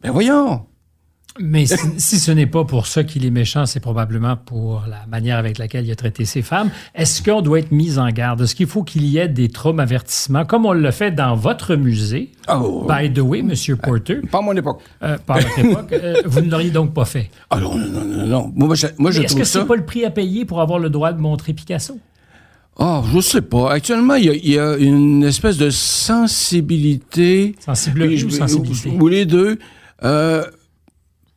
Ben 0.00 0.12
voyons! 0.12 0.71
Mais 1.40 1.64
si, 1.66 1.76
si 1.98 2.18
ce 2.18 2.30
n'est 2.30 2.46
pas 2.46 2.64
pour 2.64 2.86
ça 2.86 3.04
qu'il 3.04 3.24
est 3.24 3.30
méchant, 3.30 3.64
c'est 3.66 3.80
probablement 3.80 4.36
pour 4.36 4.84
la 4.88 5.06
manière 5.10 5.38
avec 5.38 5.56
laquelle 5.58 5.86
il 5.86 5.90
a 5.90 5.94
traité 5.96 6.24
ses 6.24 6.42
femmes. 6.42 6.70
Est-ce 6.94 7.22
qu'on 7.22 7.40
doit 7.40 7.58
être 7.60 7.72
mis 7.72 7.98
en 7.98 8.08
garde? 8.10 8.42
Est-ce 8.42 8.54
qu'il 8.54 8.66
faut 8.66 8.82
qu'il 8.82 9.04
y 9.06 9.18
ait 9.18 9.28
des 9.28 9.48
traumas 9.48 9.84
avertissements, 9.84 10.44
comme 10.44 10.66
on 10.66 10.72
le 10.72 10.90
fait 10.90 11.10
dans 11.10 11.34
votre 11.34 11.74
musée? 11.76 12.30
Oh, 12.52 12.86
By 12.88 13.12
the 13.12 13.20
way, 13.20 13.42
Monsieur 13.42 13.76
Porter, 13.76 14.16
pas 14.30 14.38
à 14.38 14.42
mon 14.42 14.52
époque. 14.56 14.80
euh, 15.02 15.16
par 15.24 15.38
votre 15.38 15.58
époque, 15.64 15.92
euh, 15.92 16.22
vous 16.26 16.40
ne 16.42 16.50
l'auriez 16.50 16.70
donc 16.70 16.92
pas 16.92 17.04
fait. 17.06 17.30
Ah 17.50 17.58
non, 17.60 17.76
non, 17.76 17.86
non, 17.88 18.04
non, 18.04 18.26
non. 18.26 18.52
Moi, 18.54 18.74
je, 18.74 18.88
moi, 18.98 19.10
je 19.10 19.22
Est-ce 19.22 19.34
que 19.36 19.44
ça... 19.44 19.60
c'est 19.60 19.66
pas 19.66 19.76
le 19.76 19.84
prix 19.86 20.04
à 20.04 20.10
payer 20.10 20.44
pour 20.44 20.60
avoir 20.60 20.78
le 20.78 20.90
droit 20.90 21.12
de 21.12 21.20
montrer 21.20 21.52
Picasso? 21.54 21.98
Ah, 22.78 23.02
je 23.12 23.20
sais 23.20 23.42
pas. 23.42 23.72
Actuellement, 23.72 24.14
il 24.14 24.24
y 24.24 24.30
a, 24.30 24.34
il 24.34 24.50
y 24.50 24.58
a 24.58 24.76
une 24.76 25.24
espèce 25.24 25.58
de 25.58 25.70
sensibilité. 25.70 27.54
Puis 27.94 28.24
ou 28.24 28.30
sensibilité? 28.30 28.90
Ou 28.98 29.08
les 29.08 29.24
deux. 29.26 29.58
euh, 30.04 30.44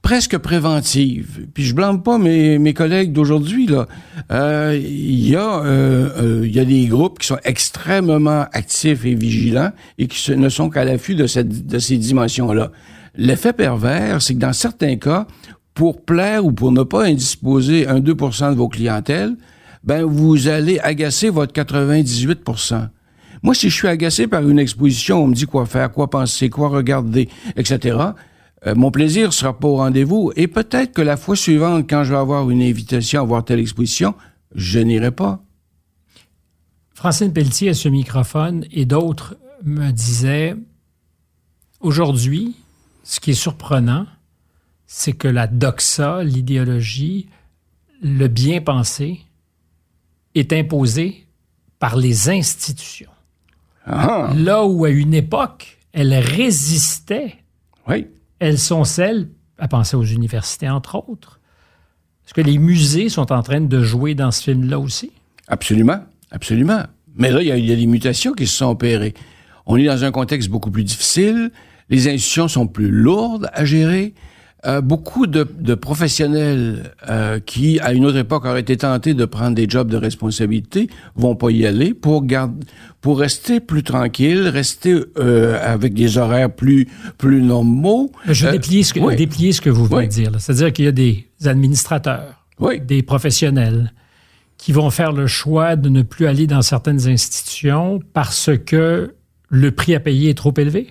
presque 0.06 0.38
préventive. 0.38 1.47
Puis 1.56 1.64
je 1.64 1.74
blâme 1.74 2.03
pas 2.03 2.20
mes, 2.20 2.60
mes 2.60 2.76
collègues 2.76 3.12
d'aujourd'hui 3.12 3.66
là. 3.66 3.88
Euh, 4.32 4.80
Il 4.80 5.28
y 5.28 5.36
a 5.36 5.64
euh, 5.66 6.41
euh, 6.43 6.47
y 6.47 6.60
a 6.60 6.64
des 6.64 6.86
groupes 6.86 7.18
qui 7.18 7.26
sont 7.26 7.39
extrêmement 7.43 8.45
actifs 8.53 9.03
et 9.03 9.16
vigilants 9.16 9.72
et 9.97 10.06
qui 10.06 10.38
ne 10.38 10.47
sont 10.47 10.70
qu'à 10.70 10.86
l'affût 10.86 11.16
de 11.16 11.26
cette 11.26 11.66
de 11.66 11.80
ces 11.80 11.97
dimensions 11.97 12.53
là. 12.53 12.72
L'effet 13.16 13.51
pervers, 13.51 14.22
c'est 14.22 14.36
que 14.36 14.39
dans 14.39 14.53
certains 14.53 14.97
cas, 14.97 15.26
pour 15.74 16.03
plaire 16.03 16.45
ou 16.45 16.51
pour 16.51 16.72
ne 16.72 16.84
pas 16.84 17.06
indisposer 17.06 17.88
un 17.88 17.99
2% 17.99 18.51
de 18.51 18.56
vos 18.56 18.70
clientèles, 18.70 19.36
ben 19.84 20.03
vous 20.03 20.47
allez 20.47 20.78
agacer 20.80 21.32
votre 21.32 21.53
98% 21.53 22.89
Moi, 23.41 23.56
si 23.56 23.72
je 23.72 23.76
suis 23.76 23.88
agacé 23.88 24.28
par 24.28 24.47
une 24.47 24.60
exposition, 24.60 25.24
on 25.24 25.28
me 25.28 25.34
dit 25.34 25.47
quoi 25.47 25.66
faire, 25.66 25.91
quoi 25.91 26.12
penser, 26.12 26.51
quoi 26.51 26.70
regarder, 26.70 27.28
etc., 27.56 27.97
euh, 28.66 28.76
mon 28.76 28.91
plaisir 28.91 29.34
sera 29.34 29.57
pas 29.57 29.68
au 29.68 29.78
rendez-vous. 29.78 30.32
Et 30.36 30.47
peut-être 30.47 30.93
que 30.93 31.01
la 31.01 31.18
fois 31.18 31.36
suivante, 31.36 31.86
quand 31.89 32.03
je 32.03 32.11
vais 32.11 32.20
avoir 32.20 32.49
une 32.49 32.61
invitation 32.61 33.22
à 33.22 33.24
voir 33.24 33.45
telle 33.45 33.59
exposition, 33.59 34.16
je 34.53 34.80
n'irai 34.80 35.11
pas. 35.11 35.43
Francine 36.93 37.34
Pelletier 37.34 37.70
à 37.70 37.74
ce 37.74 37.89
microphone 37.89 38.66
et 38.72 38.86
d'autres 38.86 39.38
me 39.63 39.91
disaient 39.91 40.55
aujourd'hui, 41.82 42.55
ce 43.03 43.20
qui 43.20 43.32
est 43.32 43.36
surprenant, 43.36 44.07
c'est 44.88 45.13
que 45.13 45.28
la 45.28 45.47
doxa, 45.47 46.24
l'idéologie, 46.24 47.28
le 48.01 48.28
bien 48.28 48.61
pensé 48.61 49.20
est 50.36 50.53
imposé 50.53 51.26
par 51.80 51.97
les 51.97 52.30
institutions. 52.30 53.09
Ah, 53.86 54.32
Là 54.36 54.66
où 54.66 54.86
à 54.86 54.89
une 54.89 55.13
époque, 55.13 55.78
elles 55.93 56.13
résistaient, 56.13 57.36
oui. 57.88 58.07
Elles 58.46 58.60
sont 58.60 58.84
celles, 58.84 59.30
à 59.58 59.68
penser 59.68 59.96
aux 59.96 60.04
universités 60.04 60.70
entre 60.70 61.04
autres. 61.10 61.39
Est-ce 62.26 62.34
que 62.34 62.41
les 62.41 62.60
musées 62.60 63.10
sont 63.10 63.32
en 63.32 63.41
train 63.41 63.62
de 63.62 63.84
jouer 63.84 64.14
dans 64.14 64.30
ce 64.30 64.43
film-là 64.43 64.80
aussi? 64.80 65.12
Absolument, 65.48 66.00
absolument. 66.30 66.84
Mais 67.16 67.32
là, 67.32 67.41
il 67.41 67.48
y, 67.48 67.72
a, 67.72 67.76
des 67.76 67.86
mutations 67.88 68.34
qui 68.34 68.46
se 68.46 68.58
sont 68.58 68.66
opérées. 68.66 69.16
On 69.66 69.78
est 69.78 69.86
dans 69.86 70.04
un 70.04 70.12
contexte 70.12 70.50
beaucoup 70.50 70.70
plus 70.70 70.84
difficile. 70.84 71.52
Les 71.89 72.08
institutions 72.08 72.48
sont 72.48 72.68
plus 72.68 72.91
lourdes 72.91 73.50
à 73.54 73.66
gérer. 73.66 74.14
Euh, 74.68 74.82
beaucoup 74.82 75.28
de, 75.28 75.47
de 75.59 75.76
professionnels 75.76 76.91
euh, 77.09 77.39
qui, 77.39 77.80
à 77.82 77.93
une 77.93 78.03
autre 78.05 78.18
époque, 78.18 78.45
auraient 78.45 78.61
été 78.61 78.78
tentés 78.78 79.13
de 79.13 79.26
prendre 79.26 79.53
des 79.55 79.68
jobs 79.70 79.89
de 79.89 79.97
responsabilité 79.97 80.89
vont 81.16 81.36
pas 81.36 81.51
y 81.51 81.66
aller 81.68 81.93
pour 81.93 82.26
garder, 82.26 82.66
pour 83.01 83.20
rester 83.20 83.59
plus 83.59 83.84
tranquille, 83.84 84.47
rester 84.47 84.95
euh, 85.20 85.59
avec 85.61 85.93
des 85.93 86.18
horaires 86.18 86.51
plus 86.51 86.88
plus 87.20 87.41
normaux. 87.43 88.11
Je 88.28 88.45
vais 88.47 88.53
déplier, 88.53 88.82
ce 88.84 88.93
que, 88.93 88.99
oui. 89.01 89.16
déplier 89.16 89.51
ce 89.51 89.61
que 89.61 89.70
vous 89.70 89.86
venez 89.86 89.97
Oui. 89.97 90.07
de 90.07 90.11
dire. 90.13 90.32
C'est-à-dire 90.39 90.74
qu'il 90.74 90.86
y 90.86 90.88
a 90.88 90.91
des 90.91 91.28
administrateurs, 91.45 92.43
Oui. 92.59 92.80
des 92.82 93.03
professionnels 93.03 93.93
qui 94.57 94.72
vont 94.72 94.89
faire 94.89 95.11
le 95.11 95.28
choix 95.28 95.76
de 95.76 95.89
ne 95.89 96.01
plus 96.01 96.26
aller 96.28 96.47
dans 96.47 96.61
certaines 96.61 97.07
institutions 97.07 97.99
parce 98.13 98.49
que 98.66 99.13
le 99.49 99.72
prix 99.72 99.93
à 99.93 99.99
payer 99.99 100.32
est 100.32 100.38
trop 100.38 100.53
élevé. 100.57 100.88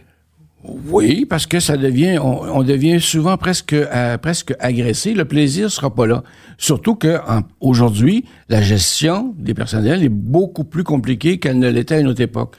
Oui, 0.66 1.26
parce 1.26 1.46
que 1.46 1.60
ça 1.60 1.76
devient, 1.76 2.18
on, 2.18 2.62
devient 2.62 2.98
souvent 2.98 3.36
presque, 3.36 3.74
euh, 3.74 4.16
presque 4.16 4.54
agressé. 4.60 5.12
Le 5.12 5.26
plaisir 5.26 5.70
sera 5.70 5.94
pas 5.94 6.06
là. 6.06 6.22
Surtout 6.56 6.94
que 6.94 7.18
aujourd'hui, 7.60 8.24
la 8.48 8.62
gestion 8.62 9.34
des 9.38 9.52
personnels 9.52 10.02
est 10.02 10.08
beaucoup 10.08 10.64
plus 10.64 10.84
compliquée 10.84 11.38
qu'elle 11.38 11.58
ne 11.58 11.68
l'était 11.68 11.96
à 11.96 12.00
une 12.00 12.08
autre 12.08 12.22
époque. 12.22 12.56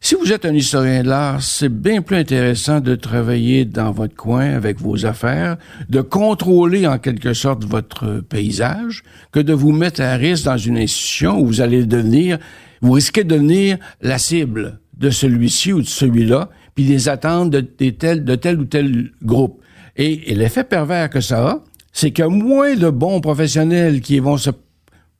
Si 0.00 0.14
vous 0.14 0.32
êtes 0.32 0.44
un 0.44 0.54
historien 0.54 1.02
de 1.02 1.08
l'art, 1.08 1.42
c'est 1.42 1.68
bien 1.68 2.02
plus 2.02 2.16
intéressant 2.16 2.80
de 2.80 2.94
travailler 2.94 3.64
dans 3.64 3.92
votre 3.92 4.14
coin 4.14 4.50
avec 4.50 4.80
vos 4.80 5.06
affaires, 5.06 5.56
de 5.88 6.00
contrôler 6.00 6.86
en 6.86 6.98
quelque 6.98 7.32
sorte 7.32 7.64
votre 7.64 8.20
paysage, 8.20 9.02
que 9.32 9.40
de 9.40 9.52
vous 9.52 9.72
mettre 9.72 10.02
à 10.02 10.14
risque 10.14 10.44
dans 10.44 10.58
une 10.58 10.78
institution 10.78 11.40
où 11.40 11.46
vous 11.46 11.60
allez 11.60 11.86
devenir, 11.86 12.38
vous 12.82 12.92
risquez 12.92 13.24
de 13.24 13.34
devenir 13.34 13.78
la 14.02 14.18
cible 14.18 14.80
de 14.98 15.10
celui-ci 15.10 15.72
ou 15.72 15.82
de 15.82 15.86
celui-là, 15.86 16.50
puis 16.76 16.84
des 16.84 17.08
attentes 17.08 17.50
de, 17.50 17.60
tel, 17.60 18.60
ou 18.60 18.64
tel 18.66 19.10
groupe. 19.22 19.60
Et, 19.96 20.30
et 20.30 20.34
l'effet 20.36 20.62
pervers 20.62 21.10
que 21.10 21.20
ça 21.20 21.48
a, 21.48 21.60
c'est 21.92 22.10
que 22.12 22.22
moins 22.22 22.76
de 22.76 22.90
bons 22.90 23.20
professionnels 23.20 24.02
qui 24.02 24.20
vont 24.20 24.36
se 24.36 24.50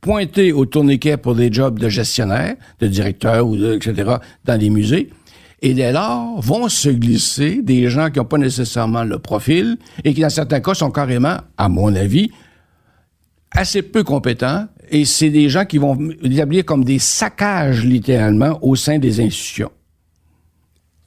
pointer 0.03 0.53
au 0.53 0.67
tourniquet 0.67 1.17
pour 1.17 1.35
des 1.35 1.53
jobs 1.53 1.79
de 1.79 1.89
gestionnaire, 1.89 2.55
de 2.79 2.87
directeur 2.87 3.47
ou 3.47 3.57
de, 3.57 3.75
etc., 3.75 4.17
dans 4.45 4.59
des 4.59 4.71
musées. 4.71 5.11
Et 5.63 5.73
dès 5.73 5.91
lors, 5.91 6.41
vont 6.43 6.69
se 6.69 6.91
glisser 6.91 7.63
des 7.63 7.89
gens 7.89 8.11
qui 8.11 8.19
n'ont 8.19 8.27
pas 8.27 8.39
nécessairement 8.39 9.05
le 9.05 9.19
profil 9.19 9.79
et 10.05 10.13
qui, 10.13 10.21
dans 10.21 10.31
certains 10.31 10.61
cas, 10.61 10.75
sont 10.75 10.91
carrément, 10.91 11.39
à 11.57 11.69
mon 11.71 11.95
avis, 11.95 12.31
assez 13.51 13.81
peu 13.81 14.05
compétents. 14.05 14.67
Et 14.91 15.07
c'est 15.07 15.31
des 15.31 15.49
gens 15.49 15.65
qui 15.65 15.79
vont 15.79 15.99
établir 16.23 16.65
comme 16.67 16.85
des 16.85 16.99
saccages, 16.99 17.85
littéralement, 17.85 18.59
au 18.63 18.77
sein 18.77 18.99
des 18.99 19.21
institutions. 19.21 19.73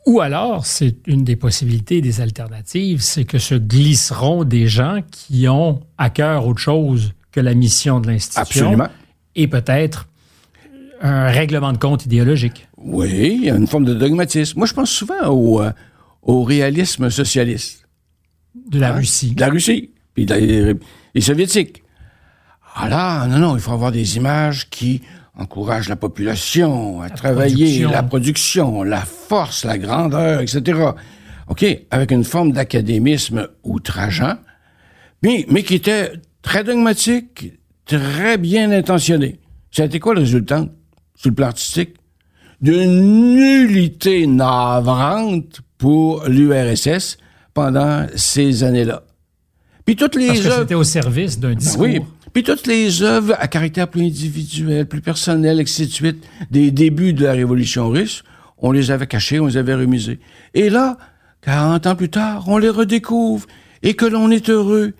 Ou 0.06 0.22
alors, 0.22 0.66
c'est 0.66 0.96
une 1.08 1.24
des 1.24 1.36
possibilités, 1.36 2.02
des 2.02 2.22
alternatives, 2.22 3.02
c'est 3.02 3.26
que 3.26 3.38
se 3.38 3.56
glisseront 3.56 4.44
des 4.44 4.68
gens 4.68 5.02
qui 5.12 5.48
ont 5.48 5.82
à 5.98 6.10
cœur 6.10 6.48
autre 6.48 6.60
chose 6.62 7.14
que 7.32 7.40
la 7.40 7.54
mission 7.54 8.00
de 8.00 8.08
l'institution. 8.08 8.42
Absolument. 8.68 8.88
Et 9.36 9.48
peut-être 9.48 10.08
un 11.02 11.28
règlement 11.30 11.72
de 11.74 11.78
compte 11.78 12.06
idéologique. 12.06 12.68
Oui, 12.78 13.38
il 13.40 13.46
y 13.46 13.50
a 13.50 13.56
une 13.56 13.68
forme 13.68 13.86
de 13.86 13.94
dogmatisme. 13.94 14.58
Moi, 14.58 14.68
je 14.68 14.74
pense 14.74 14.90
souvent 14.90 15.28
au, 15.28 15.62
euh, 15.62 15.72
au 16.24 16.44
réalisme 16.44 17.10
socialiste. 17.10 17.86
De 18.70 18.80
la 18.80 18.94
Hein? 18.94 18.98
Russie. 18.98 19.36
De 19.36 19.42
la 19.42 19.50
Russie, 19.50 19.92
puis 20.14 20.26
de 20.26 20.34
la- 20.34 20.74
les 21.16 21.22
Soviétiques. 21.22 21.84
Ah 22.76 22.90
là, 22.90 23.28
non, 23.28 23.38
non, 23.38 23.56
il 23.56 23.62
faut 23.62 23.72
avoir 23.72 23.92
des 23.92 24.18
images 24.18 24.70
qui 24.70 25.02
encouragent 25.40 25.90
la 25.90 25.96
population 25.96 27.02
à 27.02 27.10
travailler, 27.10 27.66
production. 27.66 27.92
la 27.92 28.04
production, 28.04 28.84
la 28.84 29.02
force, 29.02 29.64
la 29.66 29.78
grandeur, 29.78 30.42
etc. 30.42 30.80
OK, 31.48 31.66
avec 31.90 32.12
une 32.12 32.24
forme 32.24 32.52
d'académisme 32.52 33.48
outrageant, 33.64 34.36
mais, 35.24 35.46
mais 35.50 35.64
qui 35.64 35.76
était 35.76 36.14
très 36.42 36.64
dogmatique, 36.64 37.54
très 37.86 38.38
bien 38.38 38.72
intentionné. 38.72 39.40
Ça 39.72 39.84
a 39.84 39.86
été 39.86 40.00
quoi 40.00 40.14
le 40.14 40.22
résultat 40.22 40.66
sur 41.16 41.30
le 41.30 41.36
plan 41.36 41.48
artistique? 41.48 41.96
D'une 42.62 43.34
nullité 43.36 44.28
navrante 44.28 45.62
pour 45.78 46.26
l'URSS 46.28 47.18
pendant 47.54 48.06
ces 48.16 48.64
années-là. 48.64 49.04
Puis 49.86 49.96
toutes 49.96 50.16
les 50.16 50.28
Parce 50.28 50.40
que 50.42 50.48
œuvres- 50.48 50.60
c'était 50.62 50.76
au 50.76 50.84
service 50.84 51.40
d'un 51.40 51.54
discours. 51.56 51.82
oui. 51.84 52.00
Puis 52.34 52.44
toutes 52.44 52.68
les 52.68 53.02
œuvres 53.02 53.36
à 53.40 53.48
caractère 53.48 53.88
plus 53.88 54.02
individuel, 54.04 54.86
plus 54.86 55.02
personnel, 55.02 55.58
de 55.58 55.66
suite, 55.66 56.24
des 56.52 56.72
débuts 56.72 57.14
de 57.14 57.26
la 57.26 57.34
Révolution 57.34 57.90
russe, 57.90 58.24
on 58.60 58.72
les 58.72 58.92
avait 58.92 59.08
cachés, 59.08 59.40
on 59.40 59.48
les 59.48 59.58
avait 59.58 59.76
remisés. 59.76 60.20
Et 60.54 60.70
là, 60.70 60.98
40 61.42 61.88
ans 61.88 61.96
plus 61.96 62.10
tard, 62.10 62.44
on 62.48 62.58
les 62.58 62.70
redécouvre 62.70 63.48
et 63.84 63.94
que 63.94 64.06
l'on 64.06 64.30
est 64.32 64.50
heureux. 64.50 64.94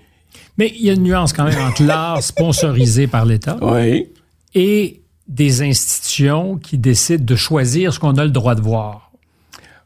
Mais 0.58 0.72
il 0.76 0.86
y 0.86 0.90
a 0.90 0.94
une 0.94 1.04
nuance 1.04 1.34
quand 1.34 1.44
même 1.46 1.60
entre 1.62 1.84
l'art 1.84 2.22
sponsorisé 2.24 3.08
par 3.08 3.26
l'État 3.26 3.58
Oui. 3.62 4.08
et 4.56 5.02
des 5.28 5.62
institutions 5.62 6.58
qui 6.58 6.78
décident 6.78 7.24
de 7.24 7.36
choisir 7.36 7.94
ce 7.94 8.00
qu'on 8.00 8.18
a 8.18 8.24
le 8.24 8.32
droit 8.32 8.56
de 8.56 8.62
voir. 8.62 9.12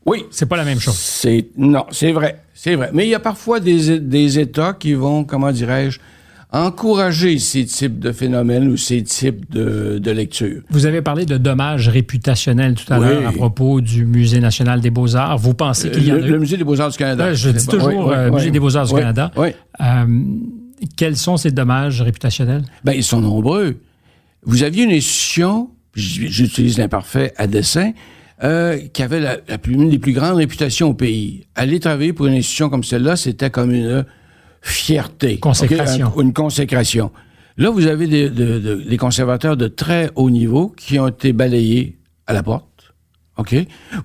Oui. 0.05 0.23
C'est 0.31 0.45
pas 0.47 0.57
la 0.57 0.65
même 0.65 0.79
chose. 0.79 0.95
C'est 0.97 1.47
non, 1.57 1.85
c'est 1.91 2.11
vrai, 2.11 2.41
c'est 2.53 2.75
vrai. 2.75 2.89
Mais 2.93 3.05
il 3.05 3.09
y 3.09 3.15
a 3.15 3.19
parfois 3.19 3.59
des, 3.59 3.99
des 3.99 4.39
États 4.39 4.73
qui 4.73 4.93
vont, 4.93 5.23
comment 5.23 5.51
dirais-je, 5.51 5.99
encourager 6.53 7.39
ces 7.39 7.65
types 7.65 7.99
de 7.99 8.11
phénomènes 8.11 8.67
ou 8.69 8.77
ces 8.77 9.01
types 9.03 9.51
de, 9.51 9.97
de 9.97 10.11
lectures. 10.11 10.61
Vous 10.69 10.85
avez 10.85 11.01
parlé 11.01 11.25
de 11.25 11.37
dommages 11.37 11.89
réputationnels 11.89 12.75
tout 12.75 12.93
à 12.93 12.99
Oui. 12.99 13.07
l'heure 13.07 13.27
à 13.27 13.31
propos 13.31 13.81
du 13.81 14.05
Musée 14.05 14.39
national 14.39 14.79
des 14.79 14.91
beaux-arts. 14.91 15.37
Vous 15.39 15.55
pensez 15.55 15.89
qu'il 15.89 16.05
y 16.07 16.11
en 16.11 16.15
Le, 16.15 16.23
a 16.23 16.27
le 16.27 16.35
eu? 16.35 16.39
Musée 16.39 16.57
des 16.57 16.63
Beaux-Arts 16.63 16.91
du 16.91 16.97
Canada. 16.97 17.33
Je 17.33 17.49
dis 17.49 17.65
pas- 17.65 17.71
toujours, 17.71 18.11
euh, 18.11 18.29
Musée 18.31 18.51
des 18.51 18.59
Beaux-Arts 18.59 18.87
du 18.87 18.93
Canada. 18.93 19.31
Oui. 19.35 19.49
Euh, 19.81 20.05
quels 20.95 21.17
sont 21.17 21.37
ces 21.37 21.49
dommages 21.51 22.01
réputationnels? 22.03 22.63
Ben, 22.83 22.93
ils 22.93 23.03
sont 23.03 23.19
nombreux. 23.21 23.77
Vous 24.45 24.61
aviez 24.63 24.83
une 24.83 24.91
institution, 24.91 25.69
j'utilise 25.95 26.77
l'imparfait 26.77 27.33
à 27.37 27.47
dessein, 27.47 27.93
euh, 28.43 28.77
qui 28.93 29.01
avait 29.01 29.21
la, 29.21 29.37
la 29.47 29.57
plus, 29.57 29.73
une 29.73 29.89
des 29.89 29.99
plus 29.99 30.11
grandes 30.13 30.35
réputations 30.35 30.89
au 30.89 30.93
pays. 30.93 31.45
Aller 31.55 31.79
travailler 31.79 32.13
pour 32.13 32.27
une 32.27 32.33
institution 32.35 32.69
comme 32.69 32.83
celle-là, 32.83 33.15
c'était 33.15 33.49
comme 33.49 33.71
une 33.71 34.05
fierté. 34.63 35.37
Consécration. 35.39 36.11
Une 36.19 36.33
consécration. 36.33 37.11
Là, 37.57 37.69
vous 37.69 37.85
avez 37.85 38.07
des, 38.07 38.29
de- 38.31 38.57
de- 38.59 38.81
des 38.89 38.97
conservateurs 38.97 39.55
de 39.57 39.67
très 39.67 40.09
haut 40.15 40.31
niveau 40.31 40.69
qui 40.75 40.97
ont 40.99 41.07
été 41.09 41.33
balayés 41.33 41.99
à 42.25 42.33
la 42.33 42.41
porte. 42.41 42.93
OK? 43.37 43.55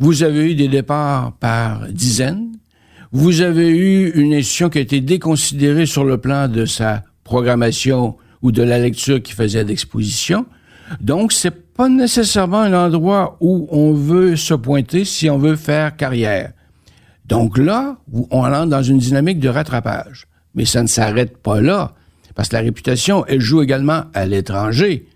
Vous 0.01 0.23
avez 0.23 0.51
eu 0.53 0.55
des 0.55 0.69
départs 0.69 1.33
par 1.41 1.87
dizaines. 1.89 2.49
Vous 3.13 3.41
avez 3.41 3.69
eu 3.71 4.11
une 4.15 4.35
institution 4.35 4.69
qui 4.69 4.79
a 4.79 4.81
été 4.83 5.01
déconsidérée 5.01 5.87
sur 5.87 6.05
le 6.05 6.19
plan 6.19 6.47
de 6.49 6.67
sa 6.67 7.05
programmation 7.25 8.17
ou 8.43 8.53
de 8.53 8.63
la 8.63 8.79
lecture 8.79 9.23
qu'il 9.23 9.35
faisait 9.35 9.65
d'exposition. 9.65 10.45
Donc, 11.01 11.33
c'est 11.33 11.73
pas 11.75 11.89
nécessairement 11.89 12.61
un 12.61 12.73
endroit 12.87 13.37
où 13.41 13.67
on 13.71 13.93
veut 13.93 14.37
se 14.37 14.55
pointer 14.55 15.05
si 15.05 15.31
on 15.31 15.39
veut 15.39 15.57
faire 15.57 15.97
carrière. 15.97 16.53
Donc 17.27 17.59
là, 17.59 17.99
on 18.31 18.43
entre 18.45 18.67
dans 18.67 18.83
une 18.83 18.99
dynamique 18.99 19.39
de 19.41 19.49
rattrapage. 19.51 20.27
Mais 20.59 20.65
ça 20.65 20.83
ne 20.83 20.89
s'arrête 20.89 21.39
pas 21.39 21.61
là. 21.61 21.95
Parce 22.35 22.49
que 22.51 22.57
la 22.57 22.63
réputation, 22.63 23.25
elle 23.27 23.41
joue 23.41 23.63
également 23.63 24.03
à 24.13 24.27
l'étranger. 24.27 25.07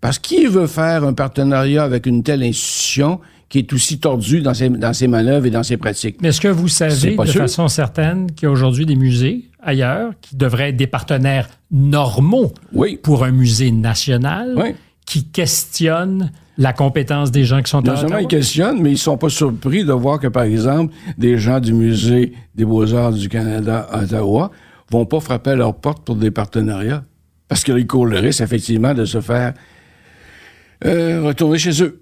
Parce 0.00 0.18
qui 0.18 0.46
veut 0.46 0.66
faire 0.66 1.04
un 1.04 1.12
partenariat 1.12 1.84
avec 1.84 2.06
une 2.06 2.22
telle 2.22 2.42
institution 2.42 3.20
qui 3.50 3.58
est 3.58 3.72
aussi 3.74 3.98
tordue 3.98 4.40
dans 4.40 4.54
ses, 4.54 4.70
dans 4.70 4.92
ses 4.94 5.06
manœuvres 5.06 5.44
et 5.46 5.50
dans 5.50 5.62
ses 5.62 5.76
pratiques? 5.76 6.16
Mais 6.22 6.28
est-ce 6.28 6.40
que 6.40 6.48
vous 6.48 6.68
savez 6.68 7.14
de 7.16 7.24
sûr. 7.26 7.42
façon 7.42 7.68
certaine 7.68 8.30
qu'il 8.32 8.44
y 8.44 8.48
a 8.48 8.50
aujourd'hui 8.50 8.86
des 8.86 8.96
musées 8.96 9.50
ailleurs 9.62 10.12
qui 10.22 10.36
devraient 10.36 10.70
être 10.70 10.76
des 10.76 10.86
partenaires 10.86 11.48
normaux 11.70 12.52
Oui. 12.72 12.98
pour 13.02 13.24
un 13.24 13.32
musée 13.32 13.70
national 13.72 14.54
Oui. 14.56 14.74
qui 15.04 15.24
questionnent 15.24 16.30
la 16.56 16.72
compétence 16.72 17.30
des 17.30 17.44
gens 17.44 17.60
qui 17.62 17.70
sont 17.70 17.82
Non 17.82 17.92
à 17.92 17.96
seulement 17.96 18.18
ils 18.18 18.26
questionnent, 18.28 18.80
mais 18.82 18.92
ils 18.92 18.98
sont 18.98 19.16
pas 19.18 19.28
surpris 19.30 19.84
de 19.84 19.92
voir 19.92 20.20
que, 20.20 20.28
par 20.28 20.42
exemple, 20.44 20.94
des 21.18 21.38
gens 21.38 21.58
du 21.60 21.72
Musée 21.72 22.32
des 22.54 22.64
Beaux-Arts 22.64 23.12
du 23.12 23.28
Canada 23.28 23.86
à 23.90 24.02
Ottawa 24.04 24.50
vont 24.90 25.06
pas 25.06 25.20
frapper 25.20 25.50
à 25.50 25.56
leur 25.56 25.76
porte 25.76 26.04
pour 26.04 26.16
des 26.16 26.30
partenariats. 26.30 27.04
Parce 27.48 27.64
qu'ils 27.64 27.86
courent 27.86 28.06
le 28.06 28.18
risque, 28.18 28.40
effectivement, 28.40 28.94
de 28.94 29.04
se 29.04 29.20
faire 29.20 29.54
euh, 30.84 31.22
retourner 31.22 31.58
chez 31.58 31.82
eux. 31.82 32.00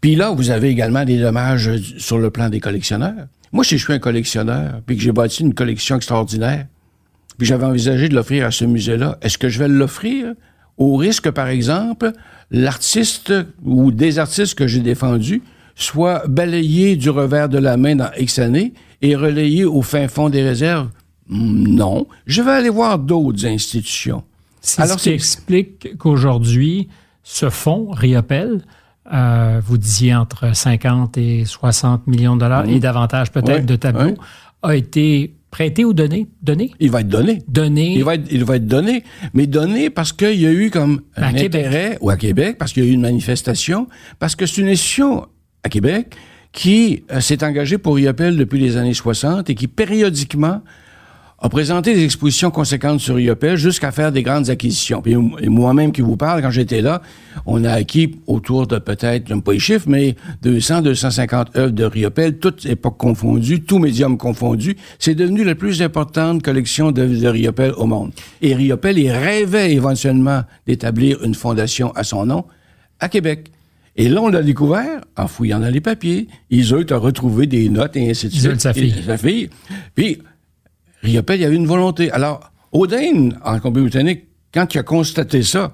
Puis 0.00 0.16
là, 0.16 0.30
vous 0.30 0.50
avez 0.50 0.68
également 0.68 1.04
des 1.04 1.18
dommages 1.18 1.68
euh, 1.68 1.78
sur 1.98 2.18
le 2.18 2.30
plan 2.30 2.48
des 2.48 2.60
collectionneurs. 2.60 3.26
Moi, 3.52 3.64
si 3.64 3.78
je 3.78 3.84
suis 3.84 3.92
un 3.92 3.98
collectionneur, 3.98 4.80
puis 4.86 4.96
que 4.96 5.02
j'ai 5.02 5.12
bâti 5.12 5.42
une 5.42 5.54
collection 5.54 5.96
extraordinaire, 5.96 6.66
puis 7.38 7.46
j'avais 7.46 7.64
envisagé 7.64 8.08
de 8.08 8.14
l'offrir 8.14 8.46
à 8.46 8.50
ce 8.50 8.64
musée-là, 8.64 9.18
est-ce 9.22 9.38
que 9.38 9.48
je 9.48 9.58
vais 9.58 9.68
l'offrir? 9.68 10.34
Au 10.76 10.96
risque, 10.96 11.30
par 11.30 11.48
exemple, 11.48 12.12
l'artiste 12.50 13.32
ou 13.64 13.92
des 13.92 14.18
artistes 14.18 14.56
que 14.56 14.66
j'ai 14.66 14.80
défendus 14.80 15.42
soient 15.76 16.22
balayés 16.28 16.96
du 16.96 17.10
revers 17.10 17.48
de 17.48 17.58
la 17.58 17.76
main 17.76 17.96
dans 17.96 18.10
X 18.18 18.38
années 18.38 18.74
et 19.02 19.16
relayés 19.16 19.64
au 19.64 19.82
fin 19.82 20.08
fond 20.08 20.30
des 20.30 20.42
réserves? 20.42 20.88
Hmm, 21.28 21.68
Non. 21.74 22.06
Je 22.26 22.42
vais 22.42 22.50
aller 22.52 22.68
voir 22.70 22.98
d'autres 22.98 23.46
institutions. 23.46 24.22
C'est 24.60 24.82
Alors, 24.82 24.98
ce 24.98 25.04
qui 25.04 25.10
explique 25.14 25.96
qu'aujourd'hui, 25.98 26.88
ce 27.22 27.50
fonds, 27.50 27.90
Riopel, 27.90 28.62
euh, 29.12 29.60
vous 29.64 29.76
disiez 29.78 30.14
entre 30.14 30.54
50 30.56 31.18
et 31.18 31.44
60 31.44 32.06
millions 32.06 32.34
de 32.36 32.40
dollars 32.40 32.66
et 32.68 32.78
davantage 32.80 33.30
peut-être 33.30 33.66
de 33.66 33.76
tableaux, 33.76 34.14
a 34.62 34.74
été 34.76 35.34
prêté 35.50 35.84
ou 35.84 35.92
donné? 35.92 36.26
Donné? 36.42 36.72
Il 36.80 36.90
va 36.90 37.00
être 37.02 37.08
donné. 37.08 37.42
Donné. 37.46 37.94
Il 37.94 38.04
va 38.04 38.14
être, 38.14 38.26
il 38.30 38.44
va 38.44 38.56
être 38.56 38.66
donné, 38.66 39.04
mais 39.34 39.46
donné 39.46 39.90
parce 39.90 40.12
qu'il 40.12 40.40
y 40.40 40.46
a 40.46 40.52
eu 40.52 40.70
comme 40.70 41.02
À 41.14 41.26
un 41.26 41.32
Québec. 41.32 41.66
intérêt, 41.66 41.98
ou 42.00 42.08
à 42.10 42.16
Québec, 42.16 42.56
parce 42.58 42.72
qu'il 42.72 42.84
y 42.84 42.86
a 42.86 42.90
eu 42.90 42.94
une 42.94 43.02
manifestation, 43.02 43.86
parce 44.18 44.34
que 44.34 44.46
c'est 44.46 44.62
une 44.62 44.68
institution 44.68 45.26
à 45.62 45.68
Québec 45.68 46.16
qui 46.52 47.04
euh, 47.12 47.20
s'est 47.20 47.44
engagée 47.44 47.76
pour 47.78 47.98
IOPEL 47.98 48.36
depuis 48.38 48.58
les 48.58 48.76
années 48.78 48.94
60 48.94 49.50
et 49.50 49.54
qui 49.54 49.68
périodiquement 49.68 50.62
a 51.44 51.48
présenté 51.50 51.94
des 51.94 52.02
expositions 52.04 52.50
conséquentes 52.50 53.00
sur 53.00 53.20
IOPEL 53.20 53.56
jusqu'à 53.56 53.92
faire 53.92 54.10
des 54.10 54.22
grandes 54.22 54.48
acquisitions. 54.48 55.02
Puis 55.02 55.12
et 55.40 55.48
moi-même 55.50 55.92
qui 55.92 56.00
vous 56.00 56.16
parle, 56.16 56.40
quand 56.40 56.50
j'étais 56.50 56.80
là, 56.80 57.02
on 57.44 57.64
a 57.64 57.70
acquis 57.72 58.16
autour 58.26 58.66
de 58.66 58.78
peut-être, 58.78 59.28
j'aime 59.28 59.42
pas 59.42 59.52
les 59.52 59.58
chiffres, 59.58 59.84
mais 59.86 60.16
200, 60.40 60.80
250 60.80 61.54
œuvres 61.58 61.72
de 61.72 61.84
Riopel, 61.84 62.38
toutes 62.38 62.64
époques 62.64 62.96
confondues, 62.96 63.60
tous 63.60 63.78
médiums 63.78 64.16
confondus. 64.16 64.76
C'est 64.98 65.14
devenu 65.14 65.44
la 65.44 65.54
plus 65.54 65.82
importante 65.82 66.42
collection 66.42 66.92
d'œuvres 66.92 67.20
de 67.20 67.28
Riopel 67.28 67.72
au 67.76 67.84
monde. 67.84 68.12
Et 68.40 68.54
Riopel, 68.54 68.98
il 68.98 69.10
rêvait 69.10 69.72
éventuellement 69.74 70.44
d'établir 70.66 71.22
une 71.24 71.34
fondation 71.34 71.92
à 71.92 72.04
son 72.04 72.24
nom 72.24 72.44
à 73.00 73.10
Québec. 73.10 73.50
Et 73.96 74.08
là, 74.08 74.22
on 74.22 74.28
l'a 74.28 74.42
découvert 74.42 75.02
en 75.16 75.28
fouillant 75.28 75.60
dans 75.60 75.68
les 75.68 75.82
papiers. 75.82 76.26
Iseult 76.50 76.90
a 76.90 76.96
retrouvé 76.96 77.46
des 77.46 77.68
notes 77.68 77.96
et 77.96 78.08
ainsi 78.10 78.28
de 78.28 78.32
suite. 78.32 78.60
sa 78.62 78.72
fille. 78.72 78.94
Et- 78.98 79.02
Sa 79.06 79.18
fille. 79.18 79.50
Puis, 79.94 80.18
Riopel, 81.04 81.38
il 81.38 81.42
y 81.42 81.44
avait 81.44 81.56
une 81.56 81.66
volonté. 81.66 82.10
Alors, 82.10 82.50
Audin, 82.72 83.30
en 83.44 83.58
Colombie-Britannique, 83.58 84.24
quand 84.52 84.74
il 84.74 84.78
a 84.78 84.82
constaté 84.82 85.42
ça, 85.42 85.72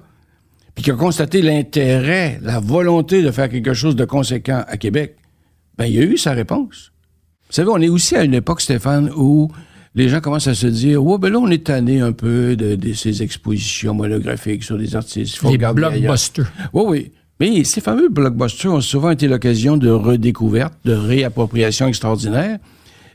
puis 0.75 0.83
qu'il 0.83 0.93
a 0.93 0.97
constaté 0.97 1.41
l'intérêt, 1.41 2.39
la 2.43 2.59
volonté 2.59 3.23
de 3.23 3.31
faire 3.31 3.49
quelque 3.49 3.73
chose 3.73 3.95
de 3.95 4.03
conséquent 4.05 4.63
à 4.67 4.77
Québec, 4.77 5.15
ben, 5.77 5.85
il 5.85 5.97
a 5.99 6.03
eu 6.03 6.17
sa 6.17 6.33
réponse. 6.33 6.91
Vous 7.47 7.53
savez, 7.53 7.69
on 7.69 7.77
est 7.77 7.89
aussi 7.89 8.15
à 8.15 8.23
une 8.23 8.33
époque, 8.33 8.61
Stéphane, 8.61 9.09
où 9.15 9.49
les 9.95 10.09
gens 10.09 10.19
commencent 10.19 10.47
à 10.47 10.55
se 10.55 10.67
dire, 10.67 11.03
ouais, 11.03 11.17
ben 11.17 11.29
là, 11.29 11.39
on 11.39 11.49
est 11.49 11.65
tanné 11.65 12.01
un 12.01 12.11
peu 12.11 12.55
de, 12.57 12.75
de 12.75 12.93
ces 12.93 13.23
expositions 13.23 13.93
monographiques 13.93 14.63
sur 14.63 14.77
des 14.77 14.95
artistes. 14.95 15.37
Faut 15.37 15.51
les 15.51 15.57
blockbusters. 15.57 16.51
Oui, 16.73 16.83
oui. 16.87 17.11
Mais 17.39 17.63
ces 17.63 17.81
fameux 17.81 18.09
blockbusters 18.09 18.71
ont 18.71 18.81
souvent 18.81 19.11
été 19.11 19.27
l'occasion 19.27 19.77
de 19.77 19.89
redécouverte, 19.89 20.73
de 20.85 20.93
réappropriation 20.93 21.87
extraordinaire. 21.87 22.59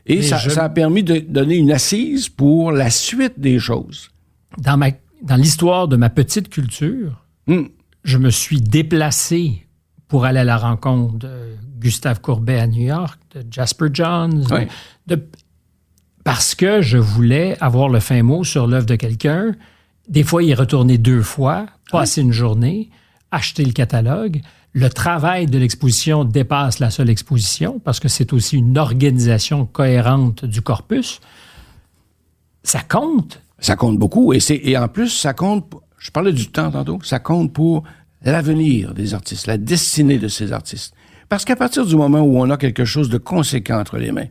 Et 0.07 0.21
ça, 0.21 0.37
je- 0.37 0.49
ça 0.49 0.63
a 0.65 0.69
permis 0.69 1.03
de 1.03 1.19
donner 1.19 1.55
une 1.55 1.71
assise 1.71 2.29
pour 2.29 2.71
la 2.71 2.89
suite 2.89 3.39
des 3.39 3.59
choses. 3.59 4.09
Dans, 4.57 4.77
ma, 4.77 4.91
dans 5.21 5.35
l'histoire 5.35 5.87
de 5.87 5.95
ma 5.97 6.09
petite 6.09 6.49
culture, 6.49 7.23
Hmm. 7.47 7.63
je 8.03 8.17
me 8.17 8.29
suis 8.29 8.61
déplacé 8.61 9.67
pour 10.07 10.25
aller 10.25 10.39
à 10.39 10.43
la 10.45 10.57
rencontre 10.57 11.15
de 11.19 11.29
Gustave 11.79 12.21
Courbet 12.21 12.59
à 12.59 12.67
New 12.67 12.83
York, 12.87 13.19
de 13.35 13.45
Jasper 13.51 13.87
Johns, 13.93 14.43
de- 14.45 14.53
Oui. 14.53 14.61
de- 15.07 15.23
parce 16.23 16.55
que 16.55 16.81
je 16.81 16.97
voulais 16.97 17.57
avoir 17.61 17.89
le 17.89 17.99
fin 17.99 18.21
mot 18.23 18.43
sur 18.43 18.67
l'œuvre 18.67 18.85
de 18.85 18.95
quelqu'un. 18.95 19.53
Des 20.09 20.23
fois, 20.23 20.43
y 20.43 20.53
retourner 20.53 20.97
deux 20.97 21.21
fois, 21.21 21.67
passer 21.91 22.21
une 22.21 22.31
journée, 22.33 22.89
acheter 23.31 23.63
le 23.65 23.71
catalogue. 23.73 24.41
Le 24.77 24.91
travail 24.91 25.47
de 25.47 25.57
l'exposition 25.57 26.23
dépasse 26.23 26.77
la 26.77 26.91
seule 26.91 27.09
exposition 27.09 27.79
parce 27.79 27.99
que 27.99 28.07
c'est 28.07 28.31
aussi 28.31 28.57
une 28.57 28.77
organisation 28.77 29.65
cohérente 29.65 30.45
du 30.45 30.61
corpus. 30.61 31.19
Ça 32.61 32.81
compte. 32.87 33.41
Ça 33.57 33.75
compte 33.75 33.97
beaucoup. 33.97 34.33
Et, 34.33 34.39
c'est, 34.39 34.61
et 34.63 34.77
en 34.77 34.87
plus, 34.87 35.09
ça 35.09 35.33
compte, 35.33 35.73
je 35.97 36.11
parlais 36.11 36.31
du 36.31 36.51
temps 36.51 36.69
tantôt, 36.69 36.99
ça 37.01 37.17
compte 37.17 37.53
pour 37.53 37.85
l'avenir 38.21 38.93
des 38.93 39.15
artistes, 39.15 39.47
la 39.47 39.57
destinée 39.57 40.19
de 40.19 40.27
ces 40.27 40.51
artistes. 40.51 40.93
Parce 41.27 41.43
qu'à 41.43 41.55
partir 41.55 41.83
du 41.83 41.95
moment 41.95 42.21
où 42.21 42.37
on 42.37 42.47
a 42.51 42.57
quelque 42.57 42.85
chose 42.85 43.09
de 43.09 43.17
conséquent 43.17 43.79
entre 43.79 43.97
les 43.97 44.11
mains, 44.11 44.27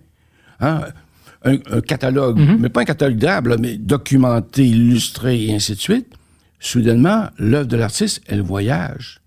hein, 0.60 0.82
un, 1.44 1.56
un 1.72 1.80
catalogue, 1.80 2.38
mais 2.60 2.68
pas 2.68 2.82
un 2.82 2.84
catalogue 2.84 3.20
là, 3.20 3.42
mais 3.58 3.78
documenté, 3.78 4.64
illustré 4.64 5.46
et 5.46 5.54
ainsi 5.56 5.74
de 5.74 5.80
suite, 5.80 6.14
soudainement, 6.60 7.30
l'œuvre 7.36 7.66
de 7.66 7.76
l'artiste, 7.76 8.22
elle 8.28 8.42
voyage. 8.42 9.20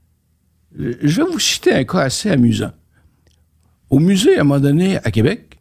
Je 0.77 1.21
vais 1.21 1.31
vous 1.31 1.39
citer 1.39 1.73
un 1.73 1.83
cas 1.83 2.01
assez 2.01 2.29
amusant. 2.29 2.71
Au 3.89 3.99
musée, 3.99 4.37
à 4.37 4.41
un 4.41 4.43
moment 4.43 4.59
donné, 4.59 4.97
à 4.97 5.11
Québec, 5.11 5.59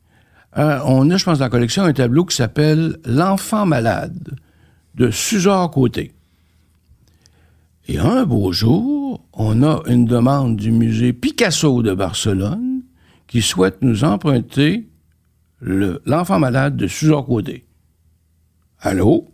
euh, 0.56 0.80
on 0.84 1.10
a, 1.10 1.16
je 1.16 1.24
pense, 1.24 1.38
dans 1.38 1.46
la 1.46 1.50
collection 1.50 1.84
un 1.84 1.92
tableau 1.92 2.24
qui 2.24 2.36
s'appelle 2.36 2.98
L'enfant 3.04 3.64
malade 3.64 4.36
de 4.94 5.10
Suzor 5.10 5.70
Côté. 5.70 6.12
Et 7.86 7.98
un 7.98 8.24
beau 8.24 8.52
jour, 8.52 9.24
on 9.32 9.62
a 9.62 9.82
une 9.86 10.04
demande 10.04 10.56
du 10.56 10.72
musée 10.72 11.12
Picasso 11.12 11.82
de 11.82 11.94
Barcelone 11.94 12.82
qui 13.26 13.40
souhaite 13.40 13.78
nous 13.82 14.04
emprunter 14.04 14.88
l'enfant 15.60 16.38
malade 16.38 16.76
de 16.76 16.86
Suzor 16.86 17.24
Côté. 17.24 17.64
Allô? 18.80 19.30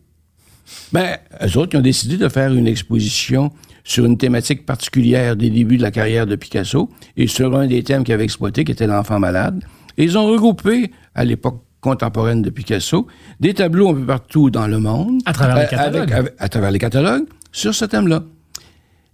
Ben, 0.93 1.19
eux 1.43 1.59
autres, 1.59 1.75
ils 1.75 1.79
ont 1.79 1.83
décidé 1.83 2.17
de 2.17 2.29
faire 2.29 2.53
une 2.53 2.67
exposition 2.67 3.53
sur 3.85 4.07
une 4.07 4.17
thématique 4.17 4.67
particulière 4.67 5.37
des 5.37 5.51
débuts 5.51 5.77
de 5.77 5.83
la 5.83 5.91
carrière 5.91 6.27
de 6.27 6.37
Picasso 6.37 6.91
et 7.17 7.27
sur 7.27 7.57
un 7.57 7.67
des 7.67 7.83
thèmes 7.83 8.03
qu'ils 8.03 8.15
avaient 8.15 8.25
exploité, 8.25 8.65
qui 8.65 8.73
était 8.73 8.87
l'enfant 8.87 9.19
malade. 9.21 9.63
Et 9.99 10.05
ils 10.05 10.19
ont 10.19 10.27
regroupé, 10.27 10.91
à 11.15 11.25
l'époque 11.25 11.63
contemporaine 11.81 12.41
de 12.41 12.49
Picasso, 12.49 13.07
des 13.41 13.53
tableaux 13.53 13.91
un 13.91 13.95
peu 13.95 14.07
partout 14.07 14.51
dans 14.51 14.67
le 14.67 14.79
monde. 14.79 15.21
À 15.27 15.35
travers 15.35 15.57
les 15.57 15.65
euh, 15.65 15.67
catalogues. 15.67 16.33
à 16.39 16.49
travers 16.49 16.71
les 16.71 16.79
catalogues, 16.79 17.27
sur 17.53 17.75
ce 17.75 17.85
thème-là. 17.85 18.25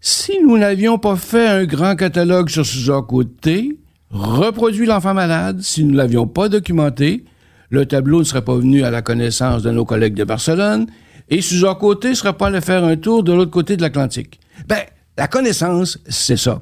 Si 0.01 0.39
nous 0.41 0.57
n'avions 0.57 0.99
pas 0.99 1.17
fait 1.17 1.49
un 1.49 1.65
grand 1.65 1.97
catalogue 1.97 2.49
sur 2.49 2.65
ce 2.65 3.01
côté, 3.03 3.77
reproduit 4.11 4.87
l'enfant 4.87 5.13
malade, 5.13 5.61
si 5.61 5.85
nous 5.85 5.93
ne 5.93 5.97
l'avions 5.97 6.27
pas 6.27 6.49
documenté, 6.49 7.25
le 7.71 7.87
tableau 7.87 8.21
ne 8.21 8.25
serait 8.25 8.45
pas 8.45 8.57
venu 8.57 8.83
à 8.83 8.91
la 8.91 9.03
connaissance 9.03 9.63
de 9.63 9.71
nos 9.71 9.85
collègues 9.85 10.15
de 10.15 10.25
Barcelone 10.25 10.87
et 11.29 11.41
Suzor 11.41 11.79
Côté 11.79 12.11
ne 12.11 12.15
serait 12.15 12.33
pas 12.33 12.49
allé 12.49 12.61
faire 12.61 12.85
un 12.85 12.97
tour 12.97 13.23
de 13.23 13.33
l'autre 13.33 13.53
côté 13.53 13.77
de 13.77 13.83
l'Atlantique. 13.83 14.40
Ben, 14.69 14.81
la 15.17 15.29
connaissance, 15.29 15.99
c'est 16.09 16.37
ça. 16.37 16.61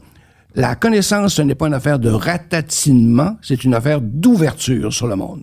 La 0.54 0.74
connaissance, 0.74 1.34
ce 1.34 1.42
n'est 1.42 1.54
pas 1.54 1.66
une 1.66 1.74
affaire 1.74 1.98
de 1.98 2.10
ratatinement, 2.10 3.36
c'est 3.42 3.64
une 3.64 3.74
affaire 3.74 4.00
d'ouverture 4.00 4.92
sur 4.92 5.06
le 5.06 5.16
monde. 5.16 5.42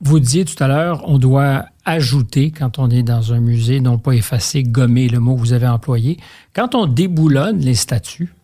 Vous 0.00 0.18
disiez 0.18 0.44
tout 0.44 0.62
à 0.62 0.66
l'heure, 0.66 1.04
on 1.08 1.18
doit 1.18 1.66
ajouter 1.84 2.50
quand 2.50 2.80
on 2.80 2.90
est 2.90 3.04
dans 3.04 3.32
un 3.32 3.38
musée, 3.38 3.80
non 3.80 3.98
pas 3.98 4.12
effacer, 4.12 4.64
gommer 4.64 5.08
le 5.08 5.20
mot 5.20 5.36
que 5.36 5.40
vous 5.40 5.52
avez 5.52 5.68
employé. 5.68 6.18
Quand 6.54 6.74
on 6.74 6.86
déboulonne 6.86 7.60
les 7.60 7.76
statues, 7.76 8.34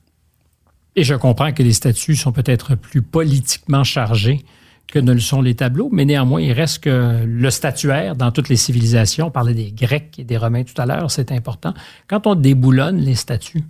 et 0.95 1.05
je 1.05 1.15
comprends 1.15 1.53
que 1.53 1.63
les 1.63 1.73
statues 1.73 2.17
sont 2.17 2.33
peut-être 2.33 2.75
plus 2.75 3.03
politiquement 3.03 3.85
chargées 3.85 4.45
que 4.91 4.99
ne 4.99 5.13
le 5.13 5.21
sont 5.21 5.43
les 5.43 5.55
tableaux, 5.55 5.91
mais 5.93 6.05
néanmoins, 6.05 6.41
il 6.41 6.53
reste 6.53 6.85
que 6.85 7.25
le 7.25 7.51
statuaire 7.51 8.17
dans 8.17 8.33
toutes 8.33 8.49
les 8.49 8.57
civilisations, 8.57 9.27
on 9.27 9.31
parlait 9.31 9.55
des 9.55 9.71
Grecs 9.71 10.19
et 10.19 10.25
des 10.25 10.37
Romains 10.37 10.65
tout 10.65 10.81
à 10.81 10.87
l'heure, 10.87 11.11
c'est 11.11 11.31
important. 11.31 11.75
Quand 12.09 12.27
on 12.27 12.35
déboulonne 12.35 12.97
les 12.97 13.15
statues, 13.15 13.65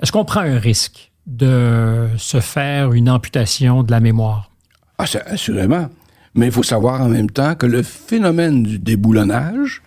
est-ce 0.00 0.10
qu'on 0.10 0.24
prend 0.24 0.40
un 0.40 0.58
risque 0.58 1.12
de 1.26 2.08
se 2.16 2.40
faire 2.40 2.92
une 2.92 3.10
amputation 3.10 3.82
de 3.82 3.90
la 3.90 4.00
mémoire? 4.00 4.50
Ah, 4.98 5.04
assurément. 5.26 5.88
Mais 6.34 6.46
il 6.46 6.52
faut 6.52 6.62
savoir 6.62 7.02
en 7.02 7.08
même 7.08 7.30
temps 7.30 7.54
que 7.54 7.66
le 7.66 7.82
phénomène 7.82 8.62
du 8.62 8.78
déboulonnage 8.78 9.82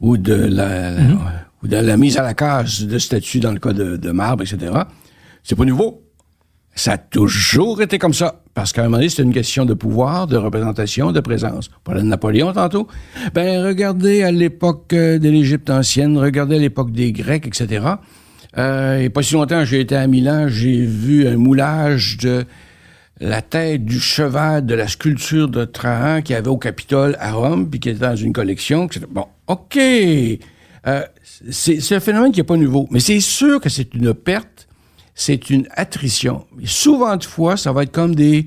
ou 0.00 0.16
de 0.16 0.34
la, 0.34 0.92
mhm. 0.92 1.18
ou 1.62 1.68
de 1.68 1.76
la 1.76 1.96
mise 1.96 2.16
à 2.16 2.22
la 2.22 2.34
case 2.34 2.86
de 2.86 2.98
statues 2.98 3.40
dans 3.40 3.52
le 3.52 3.58
cas 3.58 3.72
de, 3.72 3.96
de 3.96 4.10
marbre, 4.10 4.42
etc., 4.42 4.72
c'est 5.42 5.56
pas 5.56 5.64
nouveau. 5.64 6.02
Ça 6.74 6.92
a 6.92 6.98
toujours 6.98 7.82
été 7.82 7.98
comme 7.98 8.14
ça. 8.14 8.42
Parce 8.54 8.72
qu'à 8.72 8.82
un 8.82 8.84
moment 8.84 8.98
donné, 8.98 9.08
c'est 9.08 9.22
une 9.22 9.32
question 9.32 9.64
de 9.64 9.74
pouvoir, 9.74 10.26
de 10.26 10.36
représentation, 10.36 11.12
de 11.12 11.20
présence. 11.20 11.70
On 11.78 11.80
parlait 11.84 12.02
de 12.02 12.06
Napoléon 12.06 12.52
tantôt. 12.52 12.86
Ben, 13.34 13.64
regardez 13.64 14.22
à 14.22 14.30
l'époque 14.30 14.92
euh, 14.92 15.18
de 15.18 15.28
l'Égypte 15.28 15.70
ancienne, 15.70 16.18
regardez 16.18 16.56
à 16.56 16.58
l'époque 16.58 16.92
des 16.92 17.12
Grecs, 17.12 17.46
etc. 17.46 17.86
Euh, 18.58 18.98
et 18.98 19.08
pas 19.08 19.22
si 19.22 19.34
longtemps, 19.34 19.64
j'ai 19.64 19.80
été 19.80 19.96
à 19.96 20.06
Milan, 20.06 20.48
j'ai 20.48 20.84
vu 20.84 21.26
un 21.26 21.36
moulage 21.36 22.18
de 22.18 22.44
la 23.20 23.40
tête 23.40 23.84
du 23.84 24.00
cheval 24.00 24.66
de 24.66 24.74
la 24.74 24.88
sculpture 24.88 25.48
de 25.48 25.64
Trajan 25.64 26.22
qui 26.22 26.34
avait 26.34 26.48
au 26.48 26.58
Capitole 26.58 27.16
à 27.20 27.32
Rome, 27.32 27.70
puis 27.70 27.80
qui 27.80 27.88
était 27.88 28.00
dans 28.00 28.16
une 28.16 28.32
collection. 28.32 28.88
Bon, 29.10 29.26
OK. 29.46 29.78
Euh, 29.78 31.02
c'est 31.50 31.94
un 31.94 32.00
phénomène 32.00 32.32
qui 32.32 32.40
n'est 32.40 32.44
pas 32.44 32.56
nouveau. 32.56 32.88
Mais 32.90 33.00
c'est 33.00 33.20
sûr 33.20 33.60
que 33.60 33.68
c'est 33.68 33.94
une 33.94 34.12
perte 34.12 34.51
c'est 35.14 35.50
une 35.50 35.66
attrition. 35.72 36.44
souvent 36.64 37.16
de 37.16 37.24
fois, 37.24 37.56
ça 37.56 37.72
va 37.72 37.82
être 37.82 37.92
comme 37.92 38.14
des, 38.14 38.46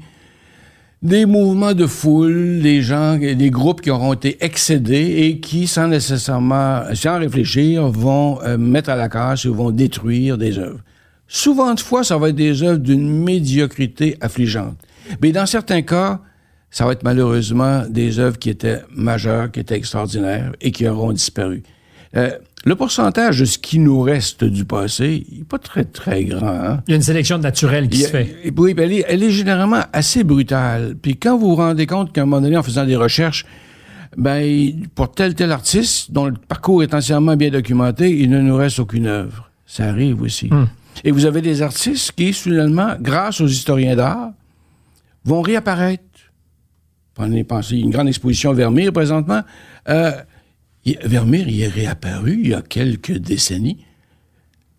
des 1.02 1.26
mouvements 1.26 1.74
de 1.74 1.86
foule, 1.86 2.62
des 2.62 2.82
gens, 2.82 3.18
des 3.18 3.50
groupes 3.52 3.82
qui 3.82 3.92
auront 3.92 4.14
été 4.14 4.44
excédés 4.44 5.16
et 5.18 5.40
qui, 5.40 5.68
sans 5.68 5.88
nécessairement, 5.88 6.84
sans 6.94 7.20
réfléchir, 7.20 7.88
vont 7.88 8.42
euh, 8.42 8.58
mettre 8.58 8.90
à 8.90 8.96
la 8.96 9.10
casse 9.10 9.46
ou 9.46 9.54
vont 9.54 9.72
détruire 9.72 10.38
des 10.38 10.58
œuvres. 10.58 10.80
Souvent 11.28 11.74
de 11.74 11.80
fois, 11.80 12.04
ça 12.04 12.18
va 12.18 12.30
être 12.30 12.36
des 12.36 12.64
œuvres 12.64 12.80
d'une 12.80 13.24
médiocrité 13.24 14.18
affligeante. 14.22 14.78
Mais 15.22 15.32
dans 15.32 15.46
certains 15.46 15.82
cas, 15.82 16.20
ça 16.72 16.86
va 16.86 16.92
être 16.92 17.04
malheureusement 17.04 17.84
des 17.88 18.20
œuvres 18.20 18.38
qui 18.38 18.50
étaient 18.50 18.82
majeures, 18.92 19.52
qui 19.52 19.60
étaient 19.60 19.76
extraordinaires 19.78 20.52
et 20.62 20.72
qui 20.72 20.88
auront 20.88 21.14
disparu. 21.14 21.64
Euh, 22.16 22.32
le 22.66 22.76
pourcentage 22.76 23.40
de 23.40 23.46
ce 23.46 23.60
qui 23.60 23.78
nous 23.78 24.02
reste 24.02 24.44
du 24.44 24.66
passé 24.66 25.26
n'est 25.32 25.44
pas 25.44 25.60
très, 25.60 25.86
très 25.86 26.26
grand. 26.26 26.48
Hein. 26.48 26.84
Il 26.88 26.92
y 26.92 26.94
a 26.94 26.96
une 26.96 27.04
sélection 27.04 27.38
naturelle 27.38 27.88
qui 27.88 28.00
se 28.00 28.08
fait. 28.08 28.36
Oui, 28.58 28.74
elle 28.76 28.92
est, 28.92 29.06
elle 29.08 29.22
est, 29.22 29.30
généralement 29.30 29.84
assez 29.94 30.24
brutale. 30.24 30.96
Puis 31.00 31.16
quand 31.16 31.38
vous 31.38 31.50
vous 31.50 31.56
rendez 31.56 31.86
compte 31.86 32.12
qu'à 32.12 32.24
un 32.24 32.26
moment 32.26 32.42
donné, 32.42 32.58
en 32.58 32.64
faisant 32.64 32.86
des 32.86 32.96
recherches, 32.96 33.46
ben, 34.18 34.72
pour 34.96 35.12
tel 35.12 35.36
tel 35.36 35.52
artiste, 35.52 36.12
dont 36.12 36.26
le 36.26 36.34
parcours 36.34 36.82
est 36.82 36.94
entièrement 36.96 37.36
bien 37.36 37.52
documenté, 37.52 38.10
il 38.20 38.32
ne 38.32 38.42
nous 38.42 38.56
reste 38.56 38.80
aucune 38.80 39.06
œuvre. 39.06 39.52
Ça 39.68 39.86
arrive 39.86 40.24
aussi. 40.24 40.48
Hmm. 40.52 40.66
Et 41.04 41.12
vous 41.12 41.26
avez 41.26 41.42
des 41.42 41.62
artistes 41.62 42.14
qui, 42.14 42.34
finalement, 42.34 42.96
grâce 43.00 43.42
aux 43.42 43.48
historiens 43.48 43.96
d'art, 43.96 44.32
vont 45.24 45.42
réapparaître. 45.42 46.04
Prenez, 47.14 47.44
pensez, 47.44 47.78
une 47.78 47.92
grande 47.92 48.08
exposition 48.08 48.54
Vermeer 48.54 48.92
présentement. 48.92 49.42
Euh, 49.88 50.12
Vermeer, 50.86 51.48
il 51.48 51.62
est 51.62 51.68
réapparu 51.68 52.40
il 52.44 52.50
y 52.50 52.54
a 52.54 52.62
quelques 52.62 53.18
décennies 53.18 53.86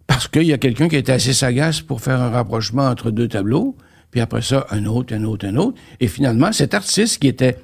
parce 0.07 0.29
qu'il 0.29 0.45
y 0.45 0.53
a 0.53 0.59
quelqu'un 0.59 0.89
qui 0.89 0.97
était 0.97 1.13
assez 1.13 1.33
sagace 1.33 1.81
pour 1.81 2.01
faire 2.01 2.21
un 2.21 2.31
rapprochement 2.31 2.87
entre 2.87 3.11
deux 3.11 3.29
tableaux, 3.29 3.77
puis 4.11 4.21
après 4.21 4.43
ça, 4.43 4.67
un 4.71 4.87
autre, 4.87 5.15
un 5.15 5.25
autre, 5.25 5.47
un 5.47 5.57
autre. 5.57 5.79
Et 6.01 6.07
finalement, 6.07 6.53
cet 6.53 6.75
artiste 6.75 7.19
qui 7.19 7.29
était 7.29 7.59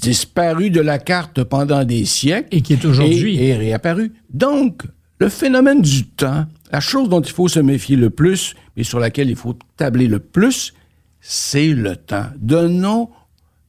disparu 0.00 0.70
de 0.70 0.80
la 0.80 0.98
carte 0.98 1.42
pendant 1.44 1.84
des 1.84 2.04
siècles 2.04 2.48
et 2.50 2.62
qui 2.62 2.72
est 2.72 2.84
aujourd'hui 2.84 3.42
est, 3.42 3.56
réapparu. 3.56 4.12
Donc, 4.32 4.82
le 5.18 5.28
phénomène 5.28 5.82
du 5.82 6.06
temps, 6.06 6.46
la 6.72 6.80
chose 6.80 7.08
dont 7.08 7.20
il 7.20 7.32
faut 7.32 7.48
se 7.48 7.60
méfier 7.60 7.96
le 7.96 8.10
plus 8.10 8.54
et 8.76 8.84
sur 8.84 8.98
laquelle 8.98 9.30
il 9.30 9.36
faut 9.36 9.56
tabler 9.76 10.06
le 10.06 10.18
plus, 10.18 10.74
c'est 11.20 11.68
le 11.68 11.96
temps. 11.96 12.26
Donnons 12.38 13.10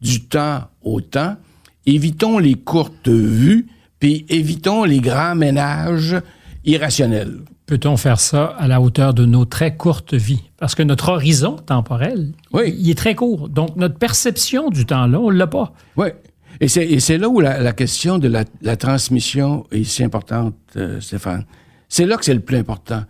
du 0.01 0.25
temps 0.25 0.63
au 0.81 1.01
temps, 1.01 1.37
évitons 1.85 2.39
les 2.39 2.55
courtes 2.55 3.09
vues 3.09 3.67
puis 3.99 4.25
évitons 4.29 4.83
les 4.83 4.99
grands 4.99 5.35
ménages 5.35 6.15
irrationnels. 6.65 7.39
Peut-on 7.65 7.97
faire 7.97 8.19
ça 8.19 8.45
à 8.57 8.67
la 8.67 8.79
hauteur 8.79 9.13
de 9.13 9.25
nos 9.25 9.45
très 9.45 9.75
courtes 9.75 10.13
vies? 10.13 10.43
Parce 10.57 10.73
que 10.73 10.83
notre 10.83 11.09
horizon 11.09 11.57
temporel, 11.57 12.31
oui. 12.53 12.73
il 12.77 12.89
est 12.89 12.97
très 12.97 13.15
court. 13.15 13.49
Donc, 13.49 13.75
notre 13.75 13.97
perception 13.97 14.69
du 14.69 14.85
temps-là, 14.85 15.19
on 15.19 15.31
ne 15.31 15.37
l'a 15.37 15.47
pas. 15.47 15.73
Oui. 15.97 16.07
Et 16.59 16.67
c'est 16.69 17.17
là 17.17 17.29
où 17.29 17.39
la, 17.39 17.73
question 17.73 18.17
de 18.17 18.27
la, 18.27 18.77
transmission 18.77 19.65
est 19.71 19.83
si 19.83 20.03
importante, 20.03 20.55
euh, 20.75 20.99
Stéphane. 20.99 21.45
C'est 21.87 22.05
là 22.05 22.17
que 22.17 22.25
c'est 22.25 22.33
le 22.33 22.39
plus 22.39 22.57
important. 22.57 23.03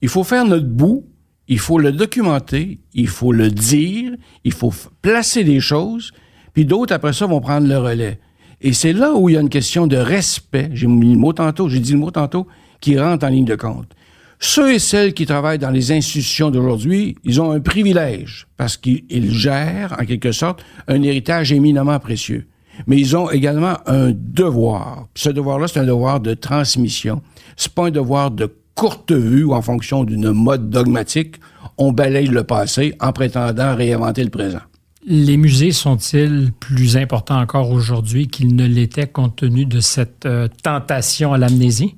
Il 0.00 0.08
faut 0.08 0.24
faire 0.24 0.44
notre 0.44 0.66
bout, 0.66 1.04
il 1.48 1.58
faut 1.58 1.78
le 1.78 1.92
documenter, 1.92 2.80
il 2.94 3.08
faut 3.08 3.32
le 3.32 3.50
dire, 3.50 4.12
il 4.44 4.52
faut 4.52 4.72
placer 5.02 5.44
des 5.44 5.60
choses, 5.60 6.12
puis 6.54 6.64
d'autres, 6.64 6.94
après 6.94 7.12
ça, 7.12 7.26
vont 7.26 7.40
prendre 7.40 7.66
le 7.66 7.78
relais. 7.78 8.18
Et 8.60 8.72
c'est 8.72 8.92
là 8.92 9.14
où 9.14 9.28
il 9.28 9.34
y 9.34 9.36
a 9.36 9.40
une 9.40 9.48
question 9.48 9.86
de 9.86 9.96
respect, 9.96 10.70
j'ai 10.72 10.86
mis 10.86 11.12
le 11.12 11.18
mot 11.18 11.32
tantôt, 11.32 11.68
j'ai 11.68 11.80
dit 11.80 11.92
le 11.92 11.98
mot 11.98 12.10
tantôt, 12.10 12.46
qui 12.80 12.98
rentre 12.98 13.26
en 13.26 13.28
ligne 13.28 13.44
de 13.44 13.56
compte. 13.56 13.92
Ceux 14.40 14.74
et 14.74 14.78
celles 14.78 15.14
qui 15.14 15.26
travaillent 15.26 15.58
dans 15.58 15.70
les 15.70 15.92
institutions 15.92 16.50
d'aujourd'hui, 16.50 17.16
ils 17.24 17.40
ont 17.40 17.50
un 17.52 17.60
privilège 17.60 18.46
parce 18.56 18.76
qu'ils 18.76 19.32
gèrent, 19.32 19.96
en 19.98 20.04
quelque 20.04 20.32
sorte, 20.32 20.64
un 20.88 21.02
héritage 21.02 21.52
éminemment 21.52 21.98
précieux. 21.98 22.46
Mais 22.86 22.98
ils 22.98 23.16
ont 23.16 23.30
également 23.30 23.76
un 23.86 24.12
devoir. 24.12 25.08
Ce 25.14 25.30
devoir-là, 25.30 25.68
c'est 25.68 25.80
un 25.80 25.86
devoir 25.86 26.20
de 26.20 26.34
transmission. 26.34 27.22
C'est 27.56 27.72
pas 27.72 27.86
un 27.86 27.90
devoir 27.90 28.30
de 28.32 28.52
courte 28.74 29.12
vue 29.12 29.44
ou 29.44 29.54
en 29.54 29.62
fonction 29.62 30.04
d'une 30.04 30.32
mode 30.32 30.68
dogmatique, 30.70 31.36
on 31.78 31.92
balaye 31.92 32.26
le 32.26 32.44
passé 32.44 32.94
en 33.00 33.12
prétendant 33.12 33.74
réinventer 33.76 34.24
le 34.24 34.30
présent. 34.30 34.60
Les 35.06 35.36
musées 35.36 35.72
sont-ils 35.72 36.50
plus 36.58 36.96
importants 36.96 37.38
encore 37.38 37.70
aujourd'hui 37.70 38.28
qu'ils 38.28 38.56
ne 38.56 38.66
l'étaient 38.66 39.06
compte 39.06 39.36
tenu 39.36 39.66
de 39.66 39.80
cette 39.80 40.24
euh, 40.24 40.48
tentation 40.62 41.32
à 41.34 41.38
l'amnésie? 41.38 41.96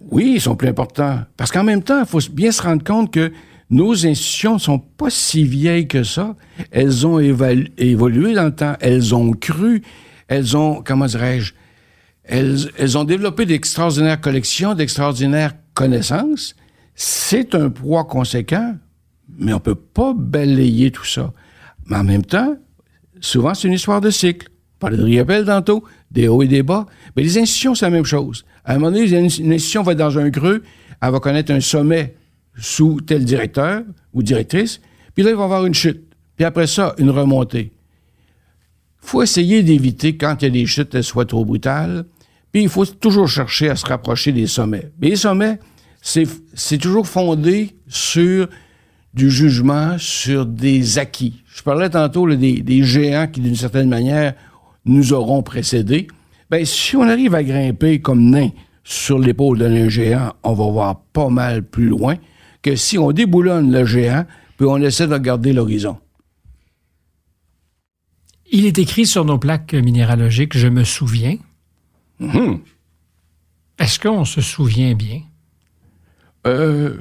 Oui, 0.00 0.32
ils 0.36 0.40
sont 0.40 0.56
plus 0.56 0.68
importants. 0.68 1.20
Parce 1.36 1.52
qu'en 1.52 1.62
même 1.62 1.82
temps, 1.82 2.00
il 2.00 2.06
faut 2.06 2.20
bien 2.32 2.50
se 2.50 2.62
rendre 2.62 2.82
compte 2.82 3.12
que 3.12 3.32
nos 3.70 4.06
institutions 4.06 4.54
ne 4.54 4.58
sont 4.58 4.78
pas 4.78 5.10
si 5.10 5.44
vieilles 5.44 5.86
que 5.86 6.02
ça. 6.02 6.34
Elles 6.70 7.06
ont 7.06 7.20
évolué 7.20 8.34
dans 8.34 8.46
le 8.46 8.54
temps. 8.54 8.74
Elles 8.80 9.14
ont 9.14 9.32
cru. 9.32 9.82
Elles 10.28 10.56
ont, 10.56 10.82
comment 10.84 11.06
dirais-je, 11.06 11.54
elles, 12.24 12.70
elles 12.76 12.98
ont 12.98 13.04
développé 13.04 13.46
d'extraordinaires 13.46 14.20
collections, 14.20 14.74
d'extraordinaires 14.74 15.54
connaissance, 15.74 16.54
c'est 16.94 17.54
un 17.54 17.70
poids 17.70 18.04
conséquent, 18.04 18.74
mais 19.38 19.52
on 19.52 19.60
peut 19.60 19.74
pas 19.74 20.12
balayer 20.14 20.90
tout 20.90 21.04
ça. 21.04 21.32
Mais 21.88 21.96
en 21.96 22.04
même 22.04 22.24
temps, 22.24 22.56
souvent, 23.20 23.54
c'est 23.54 23.68
une 23.68 23.74
histoire 23.74 24.00
de 24.00 24.10
cycle. 24.10 24.48
On 24.76 24.78
parlait 24.78 24.96
de 24.96 25.02
Riopel 25.02 25.44
tantôt, 25.44 25.82
des 26.10 26.28
hauts 26.28 26.42
et 26.42 26.48
des 26.48 26.62
bas. 26.62 26.86
Mais 27.16 27.22
les 27.22 27.38
institutions, 27.38 27.74
c'est 27.74 27.86
la 27.86 27.90
même 27.90 28.04
chose. 28.04 28.44
À 28.64 28.74
un 28.74 28.78
moment 28.78 28.92
donné, 28.92 29.08
une 29.08 29.52
institution 29.52 29.82
va 29.82 29.92
être 29.92 29.98
dans 29.98 30.18
un 30.18 30.30
creux, 30.30 30.62
elle 31.00 31.10
va 31.10 31.20
connaître 31.20 31.52
un 31.52 31.60
sommet 31.60 32.14
sous 32.60 33.00
tel 33.00 33.24
directeur 33.24 33.82
ou 34.12 34.22
directrice, 34.22 34.80
puis 35.14 35.24
là, 35.24 35.30
il 35.30 35.36
va 35.36 35.44
avoir 35.44 35.66
une 35.66 35.74
chute. 35.74 36.04
Puis 36.36 36.44
après 36.44 36.66
ça, 36.66 36.94
une 36.98 37.10
remontée. 37.10 37.72
Il 39.02 39.08
faut 39.08 39.22
essayer 39.22 39.62
d'éviter, 39.62 40.16
quand 40.16 40.36
il 40.40 40.44
y 40.44 40.48
a 40.48 40.50
des 40.50 40.66
chutes, 40.66 40.90
qu'elles 40.90 41.02
soient 41.02 41.24
trop 41.24 41.44
brutales. 41.44 42.04
Puis 42.52 42.62
il 42.62 42.68
faut 42.68 42.84
toujours 42.84 43.28
chercher 43.28 43.70
à 43.70 43.76
se 43.76 43.86
rapprocher 43.86 44.32
des 44.32 44.46
sommets. 44.46 44.92
Mais 45.00 45.10
les 45.10 45.16
sommets, 45.16 45.58
c'est 46.02 46.78
toujours 46.78 47.06
fondé 47.06 47.76
sur 47.88 48.48
du 49.18 49.30
jugement, 49.30 49.96
sur 49.98 50.46
des 50.46 50.98
acquis. 50.98 51.42
Je 51.46 51.62
parlais 51.62 51.90
tantôt 51.90 52.32
des, 52.34 52.62
des, 52.62 52.84
géants 52.84 53.26
qui, 53.26 53.40
d'une 53.40 53.56
certaine 53.56 53.88
manière, 53.88 54.34
nous 54.84 55.12
auront 55.12 55.42
précédés. 55.42 56.06
Ben, 56.50 56.64
si 56.64 56.96
on 56.96 57.02
arrive 57.02 57.34
à 57.34 57.42
grimper 57.42 58.00
comme 58.00 58.30
nain 58.30 58.50
sur 58.84 59.18
l'épaule 59.18 59.58
d'un 59.58 59.88
géant, 59.88 60.32
on 60.44 60.54
va 60.54 60.70
voir 60.70 61.00
pas 61.12 61.28
mal 61.30 61.64
plus 61.64 61.88
loin 61.88 62.14
que 62.62 62.76
si 62.76 62.96
on 62.96 63.10
déboulonne 63.10 63.72
le 63.72 63.84
géant, 63.84 64.24
puis 64.56 64.66
on 64.66 64.78
essaie 64.78 65.08
de 65.08 65.14
regarder 65.14 65.52
l'horizon. 65.52 65.98
Il 68.50 68.64
est 68.64 68.78
écrit 68.78 69.04
sur 69.04 69.24
nos 69.24 69.38
plaques 69.38 69.74
minéralogiques, 69.74 70.56
je 70.56 70.68
me 70.68 70.84
souviens. 70.84 71.36
Mhm. 72.20 72.60
Est-ce 73.80 73.98
qu'on 73.98 74.24
se 74.24 74.40
souvient 74.40 74.94
bien? 74.94 75.22
Euh, 76.46 76.98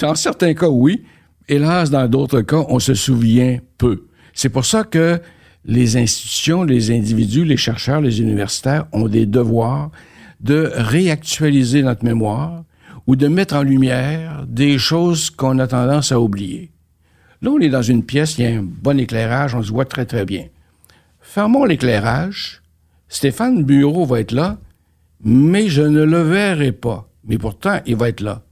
dans 0.00 0.16
certains 0.16 0.54
cas, 0.54 0.68
oui. 0.68 1.04
Hélas, 1.48 1.90
dans 1.90 2.08
d'autres 2.08 2.40
cas, 2.40 2.64
on 2.68 2.78
se 2.78 2.94
souvient 2.94 3.58
peu. 3.76 4.06
C'est 4.32 4.48
pour 4.48 4.64
ça 4.64 4.84
que 4.84 5.20
les 5.64 5.96
institutions, 5.96 6.62
les 6.64 6.90
individus, 6.90 7.44
les 7.44 7.56
chercheurs, 7.56 8.00
les 8.00 8.20
universitaires 8.20 8.86
ont 8.92 9.08
des 9.08 9.26
devoirs 9.26 9.90
de 10.40 10.70
réactualiser 10.74 11.82
notre 11.82 12.04
mémoire 12.04 12.64
ou 13.06 13.16
de 13.16 13.28
mettre 13.28 13.56
en 13.56 13.62
lumière 13.62 14.44
des 14.46 14.78
choses 14.78 15.30
qu'on 15.30 15.58
a 15.58 15.66
tendance 15.66 16.12
à 16.12 16.20
oublier. 16.20 16.70
Là, 17.42 17.50
on 17.50 17.60
est 17.60 17.68
dans 17.68 17.82
une 17.82 18.04
pièce, 18.04 18.38
il 18.38 18.44
y 18.44 18.46
a 18.46 18.56
un 18.58 18.62
bon 18.62 18.98
éclairage, 18.98 19.54
on 19.54 19.62
se 19.62 19.70
voit 19.70 19.84
très 19.84 20.06
très 20.06 20.24
bien. 20.24 20.46
Fermons 21.20 21.64
l'éclairage. 21.64 22.62
Stéphane 23.08 23.64
Bureau 23.64 24.06
va 24.06 24.20
être 24.20 24.32
là, 24.32 24.58
mais 25.22 25.68
je 25.68 25.82
ne 25.82 26.04
le 26.04 26.22
verrai 26.22 26.72
pas. 26.72 27.08
Mais 27.26 27.38
pourtant, 27.38 27.80
il 27.86 27.96
va 27.96 28.08
être 28.08 28.20
là. 28.20 28.43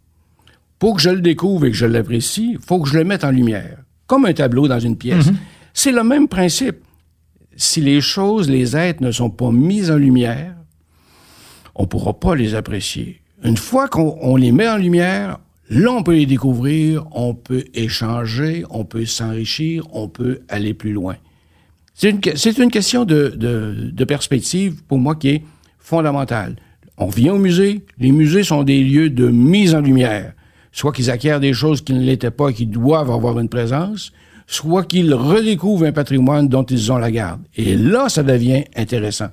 Pour 0.83 0.97
que 0.97 1.01
je 1.03 1.11
le 1.11 1.21
découvre 1.21 1.67
et 1.67 1.71
que 1.71 1.77
je 1.77 1.87
l'apprécie, 1.87 2.55
il 2.55 2.59
faut 2.59 2.81
que 2.81 2.89
je 2.89 2.99
le 2.99 3.05
mette 3.05 3.23
en 3.23 3.31
lumière, 3.31 3.79
comme 4.09 4.25
un 4.25 4.33
tableau 4.33 4.67
dans 4.67 4.81
une 4.81 4.97
pièce. 4.97 5.29
Mhm. 5.29 5.37
C'est 5.73 5.93
le 5.93 6.03
même 6.03 6.27
principe. 6.27 6.79
Si 7.55 7.81
les 7.81 8.01
choses, 8.01 8.51
les 8.51 8.77
êtres 8.77 9.01
ne 9.01 9.13
sont 9.13 9.31
pas 9.31 9.53
mis 9.53 9.93
en 9.93 9.97
lumière, 9.97 10.57
on 11.77 11.83
ne 11.83 11.87
pourra 11.87 12.19
pas 12.19 12.35
les 12.35 12.57
apprécier. 12.57 13.21
Une 13.45 13.57
fois 13.57 13.87
qu'on 13.87 14.35
les 14.35 14.51
met 14.51 14.69
en 14.69 14.77
lumière, 14.77 15.39
là, 15.71 15.93
on 15.93 16.03
peut 16.03 16.17
les 16.17 16.27
découvrir, 16.27 17.07
on 17.13 17.33
peut 17.33 17.63
échanger, 17.75 18.65
on 18.69 18.85
peut 18.85 19.07
s'enrichir, 19.07 19.87
on 19.93 20.09
peut 20.09 20.41
aller 20.49 20.75
plus 20.75 20.93
loin. 20.93 21.15
C'est 21.95 22.11
une, 22.11 22.19
une, 22.65 22.71
question 22.73 23.05
de, 23.05 23.33
de, 23.37 23.89
de, 23.93 24.05
perspective, 24.05 24.83
pour 24.89 24.99
moi, 24.99 25.15
qui 25.15 25.29
est 25.29 25.43
fondamentale. 25.79 26.57
On 26.99 27.07
vient 27.07 27.35
au 27.35 27.39
musée, 27.39 27.83
les 28.01 28.11
musées 28.11 28.43
sont 28.43 28.65
des 28.65 28.83
lieux 28.83 29.11
de 29.11 29.29
mise 29.29 29.77
en 29.77 29.81
lumière. 29.81 30.33
Soit 30.73 30.93
qu'ils 30.93 31.11
acquièrent 31.11 31.41
des 31.41 31.53
choses 31.53 31.83
qui 31.83 31.93
ne 31.93 32.01
l'étaient 32.01 32.31
pas 32.31 32.49
et 32.49 32.55
qui 32.55 32.67
doivent 32.67 33.11
avoir 33.11 33.39
une 33.39 33.49
présence, 33.49 34.13
soit 34.47 34.85
qu'ils 34.85 35.15
redécouvrent 35.15 35.85
un 35.85 35.93
patrimoine 35.93 36.49
dont 36.49 36.65
ils 36.65 36.91
ont 36.91 36.99
la 36.99 37.11
garde. 37.11 37.43
Et 37.57 37.77
là, 37.77 38.09
ça 38.09 38.23
devient 38.23 38.65
intéressant. 38.75 39.29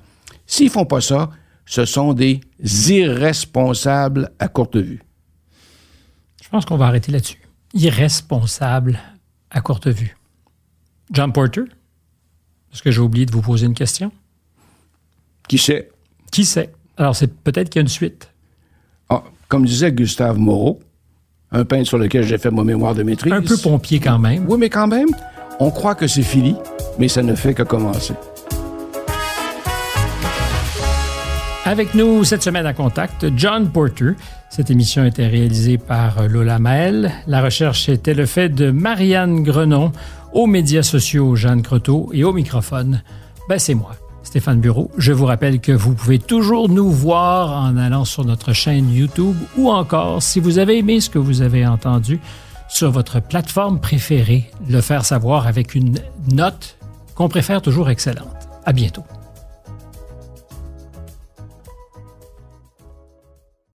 S'ils 0.46 0.70
font 0.70 0.84
pas 0.84 1.00
ça, 1.00 1.30
ce 1.64 1.84
sont 1.84 2.12
des 2.12 2.40
irresponsables 2.88 4.32
à 4.38 4.48
courte 4.48 4.76
vue. 4.76 5.02
Je 6.42 6.48
pense 6.48 6.64
qu'on 6.64 6.76
va 6.76 6.86
arrêter 6.86 7.12
là-dessus. 7.12 7.40
Irresponsables 7.74 8.98
à 9.50 9.60
courte 9.60 9.86
vue. 9.86 10.16
John 11.12 11.32
Porter, 11.32 11.62
est-ce 12.72 12.82
que 12.82 12.90
j'ai 12.90 13.00
oublié 13.00 13.26
de 13.26 13.32
vous 13.32 13.42
poser 13.42 13.66
une 13.66 13.74
question? 13.74 14.12
Qui 15.48 15.58
sait? 15.58 15.90
Qui 16.30 16.44
sait? 16.44 16.72
Alors, 16.96 17.16
c'est 17.16 17.32
peut-être 17.32 17.70
qu'il 17.70 17.78
y 17.78 17.82
a 17.82 17.82
une 17.82 17.88
suite. 17.88 18.30
Ah, 19.08 19.24
comme 19.48 19.64
disait 19.64 19.92
Gustave 19.92 20.38
Moreau, 20.38 20.80
un 21.52 21.64
peintre 21.64 21.88
sur 21.88 21.98
lequel 21.98 22.24
j'ai 22.24 22.38
fait 22.38 22.50
mon 22.50 22.64
mémoire 22.64 22.94
de 22.94 23.02
maîtrise. 23.02 23.32
Un 23.32 23.42
peu 23.42 23.56
pompier 23.56 24.00
quand 24.00 24.18
même. 24.18 24.44
Oui, 24.48 24.56
mais 24.58 24.68
quand 24.68 24.86
même, 24.86 25.08
on 25.58 25.70
croit 25.70 25.94
que 25.94 26.06
c'est 26.06 26.22
fini, 26.22 26.54
mais 26.98 27.08
ça 27.08 27.22
ne 27.22 27.34
fait 27.34 27.54
que 27.54 27.62
commencer. 27.62 28.14
Avec 31.64 31.94
nous 31.94 32.24
cette 32.24 32.42
semaine 32.42 32.66
à 32.66 32.72
contact, 32.72 33.26
John 33.36 33.70
Porter. 33.70 34.12
Cette 34.48 34.70
émission 34.70 35.02
a 35.02 35.06
été 35.06 35.26
réalisée 35.26 35.78
par 35.78 36.26
Lola 36.26 36.58
Maël. 36.58 37.12
La 37.28 37.40
recherche 37.40 37.88
était 37.88 38.14
le 38.14 38.26
fait 38.26 38.48
de 38.48 38.72
Marianne 38.72 39.44
Grenon, 39.44 39.92
aux 40.32 40.46
médias 40.46 40.82
sociaux 40.82 41.36
Jeanne 41.36 41.62
Croteau 41.62 42.10
et 42.12 42.24
au 42.24 42.32
microphone, 42.32 43.02
ben 43.48 43.58
c'est 43.58 43.74
moi, 43.74 43.92
Stéphane 44.30 44.60
Bureau. 44.60 44.92
Je 44.96 45.10
vous 45.12 45.26
rappelle 45.26 45.58
que 45.58 45.72
vous 45.72 45.92
pouvez 45.92 46.20
toujours 46.20 46.68
nous 46.68 46.88
voir 46.88 47.64
en 47.64 47.76
allant 47.76 48.04
sur 48.04 48.24
notre 48.24 48.52
chaîne 48.52 48.88
YouTube 48.88 49.34
ou 49.58 49.72
encore, 49.72 50.22
si 50.22 50.38
vous 50.38 50.58
avez 50.58 50.78
aimé 50.78 51.00
ce 51.00 51.10
que 51.10 51.18
vous 51.18 51.42
avez 51.42 51.66
entendu, 51.66 52.20
sur 52.68 52.92
votre 52.92 53.20
plateforme 53.20 53.80
préférée, 53.80 54.48
le 54.68 54.80
faire 54.82 55.04
savoir 55.04 55.48
avec 55.48 55.74
une 55.74 55.98
note 56.30 56.76
qu'on 57.16 57.28
préfère 57.28 57.60
toujours 57.60 57.90
excellente. 57.90 58.48
À 58.64 58.72
bientôt. 58.72 59.02